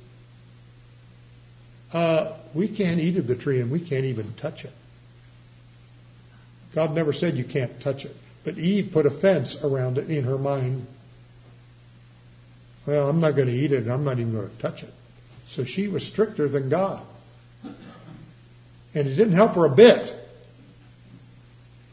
Uh, 1.91 2.32
we 2.54 2.68
can't 2.68 3.00
eat 3.00 3.18
of 3.18 3.28
the 3.28 3.36
tree 3.36 3.60
and 3.60 3.70
we 3.70 3.80
can't 3.80 4.06
even 4.06 4.34
touch 4.36 4.64
it. 4.64 4.74
God 6.74 6.93
never 6.93 7.14
said 7.14 7.36
you 7.36 7.43
can't 7.43 7.78
touch 7.82 8.06
it. 8.06 8.16
But 8.43 8.58
Eve 8.58 8.91
put 8.91 9.06
a 9.06 9.12
fence 9.12 9.62
around 9.64 9.98
it 9.98 10.10
in 10.10 10.24
her 10.24 10.38
mind. 10.38 10.88
Well, 12.86 13.09
I'm 13.09 13.19
not 13.19 13.36
going 13.36 13.47
to 13.47 13.53
eat 13.53 13.71
it, 13.71 13.88
I'm 13.88 14.03
not 14.03 14.19
even 14.19 14.33
going 14.33 14.49
to 14.49 14.57
touch 14.57 14.83
it. 14.83 14.93
So 15.47 15.63
she 15.63 15.88
was 15.88 16.05
stricter 16.05 16.47
than 16.47 16.69
God. 16.69 17.01
And 17.63 19.07
it 19.07 19.15
didn't 19.15 19.33
help 19.33 19.55
her 19.55 19.65
a 19.65 19.69
bit. 19.69 20.13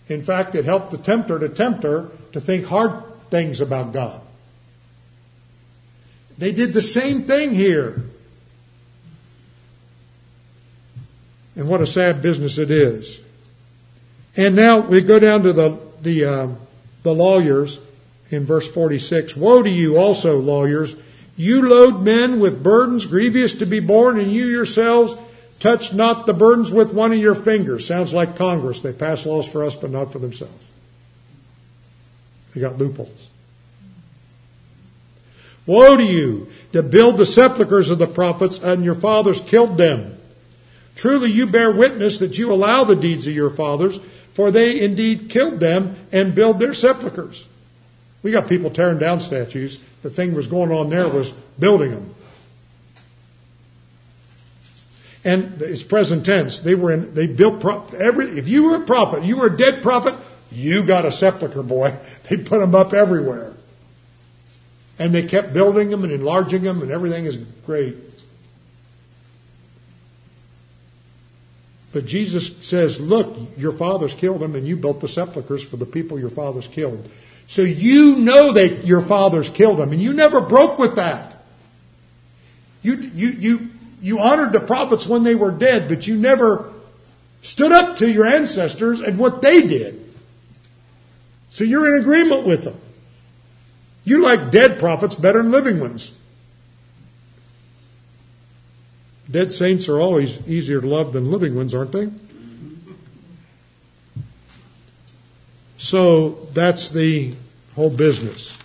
In 0.09 0.23
fact, 0.23 0.55
it 0.55 0.65
helped 0.65 0.91
the 0.91 0.99
tempter 0.99 1.39
to 1.39 1.49
tempt 1.49 1.83
her 1.85 2.11
to 2.33 2.41
think 2.41 2.67
hard 2.67 3.03
things 3.31 3.61
about 3.61 3.93
God. 3.93 4.21
They 6.39 6.53
did 6.53 6.73
the 6.75 6.83
same 6.83 7.23
thing 7.23 7.53
here. 7.55 8.03
And 11.55 11.69
what 11.69 11.81
a 11.81 11.87
sad 11.87 12.23
business 12.23 12.59
it 12.59 12.71
is. 12.71 13.21
And 14.37 14.57
now 14.57 14.81
we 14.81 15.03
go 15.03 15.19
down 15.19 15.43
to 15.43 15.53
the 15.53 15.79
the 16.01 16.25
uh, 16.25 16.49
the 17.03 17.15
lawyers 17.15 17.79
in 18.33 18.47
verse 18.47 18.71
46. 18.71 19.37
Woe 19.37 19.63
to 19.63 19.71
you 19.71 19.97
also, 19.97 20.39
lawyers! 20.39 20.95
You 21.37 21.69
load 21.69 22.03
men 22.03 22.41
with 22.41 22.63
burdens 22.63 23.07
grievous 23.07 23.55
to 23.57 23.67
be 23.67 23.81
borne, 23.81 24.19
and 24.19 24.31
you 24.31 24.47
yourselves 24.47 25.15
touch 25.61 25.95
not 25.95 26.27
the 26.27 26.35
burdens 26.35 26.71
with 26.71 26.93
one 26.93 27.13
of 27.13 27.19
your 27.19 27.35
fingers. 27.35 27.87
Sounds 27.87 28.13
like 28.13 28.37
Congress. 28.37 28.81
They 28.81 28.93
pass 28.93 29.25
laws 29.25 29.49
for 29.49 29.65
us, 29.65 29.75
but 29.75 29.91
not 29.91 30.13
for 30.13 30.19
themselves. 30.19 30.71
They 32.55 32.61
got 32.61 32.79
loopholes. 32.79 33.29
Woe 35.65 35.97
to 35.97 36.05
you 36.05 36.49
to 36.73 36.83
build 36.83 37.17
the 37.17 37.27
sepulchres 37.27 37.91
of 37.91 37.99
the 37.99 38.07
prophets, 38.07 38.59
and 38.59 38.85
your 38.85 38.95
fathers 38.95 39.41
killed 39.41 39.79
them. 39.79 40.19
Truly 40.97 41.31
you 41.31 41.47
bear 41.47 41.73
witness 41.73 42.19
that 42.19 42.37
you 42.37 42.53
allow 42.53 42.85
the 42.85 42.97
deeds 42.97 43.27
of 43.27 43.35
your 43.35 43.51
fathers, 43.51 43.99
for 44.35 44.51
they 44.51 44.81
indeed 44.81 45.31
killed 45.31 45.61
them 45.61 45.97
and 46.11 46.35
build 46.35 46.59
their 46.59 46.75
sepulchres. 46.75 47.47
We 48.23 48.31
got 48.31 48.49
people 48.49 48.71
tearing 48.71 48.99
down 48.99 49.21
statues. 49.21 49.83
The 50.03 50.11
thing 50.11 50.35
was 50.35 50.47
going 50.47 50.71
on 50.71 50.91
there 50.91 51.09
was 51.09 51.33
building 51.59 51.91
them. 51.91 52.15
And 55.25 55.61
it's 55.63 55.83
present 55.83 56.27
tense. 56.27 56.61
They 56.61 56.75
were 56.75 56.93
in, 56.93 57.15
they 57.15 57.27
built, 57.27 57.65
every, 57.95 58.27
if 58.27 58.49
you 58.49 58.65
were 58.65 58.77
a 58.77 58.87
prophet, 58.87 59.23
you 59.23 59.37
were 59.37 59.47
a 59.47 59.57
dead 59.57 59.83
prophet, 59.83 60.15
you 60.51 60.85
got 60.85 61.05
a 61.05 61.13
sepulcher, 61.13 61.63
boy. 61.63 61.97
They 62.29 62.37
put 62.37 62.61
them 62.61 62.75
up 62.75 62.93
everywhere. 62.93 63.55
And 64.99 65.15
they 65.15 65.23
kept 65.23 65.53
building 65.53 65.91
them 65.91 66.05
and 66.05 66.13
enlarging 66.13 66.63
them 66.63 66.83
and 66.83 66.91
everything 66.91 67.25
is 67.25 67.37
great. 67.67 67.97
But 71.93 72.07
Jesus 72.07 72.57
says, 72.67 73.01
look, 73.01 73.37
your 73.57 73.73
fathers 73.73 74.15
killed 74.15 74.41
them 74.41 74.55
and 74.55 74.67
you 74.67 74.77
built 74.77 75.01
the 75.01 75.09
sepulchres 75.09 75.63
for 75.63 75.77
the 75.77 75.87
people 75.87 76.19
your 76.19 76.31
fathers 76.31 76.67
killed. 76.67 77.09
So 77.53 77.61
you 77.61 78.17
know 78.17 78.53
that 78.53 78.87
your 78.87 79.03
fathers 79.03 79.51
killed 79.51 79.79
them 79.79 79.93
and 79.93 80.01
you 80.01 80.15
never 80.15 80.41
broke 80.41 80.79
with 80.79 80.97
that. 80.97 81.37
You, 82.81 82.95
you, 82.95 83.29
you, 83.29 83.71
you 84.01 84.19
honored 84.21 84.55
the 84.55 84.61
prophets 84.61 85.07
when 85.07 85.23
they 85.23 85.35
were 85.35 85.51
dead, 85.51 85.87
but 85.87 86.07
you 86.07 86.17
never 86.17 86.73
stood 87.43 87.71
up 87.71 87.99
to 87.99 88.11
your 88.11 88.25
ancestors 88.25 89.03
and 89.03 89.19
what 89.19 89.43
they 89.43 89.67
did. 89.67 90.03
So 91.51 91.65
you're 91.65 91.95
in 91.95 92.01
agreement 92.01 92.47
with 92.47 92.65
them. 92.65 92.81
You 94.05 94.23
like 94.23 94.51
dead 94.51 94.79
prophets 94.79 95.15
better 95.15 95.43
than 95.43 95.53
living 95.53 95.79
ones. 95.79 96.13
Dead 99.31 99.53
saints 99.53 99.91
are 99.91 100.01
always 100.01 100.41
easier 100.49 100.81
to 100.81 100.87
love 100.87 101.13
than 101.13 101.31
living 101.31 101.55
ones, 101.55 101.75
aren't 101.75 101.93
they? 101.93 102.09
So 105.77 106.49
that's 106.55 106.89
the 106.89 107.35
whole 107.75 107.91
business. 107.91 108.57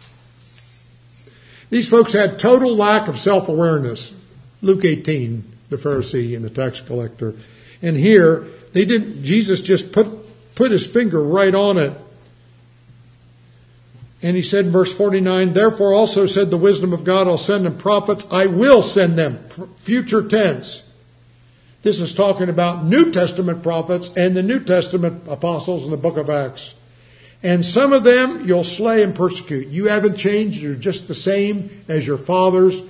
These 1.70 1.89
folks 1.89 2.14
had 2.14 2.39
total 2.39 2.76
lack 2.76 3.08
of 3.08 3.20
self 3.20 3.49
awareness. 3.49 4.14
Luke 4.62 4.86
18, 4.86 5.43
the 5.70 5.78
Pharisee 5.78 6.36
and 6.36 6.43
the 6.43 6.49
tax 6.49 6.82
collector. 6.82 7.36
And 7.82 7.95
here, 7.95 8.47
they 8.74 8.86
didn't, 8.86 9.24
Jesus 9.24 9.62
just 9.62 9.91
put, 9.91 10.08
put 10.55 10.72
his 10.72 10.88
finger 10.88 11.22
right 11.24 11.53
on 11.53 11.78
it 11.78 11.93
and 14.22 14.36
he 14.36 14.41
said 14.41 14.66
in 14.66 14.72
verse 14.72 14.93
49, 14.93 15.53
Therefore 15.53 15.93
also 15.93 16.26
said 16.26 16.49
the 16.49 16.58
wisdom 16.58 16.91
of 16.91 17.03
God, 17.03 17.28
I'll 17.28 17.38
send 17.38 17.66
them 17.66 17.78
prophets. 17.78 18.26
I 18.32 18.47
will 18.47 18.82
send 18.82 19.18
them. 19.18 19.47
Future 19.78 20.28
tense. 20.28 20.84
This 21.84 22.01
is 22.01 22.14
talking 22.14 22.49
about 22.49 22.84
New 22.84 23.12
Testament 23.12 23.62
prophets 23.62 24.10
and 24.18 24.36
the 24.36 24.43
New 24.43 24.60
Testament 24.60 25.24
apostles 25.28 25.86
in 25.86 25.91
the 25.91 25.97
book 25.97 26.18
of 26.18 26.30
Acts. 26.30 26.74
And 27.44 27.64
some 27.64 27.94
of 27.94 28.04
them 28.04 28.48
you'll 28.48 28.64
slay 28.64 29.04
and 29.04 29.14
persecute. 29.14 29.68
You 29.68 29.86
haven't 29.86 30.16
changed. 30.16 30.60
You're 30.60 30.76
just 30.76 31.08
the 31.08 31.16
same 31.16 31.70
as 31.88 32.06
your 32.06 32.18
fathers. 32.18 32.82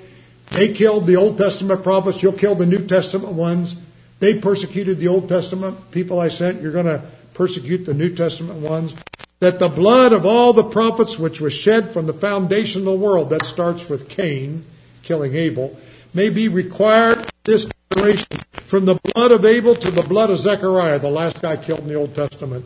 They 0.51 0.73
killed 0.73 1.05
the 1.05 1.17
Old 1.17 1.37
Testament 1.37 1.83
prophets. 1.83 2.23
You'll 2.23 2.33
kill 2.33 2.55
the 2.55 2.65
New 2.65 2.85
Testament 2.85 3.33
ones. 3.33 3.75
They 4.19 4.39
persecuted 4.39 4.99
the 4.99 5.09
Old 5.09 5.27
Testament 5.27 5.91
people 5.91 6.19
I 6.19 6.29
sent. 6.29 6.61
You're 6.61 6.71
going 6.71 6.85
to 6.85 7.03
persecute 7.33 7.85
the 7.85 7.93
New 7.93 8.15
Testament 8.15 8.59
ones 8.59 8.95
that 9.39 9.59
the 9.59 9.69
blood 9.69 10.13
of 10.13 10.25
all 10.25 10.53
the 10.53 10.63
prophets 10.63 11.19
which 11.19 11.39
was 11.39 11.53
shed 11.53 11.91
from 11.91 12.07
the 12.07 12.13
foundation 12.13 12.81
of 12.81 12.85
the 12.85 12.93
world, 12.93 13.29
that 13.29 13.45
starts 13.45 13.89
with 13.89 14.09
Cain 14.09 14.65
killing 15.03 15.35
Abel, 15.35 15.77
may 16.13 16.29
be 16.29 16.47
required 16.47 17.29
this 17.43 17.69
generation, 17.93 18.25
from 18.51 18.85
the 18.85 18.95
blood 19.13 19.31
of 19.31 19.45
Abel 19.45 19.75
to 19.75 19.91
the 19.91 20.01
blood 20.01 20.29
of 20.29 20.39
Zechariah, 20.39 20.99
the 20.99 21.09
last 21.09 21.41
guy 21.41 21.55
killed 21.55 21.81
in 21.81 21.87
the 21.87 21.93
Old 21.93 22.15
Testament, 22.15 22.65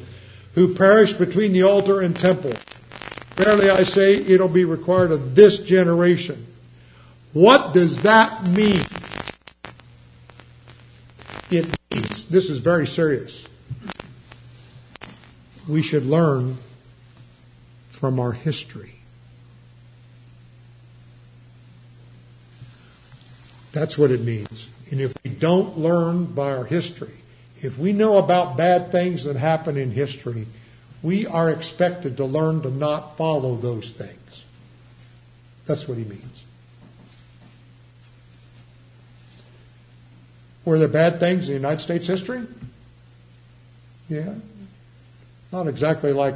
who 0.55 0.73
perished 0.73 1.17
between 1.17 1.53
the 1.53 1.63
altar 1.63 2.01
and 2.01 2.15
temple. 2.15 2.53
Verily 3.35 3.69
I 3.69 3.83
say, 3.83 4.15
it'll 4.15 4.47
be 4.47 4.65
required 4.65 5.11
of 5.11 5.35
this 5.35 5.59
generation. 5.59 6.45
What 7.33 7.73
does 7.73 8.01
that 8.01 8.45
mean? 8.47 8.83
It 11.49 11.67
means, 11.93 12.25
this 12.25 12.49
is 12.49 12.59
very 12.59 12.87
serious 12.87 13.47
we 15.67 15.81
should 15.81 16.05
learn 16.05 16.57
from 17.89 18.19
our 18.19 18.31
history. 18.31 18.95
That's 23.71 23.97
what 23.97 24.11
it 24.11 24.21
means. 24.21 24.67
And 24.89 24.99
if 24.99 25.13
we 25.23 25.31
don't 25.31 25.77
learn 25.77 26.25
by 26.25 26.51
our 26.51 26.65
history, 26.65 27.20
if 27.63 27.77
we 27.77 27.93
know 27.93 28.17
about 28.17 28.57
bad 28.57 28.91
things 28.91 29.23
that 29.25 29.35
happen 29.35 29.77
in 29.77 29.91
history, 29.91 30.47
we 31.03 31.27
are 31.27 31.49
expected 31.49 32.17
to 32.17 32.25
learn 32.25 32.61
to 32.61 32.71
not 32.71 33.17
follow 33.17 33.55
those 33.55 33.91
things. 33.91 34.45
That's 35.65 35.87
what 35.87 35.97
he 35.97 36.03
means. 36.03 36.45
Were 40.65 40.77
there 40.77 40.87
bad 40.87 41.19
things 41.19 41.47
in 41.47 41.53
the 41.53 41.59
United 41.59 41.81
States 41.81 42.07
history? 42.07 42.45
Yeah. 44.09 44.33
Not 45.51 45.67
exactly 45.67 46.13
like 46.13 46.35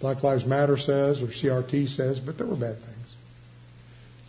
Black 0.00 0.22
Lives 0.22 0.46
Matter 0.46 0.76
says 0.76 1.22
or 1.22 1.26
CRT 1.26 1.88
says, 1.88 2.20
but 2.20 2.38
there 2.38 2.46
were 2.46 2.56
bad 2.56 2.80
things. 2.80 3.14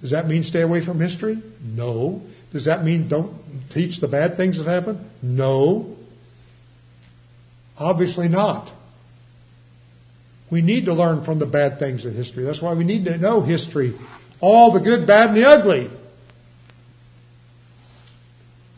Does 0.02 0.12
that 0.12 0.28
mean 0.28 0.44
stay 0.44 0.62
away 0.62 0.82
from 0.82 1.00
history? 1.00 1.42
No. 1.62 2.22
Does 2.52 2.66
that 2.66 2.84
mean 2.84 3.08
don't 3.08 3.34
teach 3.70 4.00
the 4.00 4.08
bad 4.08 4.38
things 4.38 4.58
that 4.58 4.70
happen? 4.70 5.10
No. 5.22 5.97
Obviously 7.80 8.28
not. 8.28 8.72
We 10.50 10.62
need 10.62 10.86
to 10.86 10.94
learn 10.94 11.24
from 11.24 11.40
the 11.40 11.46
bad 11.46 11.78
things 11.80 12.06
in 12.06 12.14
history. 12.14 12.44
That's 12.44 12.62
why 12.62 12.74
we 12.74 12.84
need 12.84 13.06
to 13.06 13.18
know 13.18 13.42
history. 13.42 13.94
All 14.40 14.72
the 14.72 14.80
good, 14.80 15.06
bad, 15.06 15.30
and 15.30 15.38
the 15.38 15.46
ugly. 15.46 15.90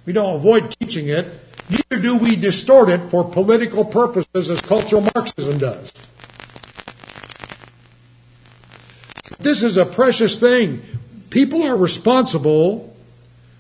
We 0.06 0.14
don't 0.14 0.36
avoid 0.36 0.76
teaching 0.80 1.08
it, 1.08 1.28
Neither 1.70 2.02
do 2.02 2.18
we 2.18 2.36
distort 2.36 2.90
it 2.90 3.02
for 3.10 3.24
political 3.24 3.86
purposes 3.86 4.50
as 4.50 4.60
cultural 4.62 5.08
Marxism 5.16 5.60
does. 5.60 5.94
This 9.38 9.62
is 9.62 9.78
a 9.78 9.86
precious 9.86 10.38
thing. 10.38 10.82
People 11.30 11.64
are 11.64 11.78
responsible 11.78 12.96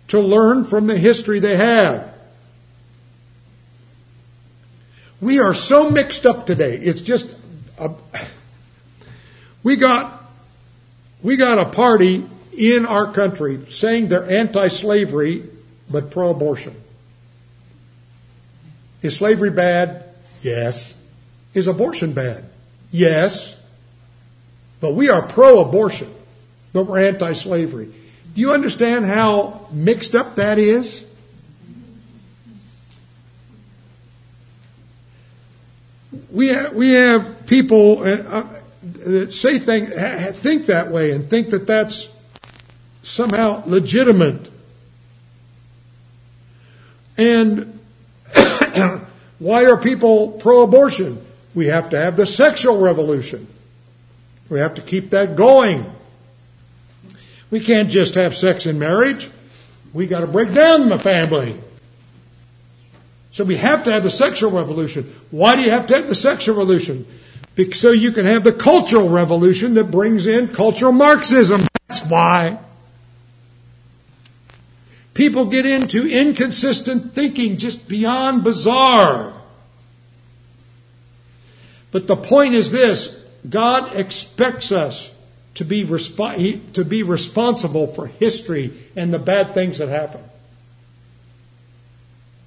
to 0.07 0.19
learn 0.19 0.65
from 0.65 0.87
the 0.87 0.97
history 0.97 1.39
they 1.39 1.55
have. 1.55 2.11
We 5.21 5.39
are 5.39 5.53
so 5.53 5.89
mixed 5.89 6.25
up 6.25 6.45
today. 6.45 6.75
It's 6.75 7.01
just 7.01 7.35
a, 7.77 7.91
we 9.63 9.75
got 9.75 10.23
we 11.21 11.35
got 11.35 11.57
a 11.57 11.65
party 11.65 12.25
in 12.57 12.85
our 12.85 13.11
country 13.11 13.59
saying 13.69 14.07
they're 14.07 14.29
anti-slavery 14.29 15.43
but 15.89 16.11
pro-abortion. 16.11 16.75
Is 19.01 19.15
slavery 19.15 19.51
bad? 19.51 20.03
Yes. 20.41 20.93
Is 21.53 21.67
abortion 21.67 22.13
bad? 22.13 22.45
Yes. 22.91 23.55
But 24.81 24.93
we 24.93 25.09
are 25.09 25.21
pro 25.21 25.61
abortion, 25.61 26.13
but 26.71 26.85
we're 26.85 27.07
anti 27.07 27.33
slavery. 27.33 27.85
Do 27.85 28.41
you 28.41 28.53
understand 28.53 29.05
how 29.05 29.67
mixed 29.71 30.15
up 30.15 30.37
that 30.37 30.57
is? 30.59 31.03
We 36.31 36.47
have, 36.47 36.73
we 36.73 36.91
have 36.91 37.47
people 37.47 38.03
uh, 38.03 38.47
that 38.81 39.33
say 39.33 39.59
things, 39.59 39.93
think 40.37 40.67
that 40.67 40.89
way 40.89 41.11
and 41.11 41.29
think 41.29 41.49
that 41.49 41.65
that's 41.67 42.09
somehow 43.03 43.63
legitimate. 43.65 44.49
And 47.17 47.79
why 49.39 49.65
are 49.65 49.77
people 49.77 50.31
pro-abortion? 50.33 51.25
We 51.55 51.67
have 51.67 51.89
to 51.89 51.99
have 51.99 52.15
the 52.15 52.25
sexual 52.25 52.79
revolution. 52.79 53.47
We 54.49 54.59
have 54.59 54.75
to 54.75 54.81
keep 54.81 55.11
that 55.11 55.35
going. 55.35 55.85
We 57.51 57.59
can't 57.59 57.89
just 57.89 58.15
have 58.15 58.35
sex 58.35 58.65
in 58.65 58.77
marriage. 58.77 59.29
We 59.93 60.05
got 60.05 60.21
to 60.21 60.27
break 60.27 60.53
down 60.53 60.89
the 60.89 60.99
family. 60.99 61.59
So 63.31 63.43
we 63.43 63.55
have 63.57 63.83
to 63.83 63.91
have 63.91 64.03
the 64.03 64.09
sexual 64.09 64.51
revolution. 64.51 65.03
Why 65.31 65.55
do 65.55 65.61
you 65.61 65.69
have 65.71 65.87
to 65.87 65.95
have 65.95 66.07
the 66.07 66.15
sexual 66.15 66.55
revolution? 66.55 67.05
Because 67.55 67.79
so 67.79 67.91
you 67.91 68.11
can 68.11 68.25
have 68.25 68.43
the 68.43 68.53
cultural 68.53 69.09
revolution 69.09 69.75
that 69.75 69.91
brings 69.91 70.25
in 70.25 70.47
cultural 70.49 70.91
Marxism. 70.91 71.61
That's 71.87 72.01
why. 72.05 72.59
People 75.13 75.45
get 75.45 75.65
into 75.65 76.07
inconsistent 76.07 77.13
thinking 77.13 77.57
just 77.57 77.87
beyond 77.87 78.43
bizarre. 78.43 79.39
But 81.91 82.07
the 82.07 82.15
point 82.15 82.53
is 82.53 82.71
this 82.71 83.19
God 83.47 83.95
expects 83.95 84.71
us 84.71 85.11
to 85.55 85.65
be, 85.65 85.83
resp- 85.83 86.73
to 86.73 86.85
be 86.85 87.03
responsible 87.03 87.87
for 87.87 88.07
history 88.07 88.73
and 88.95 89.13
the 89.13 89.19
bad 89.19 89.53
things 89.53 89.79
that 89.79 89.89
happen, 89.89 90.23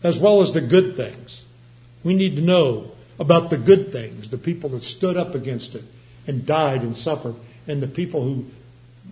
as 0.03 0.19
well 0.19 0.43
as 0.43 0.53
the 0.53 0.61
good 0.61 0.97
things. 0.97 1.43
We 2.05 2.15
need 2.15 2.37
to 2.37 2.43
know 2.43 2.93
about 3.19 3.51
the 3.51 3.59
good 3.59 3.93
things, 3.93 4.31
the 4.31 4.39
people 4.39 4.71
that 4.71 4.83
stood 4.83 5.17
up 5.17 5.35
against 5.35 5.75
it 5.75 5.85
and 6.27 6.45
died 6.45 6.83
and 6.83 6.97
suffered, 6.97 7.37
and 7.67 7.83
the 7.83 7.89
people 7.89 8.23
who 8.23 8.47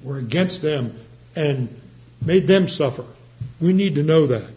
were 0.02 0.18
against 0.18 0.62
them 0.62 0.98
and 1.36 1.80
made 2.24 2.46
them 2.46 2.68
suffer. 2.68 3.04
We 3.60 3.72
need 3.72 3.94
to 3.96 4.02
know 4.02 4.26
that. 4.26 4.50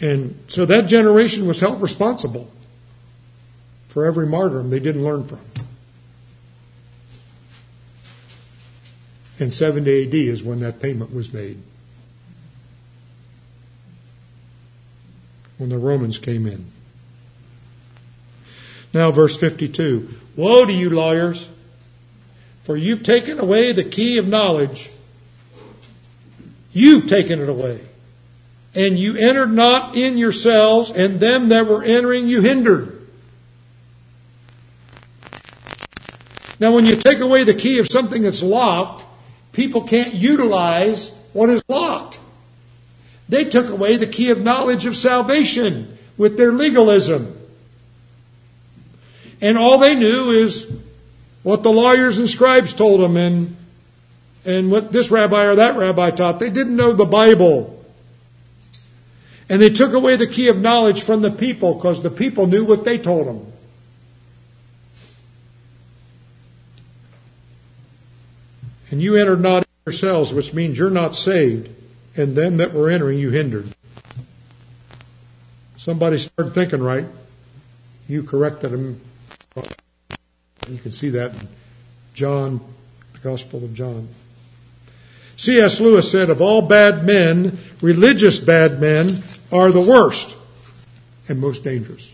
And 0.00 0.38
so 0.48 0.64
that 0.66 0.86
generation 0.86 1.46
was 1.46 1.58
held 1.58 1.82
responsible 1.82 2.50
for 3.88 4.06
every 4.06 4.26
martyrdom 4.26 4.70
they 4.70 4.78
didn't 4.78 5.02
learn 5.02 5.26
from. 5.26 5.40
And 9.40 9.52
70 9.52 10.04
AD 10.04 10.14
is 10.14 10.42
when 10.42 10.60
that 10.60 10.80
payment 10.80 11.12
was 11.12 11.32
made. 11.32 11.60
When 15.58 15.70
the 15.70 15.78
Romans 15.78 16.18
came 16.18 16.46
in. 16.46 16.66
Now, 18.94 19.10
verse 19.10 19.36
52 19.36 20.08
Woe 20.36 20.64
to 20.64 20.72
you, 20.72 20.90
lawyers, 20.90 21.48
for 22.62 22.76
you've 22.76 23.02
taken 23.02 23.38
away 23.38 23.72
the 23.72 23.84
key 23.84 24.18
of 24.18 24.28
knowledge. 24.28 24.90
You've 26.72 27.06
taken 27.06 27.40
it 27.40 27.48
away. 27.48 27.80
And 28.74 28.98
you 28.98 29.16
entered 29.16 29.52
not 29.52 29.96
in 29.96 30.18
yourselves, 30.18 30.90
and 30.90 31.18
them 31.18 31.48
that 31.48 31.66
were 31.66 31.82
entering 31.82 32.28
you 32.28 32.40
hindered. 32.42 32.94
Now, 36.60 36.72
when 36.72 36.84
you 36.84 36.96
take 36.96 37.20
away 37.20 37.44
the 37.44 37.54
key 37.54 37.78
of 37.78 37.88
something 37.88 38.22
that's 38.22 38.42
locked, 38.42 39.04
people 39.52 39.84
can't 39.84 40.14
utilize 40.14 41.10
what 41.32 41.50
is 41.50 41.62
locked. 41.68 42.20
They 43.28 43.44
took 43.44 43.68
away 43.68 43.96
the 43.96 44.06
key 44.06 44.30
of 44.30 44.40
knowledge 44.40 44.86
of 44.86 44.96
salvation 44.96 45.96
with 46.16 46.36
their 46.36 46.52
legalism. 46.52 47.34
And 49.40 49.56
all 49.58 49.78
they 49.78 49.94
knew 49.94 50.30
is 50.30 50.70
what 51.42 51.62
the 51.62 51.70
lawyers 51.70 52.18
and 52.18 52.28
scribes 52.28 52.72
told 52.72 53.00
them 53.00 53.16
and, 53.16 53.56
and 54.44 54.70
what 54.70 54.92
this 54.92 55.10
rabbi 55.10 55.44
or 55.44 55.56
that 55.56 55.76
rabbi 55.76 56.10
taught. 56.10 56.40
They 56.40 56.50
didn't 56.50 56.76
know 56.76 56.92
the 56.92 57.04
Bible. 57.04 57.74
And 59.48 59.62
they 59.62 59.70
took 59.70 59.92
away 59.92 60.16
the 60.16 60.26
key 60.26 60.48
of 60.48 60.58
knowledge 60.58 61.02
from 61.02 61.22
the 61.22 61.30
people 61.30 61.74
because 61.74 62.02
the 62.02 62.10
people 62.10 62.46
knew 62.46 62.64
what 62.64 62.84
they 62.84 62.98
told 62.98 63.26
them. 63.26 63.52
And 68.90 69.02
you 69.02 69.16
entered 69.16 69.40
not 69.40 69.66
yourselves, 69.86 70.32
which 70.32 70.54
means 70.54 70.78
you're 70.78 70.90
not 70.90 71.14
saved, 71.14 71.68
and 72.18 72.36
them 72.36 72.56
that 72.58 72.72
were 72.72 72.90
entering 72.90 73.18
you 73.18 73.30
hindered. 73.30 73.68
Somebody 75.76 76.18
started 76.18 76.52
thinking 76.52 76.82
right. 76.82 77.06
You 78.08 78.22
corrected 78.22 78.72
them. 78.72 79.00
You 80.68 80.78
can 80.78 80.92
see 80.92 81.10
that 81.10 81.34
in 81.34 81.48
John, 82.14 82.60
the 83.12 83.18
Gospel 83.20 83.64
of 83.64 83.72
John. 83.74 84.08
C.S. 85.36 85.80
Lewis 85.80 86.10
said, 86.10 86.30
of 86.30 86.42
all 86.42 86.62
bad 86.62 87.06
men, 87.06 87.58
religious 87.80 88.40
bad 88.40 88.80
men 88.80 89.22
are 89.52 89.70
the 89.70 89.80
worst 89.80 90.36
and 91.28 91.40
most 91.40 91.62
dangerous. 91.62 92.12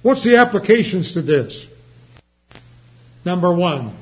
What's 0.00 0.24
the 0.24 0.36
applications 0.36 1.12
to 1.12 1.22
this? 1.22 1.68
Number 3.24 3.52
one, 3.52 3.94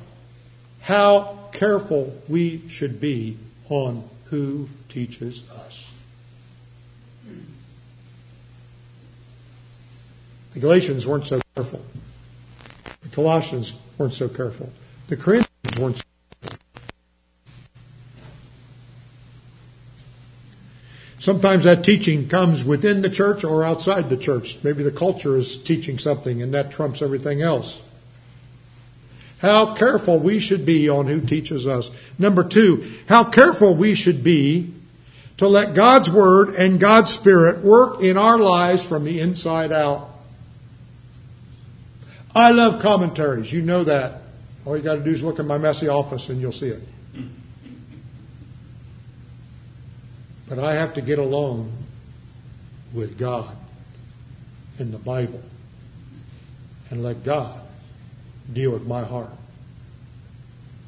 how 0.80 1.39
careful 1.52 2.14
we 2.28 2.68
should 2.68 3.00
be 3.00 3.36
on 3.68 4.08
who 4.26 4.68
teaches 4.88 5.48
us. 5.50 5.90
The 10.54 10.60
Galatians 10.60 11.06
weren't 11.06 11.26
so 11.26 11.40
careful. 11.54 11.80
The 13.02 13.08
Colossians 13.08 13.74
weren't 13.98 14.14
so 14.14 14.28
careful. 14.28 14.72
The 15.06 15.16
Corinthians 15.16 15.78
weren't 15.78 15.96
so 15.98 16.02
careful. 16.42 16.58
Sometimes 21.18 21.64
that 21.64 21.84
teaching 21.84 22.28
comes 22.28 22.64
within 22.64 23.02
the 23.02 23.10
church 23.10 23.44
or 23.44 23.62
outside 23.62 24.08
the 24.08 24.16
church. 24.16 24.58
Maybe 24.62 24.82
the 24.82 24.90
culture 24.90 25.36
is 25.36 25.56
teaching 25.56 25.98
something 25.98 26.42
and 26.42 26.52
that 26.54 26.72
trumps 26.72 27.02
everything 27.02 27.42
else 27.42 27.80
how 29.40 29.74
careful 29.74 30.18
we 30.18 30.38
should 30.38 30.66
be 30.66 30.88
on 30.88 31.06
who 31.06 31.20
teaches 31.20 31.66
us. 31.66 31.90
Number 32.18 32.44
two, 32.44 32.90
how 33.08 33.24
careful 33.24 33.74
we 33.74 33.94
should 33.94 34.22
be 34.22 34.72
to 35.38 35.48
let 35.48 35.74
God's 35.74 36.10
Word 36.10 36.54
and 36.56 36.78
God's 36.78 37.10
Spirit 37.10 37.64
work 37.64 38.02
in 38.02 38.18
our 38.18 38.38
lives 38.38 38.86
from 38.86 39.04
the 39.04 39.20
inside 39.20 39.72
out. 39.72 40.10
I 42.34 42.50
love 42.50 42.80
commentaries. 42.80 43.50
You 43.50 43.62
know 43.62 43.82
that. 43.84 44.22
All 44.66 44.76
you 44.76 44.82
got 44.82 44.96
to 44.96 45.00
do 45.00 45.10
is 45.10 45.22
look 45.22 45.38
in 45.38 45.46
my 45.46 45.56
messy 45.56 45.88
office 45.88 46.28
and 46.28 46.40
you'll 46.40 46.52
see 46.52 46.68
it. 46.68 46.82
But 50.50 50.58
I 50.58 50.74
have 50.74 50.94
to 50.94 51.00
get 51.00 51.18
alone 51.18 51.72
with 52.92 53.18
God 53.18 53.56
in 54.78 54.92
the 54.92 54.98
Bible 54.98 55.42
and 56.90 57.02
let 57.02 57.24
God 57.24 57.62
deal 58.52 58.70
with 58.70 58.86
my 58.86 59.02
heart 59.02 59.30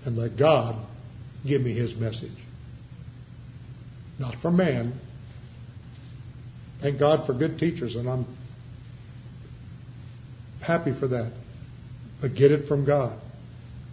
and 0.04 0.16
let 0.16 0.36
God 0.36 0.76
give 1.46 1.62
me 1.62 1.72
his 1.72 1.96
message. 1.96 2.30
Not 4.18 4.34
from 4.36 4.56
man. 4.56 4.92
Thank 6.80 6.98
God 6.98 7.26
for 7.26 7.32
good 7.32 7.58
teachers, 7.58 7.96
and 7.96 8.08
I'm 8.08 8.26
happy 10.60 10.92
for 10.92 11.06
that. 11.08 11.32
But 12.20 12.34
get 12.34 12.50
it 12.52 12.68
from 12.68 12.84
God. 12.84 13.16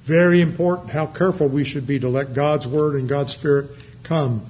Very 0.04 0.42
important 0.42 0.92
how 0.92 1.06
careful 1.08 1.48
we 1.48 1.64
should 1.64 1.86
be 1.86 2.00
to 2.00 2.10
let 2.10 2.34
God's 2.34 2.68
word 2.68 2.96
and 2.96 3.08
God's 3.08 3.34
spirit 3.34 3.70
come. 4.04 4.46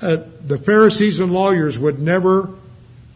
Uh, 0.00 0.18
the 0.40 0.58
Pharisees 0.58 1.20
and 1.20 1.32
lawyers 1.32 1.78
would 1.78 2.00
never 2.00 2.50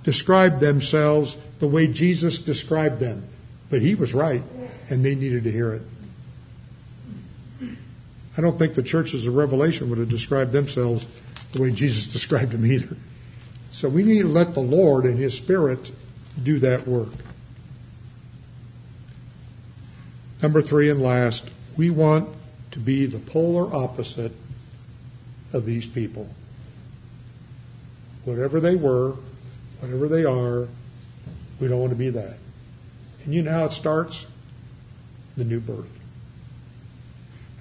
describe 0.05 0.61
themselves 0.61 1.36
the 1.59 1.68
way 1.68 1.86
Jesus 1.89 2.39
described 2.39 3.01
them, 3.01 3.28
but 3.70 3.82
he 3.82 3.95
was 3.95 4.14
right 4.14 4.43
and 4.91 5.05
they 5.05 5.14
needed 5.14 5.45
to 5.45 5.53
hear 5.53 5.72
it. 5.74 5.82
I 8.36 8.41
don't 8.41 8.59
think 8.59 8.74
the 8.74 8.82
churches 8.82 9.26
of 9.26 9.34
Revelation 9.34 9.91
would 9.91 9.99
have 9.99 10.09
described 10.09 10.53
themselves 10.53 11.07
the 11.53 11.61
way 11.61 11.72
Jesus 11.72 12.07
described 12.12 12.53
them 12.53 12.64
either. 12.64 12.97
So 13.72 13.89
we 13.89 14.03
need 14.03 14.22
to 14.22 14.28
let 14.28 14.55
the 14.55 14.61
Lord 14.61 15.05
and 15.05 15.18
His 15.18 15.36
Spirit 15.36 15.91
do 16.43 16.59
that 16.61 16.86
work. 16.86 17.12
Number 20.41 20.62
three 20.62 20.89
and 20.89 21.03
last, 21.03 21.49
we 21.76 21.91
want 21.91 22.28
to 22.70 22.78
be 22.78 23.07
the 23.07 23.18
polar 23.18 23.74
opposite 23.74 24.32
of 25.53 25.64
these 25.64 25.86
people. 25.86 26.28
Whatever 28.24 28.61
they 28.61 28.76
were, 28.76 29.16
whatever 29.80 30.07
they 30.07 30.24
are, 30.24 30.68
we 31.59 31.66
don't 31.66 31.80
want 31.80 31.91
to 31.91 31.97
be 31.97 32.11
that. 32.11 32.39
And 33.24 33.34
you 33.34 33.43
know 33.43 33.51
how 33.51 33.64
it 33.64 33.72
starts? 33.72 34.26
The 35.39 35.45
new 35.45 35.61
birth. 35.61 35.91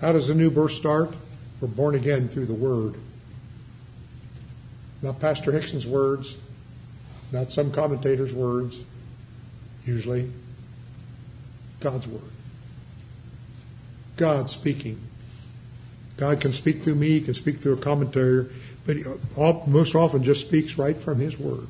How 0.01 0.11
does 0.11 0.27
the 0.27 0.35
new 0.35 0.49
birth 0.51 0.73
start? 0.73 1.15
We're 1.61 1.67
born 1.67 1.95
again 1.95 2.27
through 2.27 2.47
the 2.47 2.53
Word. 2.53 2.95
Not 5.01 5.19
Pastor 5.19 5.51
Hixson's 5.51 5.85
words, 5.85 6.37
not 7.31 7.51
some 7.51 7.71
commentator's 7.71 8.33
words, 8.33 8.81
usually 9.85 10.31
God's 11.79 12.07
word. 12.07 12.21
God 14.15 14.49
speaking. 14.49 14.99
God 16.17 16.41
can 16.41 16.51
speak 16.51 16.81
through 16.81 16.95
me, 16.95 17.09
he 17.09 17.21
can 17.21 17.35
speak 17.35 17.59
through 17.59 17.73
a 17.73 17.77
commentator, 17.77 18.49
but 18.87 18.95
he 18.95 19.03
most 19.67 19.93
often 19.93 20.23
just 20.23 20.47
speaks 20.47 20.79
right 20.79 20.97
from 20.97 21.19
his 21.19 21.37
word. 21.37 21.67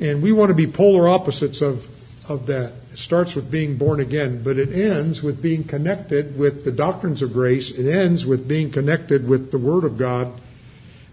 And 0.00 0.22
we 0.22 0.32
want 0.32 0.48
to 0.48 0.54
be 0.54 0.66
polar 0.66 1.06
opposites 1.06 1.60
of, 1.60 1.86
of 2.30 2.46
that. 2.46 2.72
It 2.92 2.98
starts 2.98 3.34
with 3.34 3.50
being 3.50 3.76
born 3.76 4.00
again, 4.00 4.42
but 4.42 4.56
it 4.56 4.72
ends 4.72 5.22
with 5.22 5.42
being 5.42 5.64
connected 5.64 6.38
with 6.38 6.64
the 6.64 6.72
doctrines 6.72 7.20
of 7.20 7.32
grace. 7.32 7.70
It 7.70 7.90
ends 7.90 8.24
with 8.24 8.46
being 8.46 8.70
connected 8.70 9.28
with 9.28 9.50
the 9.50 9.58
Word 9.58 9.84
of 9.84 9.98
God 9.98 10.32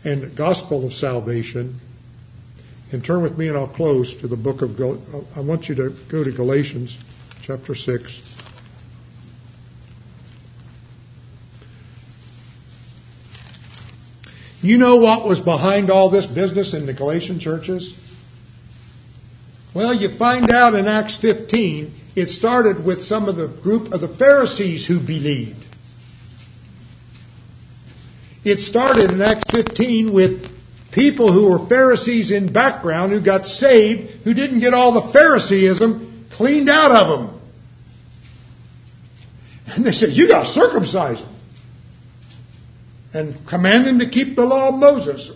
and 0.03 0.21
the 0.21 0.27
gospel 0.27 0.85
of 0.85 0.93
salvation. 0.93 1.79
And 2.91 3.03
turn 3.03 3.21
with 3.21 3.37
me, 3.37 3.49
and 3.49 3.57
I'll 3.57 3.67
close 3.67 4.15
to 4.15 4.27
the 4.27 4.37
book 4.37 4.61
of. 4.61 4.79
I 5.35 5.41
want 5.41 5.67
you 5.67 5.75
to 5.75 5.89
go 6.07 6.23
to 6.23 6.31
Galatians 6.31 6.97
chapter 7.41 7.75
6. 7.75 8.35
You 14.61 14.77
know 14.77 14.95
what 14.95 15.25
was 15.25 15.39
behind 15.39 15.91
all 15.91 16.09
this 16.09 16.25
business 16.25 16.73
in 16.73 16.85
the 16.85 16.93
Galatian 16.93 17.39
churches? 17.39 17.95
Well, 19.73 19.93
you 19.93 20.09
find 20.09 20.49
out 20.49 20.73
in 20.73 20.87
Acts 20.87 21.17
15, 21.17 21.93
it 22.15 22.29
started 22.29 22.83
with 22.83 23.03
some 23.03 23.29
of 23.29 23.35
the 23.35 23.47
group 23.47 23.93
of 23.93 24.01
the 24.01 24.07
Pharisees 24.07 24.85
who 24.87 24.99
believed. 24.99 25.65
It 28.43 28.59
started 28.59 29.11
in 29.11 29.21
Acts 29.21 29.51
15 29.51 30.11
with 30.11 30.91
people 30.91 31.31
who 31.31 31.49
were 31.51 31.59
Pharisees 31.59 32.31
in 32.31 32.51
background 32.51 33.11
who 33.11 33.19
got 33.19 33.45
saved, 33.45 34.23
who 34.23 34.33
didn't 34.33 34.59
get 34.59 34.73
all 34.73 34.93
the 34.93 35.01
Phariseeism 35.01 36.25
cleaned 36.31 36.69
out 36.69 36.91
of 36.91 37.07
them. 37.09 37.41
And 39.75 39.85
they 39.85 39.91
said, 39.91 40.13
You 40.13 40.27
got 40.27 40.45
to 40.45 40.51
circumcise 40.51 41.21
them 41.21 41.33
and 43.13 43.45
command 43.45 43.85
them 43.85 43.99
to 43.99 44.05
keep 44.05 44.35
the 44.35 44.45
law 44.45 44.69
of 44.69 44.75
Moses. 44.75 45.31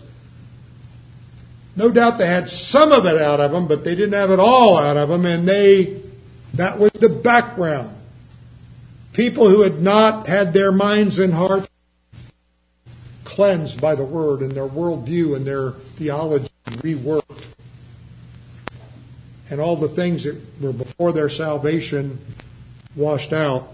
No 1.76 1.90
doubt 1.90 2.18
they 2.18 2.28
had 2.28 2.50
some 2.50 2.92
of 2.92 3.06
it 3.06 3.22
out 3.22 3.40
of 3.40 3.52
them, 3.52 3.68
but 3.68 3.84
they 3.84 3.96
didn't 3.96 4.14
have 4.14 4.32
it 4.32 4.40
all 4.40 4.78
out 4.78 4.98
of 4.98 5.10
them, 5.10 5.26
and 5.26 5.48
they, 5.48 6.02
that 6.56 6.78
was 6.78 6.92
the 6.92 7.10
background. 7.10 7.96
People 9.14 9.48
who 9.48 9.62
had 9.62 9.82
not 9.82 10.28
had 10.28 10.54
their 10.54 10.72
minds 10.72 11.20
and 11.20 11.34
hearts 11.34 11.68
cleansed 13.24 13.80
by 13.80 13.96
the 13.96 14.04
Word 14.04 14.42
and 14.42 14.52
their 14.52 14.68
worldview 14.68 15.36
and 15.36 15.46
their 15.46 15.72
theology 15.72 16.50
reworked. 16.66 17.46
And 19.50 19.60
all 19.60 19.76
the 19.76 19.90
things 19.90 20.24
that 20.24 20.40
were 20.62 20.74
before 20.74 21.12
their 21.12 21.30
salvation 21.30 22.20
washed 22.96 23.34
out. 23.34 23.74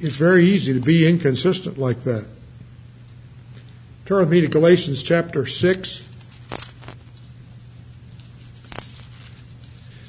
It's 0.00 0.16
very 0.16 0.44
easy 0.46 0.72
to 0.72 0.80
be 0.80 1.08
inconsistent 1.08 1.78
like 1.78 2.02
that. 2.04 2.26
Turn 4.04 4.18
with 4.18 4.30
me 4.30 4.40
to 4.40 4.48
Galatians 4.48 5.00
chapter 5.00 5.46
6. 5.46 6.08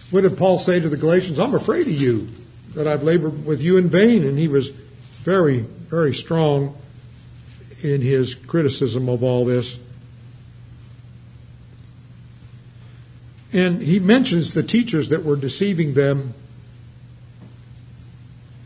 What 0.10 0.22
did 0.22 0.36
Paul 0.36 0.58
say 0.58 0.80
to 0.80 0.90
the 0.90 0.98
Galatians? 0.98 1.38
I'm 1.38 1.54
afraid 1.54 1.86
of 1.86 1.94
you, 1.94 2.28
that 2.74 2.88
I've 2.88 3.04
labored 3.04 3.46
with 3.46 3.62
you 3.62 3.78
in 3.78 3.90
vain. 3.90 4.24
And 4.24 4.38
he 4.38 4.48
was 4.48 4.70
very, 4.70 5.60
very 5.60 6.16
strong 6.16 6.76
in 7.84 8.02
his 8.02 8.34
criticism 8.34 9.08
of 9.10 9.22
all 9.22 9.46
this. 9.46 9.78
And 13.52 13.80
he 13.80 14.00
mentions 14.00 14.54
the 14.54 14.64
teachers 14.64 15.10
that 15.10 15.24
were 15.24 15.36
deceiving 15.36 15.94
them. 15.94 16.34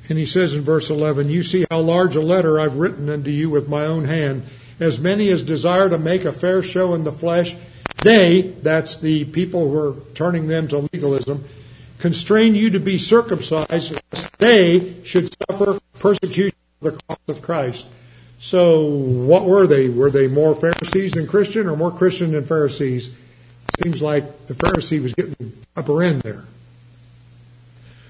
And 0.07 0.17
he 0.17 0.25
says 0.25 0.53
in 0.53 0.61
verse 0.61 0.89
11, 0.89 1.29
You 1.29 1.43
see 1.43 1.65
how 1.69 1.81
large 1.81 2.15
a 2.15 2.21
letter 2.21 2.57
I've 2.57 2.77
written 2.77 3.09
unto 3.09 3.29
you 3.29 3.49
with 3.49 3.67
my 3.67 3.85
own 3.85 4.05
hand 4.05 4.43
as 4.79 4.99
many 4.99 5.29
as 5.29 5.41
desire 5.41 5.89
to 5.89 5.97
make 5.97 6.25
a 6.25 6.31
fair 6.31 6.61
show 6.61 6.93
in 6.93 7.03
the 7.03 7.11
flesh, 7.11 7.55
they, 8.03 8.41
that's 8.61 8.97
the 8.97 9.25
people 9.25 9.69
who 9.69 9.77
are 9.77 9.95
turning 10.13 10.47
them 10.47 10.67
to 10.67 10.87
legalism, 10.93 11.47
constrain 11.97 12.55
you 12.55 12.69
to 12.69 12.79
be 12.79 12.97
circumcised, 12.97 13.99
they 14.37 14.95
should 15.03 15.29
suffer 15.49 15.79
persecution 15.99 16.57
for 16.81 16.91
the 16.91 17.01
cause 17.07 17.17
of 17.27 17.41
Christ. 17.41 17.87
So, 18.39 18.85
what 18.85 19.45
were 19.45 19.65
they? 19.65 19.89
Were 19.89 20.11
they 20.11 20.27
more 20.27 20.55
Pharisees 20.55 21.13
than 21.13 21.25
Christian 21.25 21.67
or 21.67 21.75
more 21.75 21.91
Christian 21.91 22.33
than 22.33 22.45
Pharisees? 22.45 23.09
Seems 23.83 24.01
like 24.01 24.47
the 24.47 24.53
Pharisee 24.53 25.01
was 25.01 25.13
getting 25.15 25.53
upper 25.75 26.03
end 26.03 26.21
there. 26.21 26.45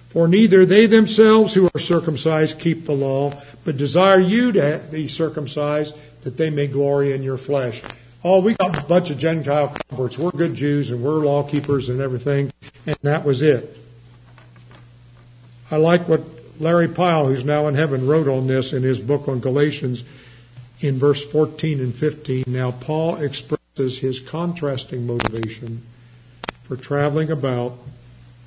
For 0.10 0.28
neither 0.28 0.66
they 0.66 0.86
themselves 0.86 1.54
who 1.54 1.70
are 1.74 1.80
circumcised 1.80 2.60
keep 2.60 2.86
the 2.86 2.94
law, 2.94 3.34
but 3.66 3.78
desire 3.78 4.20
you 4.20 4.52
to 4.54 4.82
be 4.92 5.08
circumcised 5.08 5.96
that 6.22 6.38
they 6.38 6.50
may 6.50 6.68
glory 6.68 7.14
in 7.14 7.24
your 7.24 7.38
flesh. 7.38 7.82
Oh, 8.24 8.40
we 8.40 8.54
got 8.56 8.78
a 8.78 8.86
bunch 8.86 9.10
of 9.10 9.18
Gentile 9.18 9.76
converts. 9.90 10.18
We're 10.18 10.32
good 10.32 10.54
Jews 10.54 10.92
and 10.92 11.04
we're 11.04 11.24
law 11.24 11.44
keepers 11.44 11.90
and 11.90 12.02
everything. 12.02 12.52
And 12.86 12.98
that 13.04 13.24
was 13.24 13.42
it. 13.42 13.78
I 15.70 15.76
like 15.76 16.08
what 16.08 16.22
Larry 16.60 16.88
Pyle, 16.88 17.28
who's 17.28 17.46
now 17.46 17.68
in 17.68 17.76
heaven, 17.76 18.08
wrote 18.08 18.28
on 18.28 18.48
this 18.48 18.74
in 18.74 18.84
his 18.84 19.00
book 19.00 19.28
on 19.28 19.40
Galatians 19.40 20.04
in 20.80 20.98
verse 20.98 21.26
14 21.26 21.80
and 21.80 21.94
15. 21.94 22.46
Now, 22.48 22.72
Paul 22.72 23.18
expresses 23.18 24.00
his 24.00 24.20
contrasting 24.20 25.06
motivation 25.06 25.84
for 26.64 26.76
traveling 26.76 27.30
about 27.30 27.78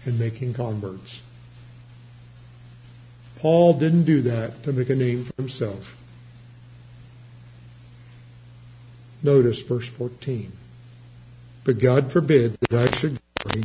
and 0.04 0.18
making 0.18 0.54
converts. 0.54 1.22
Paul 3.40 3.72
didn't 3.72 4.04
do 4.04 4.20
that 4.22 4.62
to 4.64 4.72
make 4.72 4.90
a 4.90 4.94
name 4.94 5.24
for 5.24 5.32
himself. 5.36 5.96
Notice 9.22 9.62
verse 9.62 9.88
14. 9.88 10.52
But 11.64 11.78
God 11.78 12.12
forbid 12.12 12.58
that 12.68 12.74
I 12.74 12.96
should 12.96 13.18
glory 13.38 13.64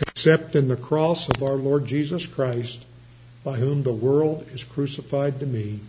except 0.00 0.56
in 0.56 0.68
the 0.68 0.76
cross 0.76 1.28
of 1.28 1.42
our 1.42 1.56
Lord 1.56 1.84
Jesus 1.84 2.26
Christ, 2.26 2.86
by 3.44 3.56
whom 3.56 3.82
the 3.82 3.92
world 3.92 4.46
is 4.48 4.64
crucified 4.64 5.40
to 5.40 5.46
me 5.46 5.80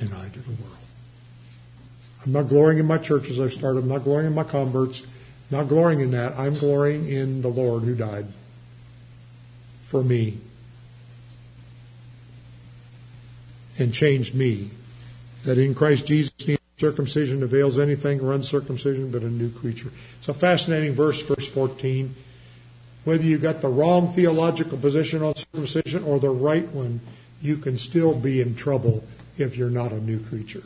and 0.00 0.14
I 0.14 0.28
to 0.28 0.40
the 0.40 0.50
world. 0.50 0.76
I'm 2.24 2.32
not 2.32 2.48
glorying 2.48 2.78
in 2.78 2.86
my 2.86 2.98
churches 2.98 3.40
I've 3.40 3.52
started. 3.52 3.80
I'm 3.80 3.88
not 3.88 4.04
glorying 4.04 4.28
in 4.28 4.34
my 4.34 4.44
converts. 4.44 5.02
I'm 5.50 5.58
not 5.58 5.68
glorying 5.68 6.00
in 6.00 6.12
that. 6.12 6.38
I'm 6.38 6.54
glorying 6.54 7.08
in 7.08 7.42
the 7.42 7.48
Lord 7.48 7.82
who 7.82 7.96
died 7.96 8.26
for 9.82 10.04
me 10.04 10.38
and 13.78 13.94
changed 13.94 14.34
me. 14.34 14.70
That 15.44 15.58
in 15.58 15.74
Christ 15.74 16.06
Jesus 16.06 16.32
circumcision 16.78 17.42
avails 17.42 17.78
anything 17.78 18.20
or 18.20 18.32
uncircumcision 18.32 19.10
but 19.10 19.22
a 19.22 19.28
new 19.28 19.50
creature. 19.50 19.90
It's 20.18 20.28
a 20.28 20.34
fascinating 20.34 20.94
verse, 20.94 21.20
verse 21.22 21.48
14. 21.48 22.14
Whether 23.04 23.24
you 23.24 23.38
got 23.38 23.62
the 23.62 23.68
wrong 23.68 24.08
theological 24.12 24.78
position 24.78 25.22
on 25.22 25.34
circumcision 25.34 26.04
or 26.04 26.20
the 26.20 26.30
right 26.30 26.66
one, 26.68 27.00
you 27.42 27.56
can 27.56 27.78
still 27.78 28.14
be 28.14 28.40
in 28.40 28.54
trouble 28.54 29.02
if 29.38 29.56
you're 29.56 29.70
not 29.70 29.92
a 29.92 30.00
new 30.00 30.20
creature. 30.20 30.62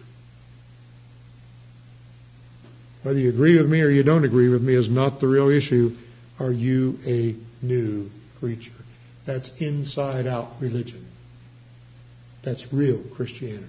Whether 3.03 3.19
you 3.19 3.31
agree 3.31 3.57
with 3.57 3.71
me 3.71 3.81
or 3.83 3.89
you 3.89 4.03
don't 4.03 4.25
agree 4.25 4.49
with 4.49 4.63
me 4.63 4.75
is 4.75 4.89
not 4.89 5.21
the 5.21 5.27
real 5.27 5.49
issue. 5.49 5.97
Are 6.39 6.53
you 6.53 6.99
a 7.07 7.35
new 7.65 8.11
creature? 8.39 8.73
That's 9.25 9.61
inside 9.61 10.27
out 10.27 10.55
religion. 10.61 11.02
That's 12.43 12.73
real 12.73 12.99
Christianity. 13.15 13.67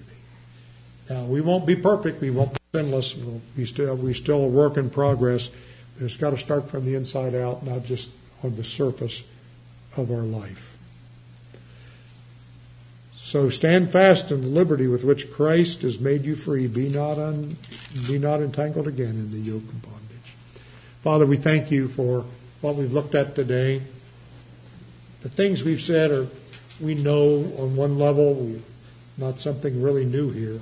Now, 1.08 1.24
we 1.24 1.40
won't 1.40 1.66
be 1.66 1.76
perfect. 1.76 2.20
We 2.20 2.30
won't 2.30 2.52
be 2.52 2.60
sinless. 2.72 3.16
We'll 3.16 3.40
be 3.56 3.66
still, 3.66 3.96
we 3.96 4.14
still 4.14 4.44
a 4.44 4.48
work 4.48 4.76
in 4.76 4.90
progress. 4.90 5.50
But 5.96 6.06
it's 6.06 6.16
got 6.16 6.30
to 6.30 6.38
start 6.38 6.68
from 6.68 6.84
the 6.84 6.94
inside 6.94 7.34
out, 7.34 7.64
not 7.64 7.84
just 7.84 8.10
on 8.42 8.54
the 8.56 8.64
surface 8.64 9.22
of 9.96 10.10
our 10.10 10.22
life. 10.22 10.76
So 13.12 13.48
stand 13.48 13.90
fast 13.90 14.30
in 14.30 14.42
the 14.42 14.48
liberty 14.48 14.86
with 14.86 15.02
which 15.02 15.30
Christ 15.30 15.82
has 15.82 15.98
made 15.98 16.24
you 16.24 16.36
free. 16.36 16.66
Be 16.66 16.88
not, 16.88 17.18
un, 17.18 17.56
be 18.06 18.18
not 18.18 18.40
entangled 18.40 18.86
again 18.86 19.10
in 19.10 19.30
the 19.32 19.38
yoke 19.38 19.62
of 19.62 19.82
bondage. 19.82 20.34
Father, 21.02 21.26
we 21.26 21.36
thank 21.36 21.70
you 21.70 21.88
for 21.88 22.24
what 22.60 22.76
we've 22.76 22.92
looked 22.92 23.14
at 23.14 23.34
today. 23.34 23.82
The 25.22 25.28
things 25.28 25.64
we've 25.64 25.80
said 25.80 26.10
are, 26.10 26.28
we 26.84 26.94
know 26.94 27.38
on 27.58 27.74
one 27.76 27.98
level, 27.98 28.34
we, 28.34 28.60
not 29.16 29.40
something 29.40 29.80
really 29.80 30.04
new 30.04 30.30
here. 30.30 30.60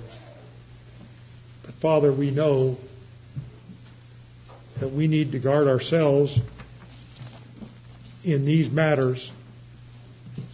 But 1.65 1.75
Father, 1.75 2.13
we 2.13 2.31
know 2.31 2.77
that 4.79 4.89
we 4.89 5.07
need 5.07 5.33
to 5.33 5.39
guard 5.39 5.67
ourselves 5.67 6.41
in 8.25 8.45
these 8.45 8.71
matters, 8.71 9.33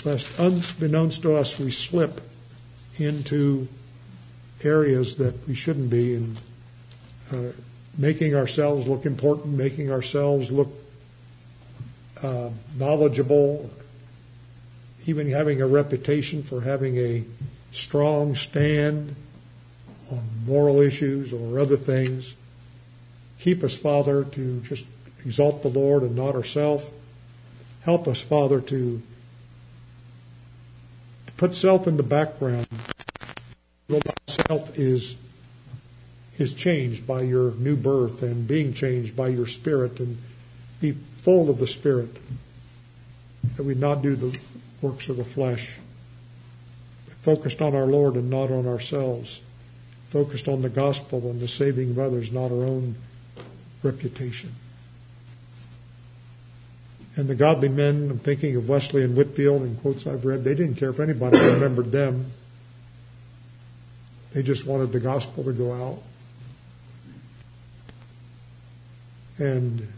lest 0.04 0.26
unbeknownst 0.38 1.22
to 1.22 1.34
us 1.34 1.58
we 1.58 1.70
slip 1.70 2.20
into 2.96 3.68
areas 4.64 5.16
that 5.16 5.46
we 5.46 5.54
shouldn't 5.54 5.90
be 5.90 6.14
in, 6.14 6.36
uh, 7.32 7.52
making 7.96 8.34
ourselves 8.34 8.86
look 8.86 9.06
important, 9.06 9.54
making 9.54 9.92
ourselves 9.92 10.50
look 10.50 10.72
uh, 12.22 12.50
knowledgeable, 12.76 13.70
even 15.09 15.30
having 15.30 15.62
a 15.62 15.66
reputation 15.66 16.42
for 16.42 16.61
having 16.61 16.96
a 16.98 17.24
strong 17.72 18.34
stand 18.34 19.14
on 20.11 20.22
moral 20.46 20.80
issues 20.80 21.32
or 21.32 21.59
other 21.59 21.76
things. 21.76 22.34
Keep 23.40 23.62
us, 23.62 23.76
Father, 23.76 24.24
to 24.24 24.61
just 24.61 24.84
exalt 25.24 25.62
the 25.62 25.68
Lord 25.68 26.02
and 26.02 26.16
not 26.16 26.34
ourselves. 26.34 26.90
Help 27.82 28.09
us, 28.09 28.20
Father, 28.20 28.61
to, 28.61 29.02
put 31.38 31.54
self 31.54 31.86
in 31.86 31.96
the 31.96 32.02
background. 32.02 32.66
Self 34.26 34.76
is 34.76 35.16
is 36.36 36.52
changed 36.52 37.06
by 37.06 37.22
your 37.22 37.52
new 37.52 37.74
birth 37.74 38.22
and 38.22 38.46
being 38.46 38.72
changed 38.72 39.16
by 39.16 39.28
your 39.28 39.46
spirit 39.46 39.98
and 39.98 40.18
be 40.80 40.92
full 40.92 41.50
of 41.50 41.59
the 41.59 41.66
spirit 41.66 42.11
that 43.56 43.64
we 43.64 43.74
not 43.74 44.02
do 44.02 44.14
the 44.14 44.38
works 44.80 45.08
of 45.08 45.16
the 45.16 45.24
flesh 45.24 45.76
focused 47.20 47.60
on 47.60 47.74
our 47.74 47.86
lord 47.86 48.14
and 48.14 48.30
not 48.30 48.50
on 48.50 48.66
ourselves 48.66 49.42
focused 50.08 50.48
on 50.48 50.62
the 50.62 50.68
gospel 50.68 51.30
and 51.30 51.40
the 51.40 51.48
saving 51.48 51.90
of 51.90 51.98
others 51.98 52.32
not 52.32 52.50
our 52.50 52.64
own 52.64 52.94
reputation. 53.82 54.54
And 57.16 57.28
the 57.28 57.34
godly 57.34 57.68
men 57.68 58.08
i'm 58.10 58.18
thinking 58.18 58.56
of 58.56 58.68
wesley 58.68 59.02
and 59.02 59.16
Whitefield 59.16 59.62
and 59.62 59.80
quotes 59.80 60.06
i've 60.06 60.24
read 60.24 60.44
they 60.44 60.54
didn't 60.54 60.76
care 60.76 60.90
if 60.90 61.00
anybody 61.00 61.38
remembered 61.38 61.92
them. 61.92 62.26
They 64.32 64.42
just 64.42 64.66
wanted 64.66 64.92
the 64.92 65.00
gospel 65.00 65.42
to 65.44 65.52
go 65.52 65.72
out. 65.72 66.02
And 69.38 69.88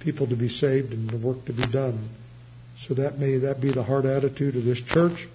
people 0.00 0.26
to 0.26 0.36
be 0.36 0.48
saved 0.48 0.92
and 0.92 1.08
the 1.08 1.16
work 1.16 1.44
to 1.46 1.52
be 1.52 1.62
done. 1.62 1.98
So 2.86 2.92
that 2.92 3.18
may 3.18 3.38
that 3.38 3.62
be 3.62 3.70
the 3.70 3.82
heart 3.82 4.04
attitude 4.04 4.56
of 4.56 4.66
this 4.66 4.82
church, 4.82 5.26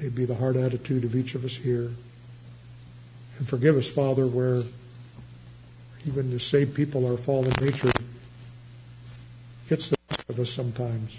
may 0.00 0.08
be 0.08 0.24
the 0.24 0.36
heart 0.36 0.54
attitude 0.54 1.02
of 1.02 1.16
each 1.16 1.34
of 1.34 1.44
us 1.44 1.56
here. 1.56 1.90
And 3.38 3.48
forgive 3.48 3.76
us, 3.76 3.88
Father, 3.88 4.24
where 4.24 4.62
even 6.06 6.30
the 6.30 6.38
saved 6.38 6.76
people, 6.76 7.10
our 7.10 7.16
fallen 7.16 7.52
nature 7.60 7.90
gets 9.68 9.88
the 9.88 9.96
best 10.08 10.30
of 10.30 10.38
us 10.38 10.48
sometimes. 10.48 11.18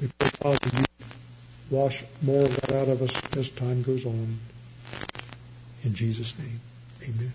We 0.00 0.08
pray, 0.16 0.28
Father, 0.28 0.58
you 0.78 0.84
wash 1.70 2.04
more 2.22 2.44
of 2.44 2.54
that 2.60 2.72
out 2.72 2.88
of 2.88 3.02
us 3.02 3.36
as 3.36 3.50
time 3.50 3.82
goes 3.82 4.06
on. 4.06 4.38
In 5.82 5.92
Jesus' 5.92 6.38
name, 6.38 6.60
amen. 7.02 7.32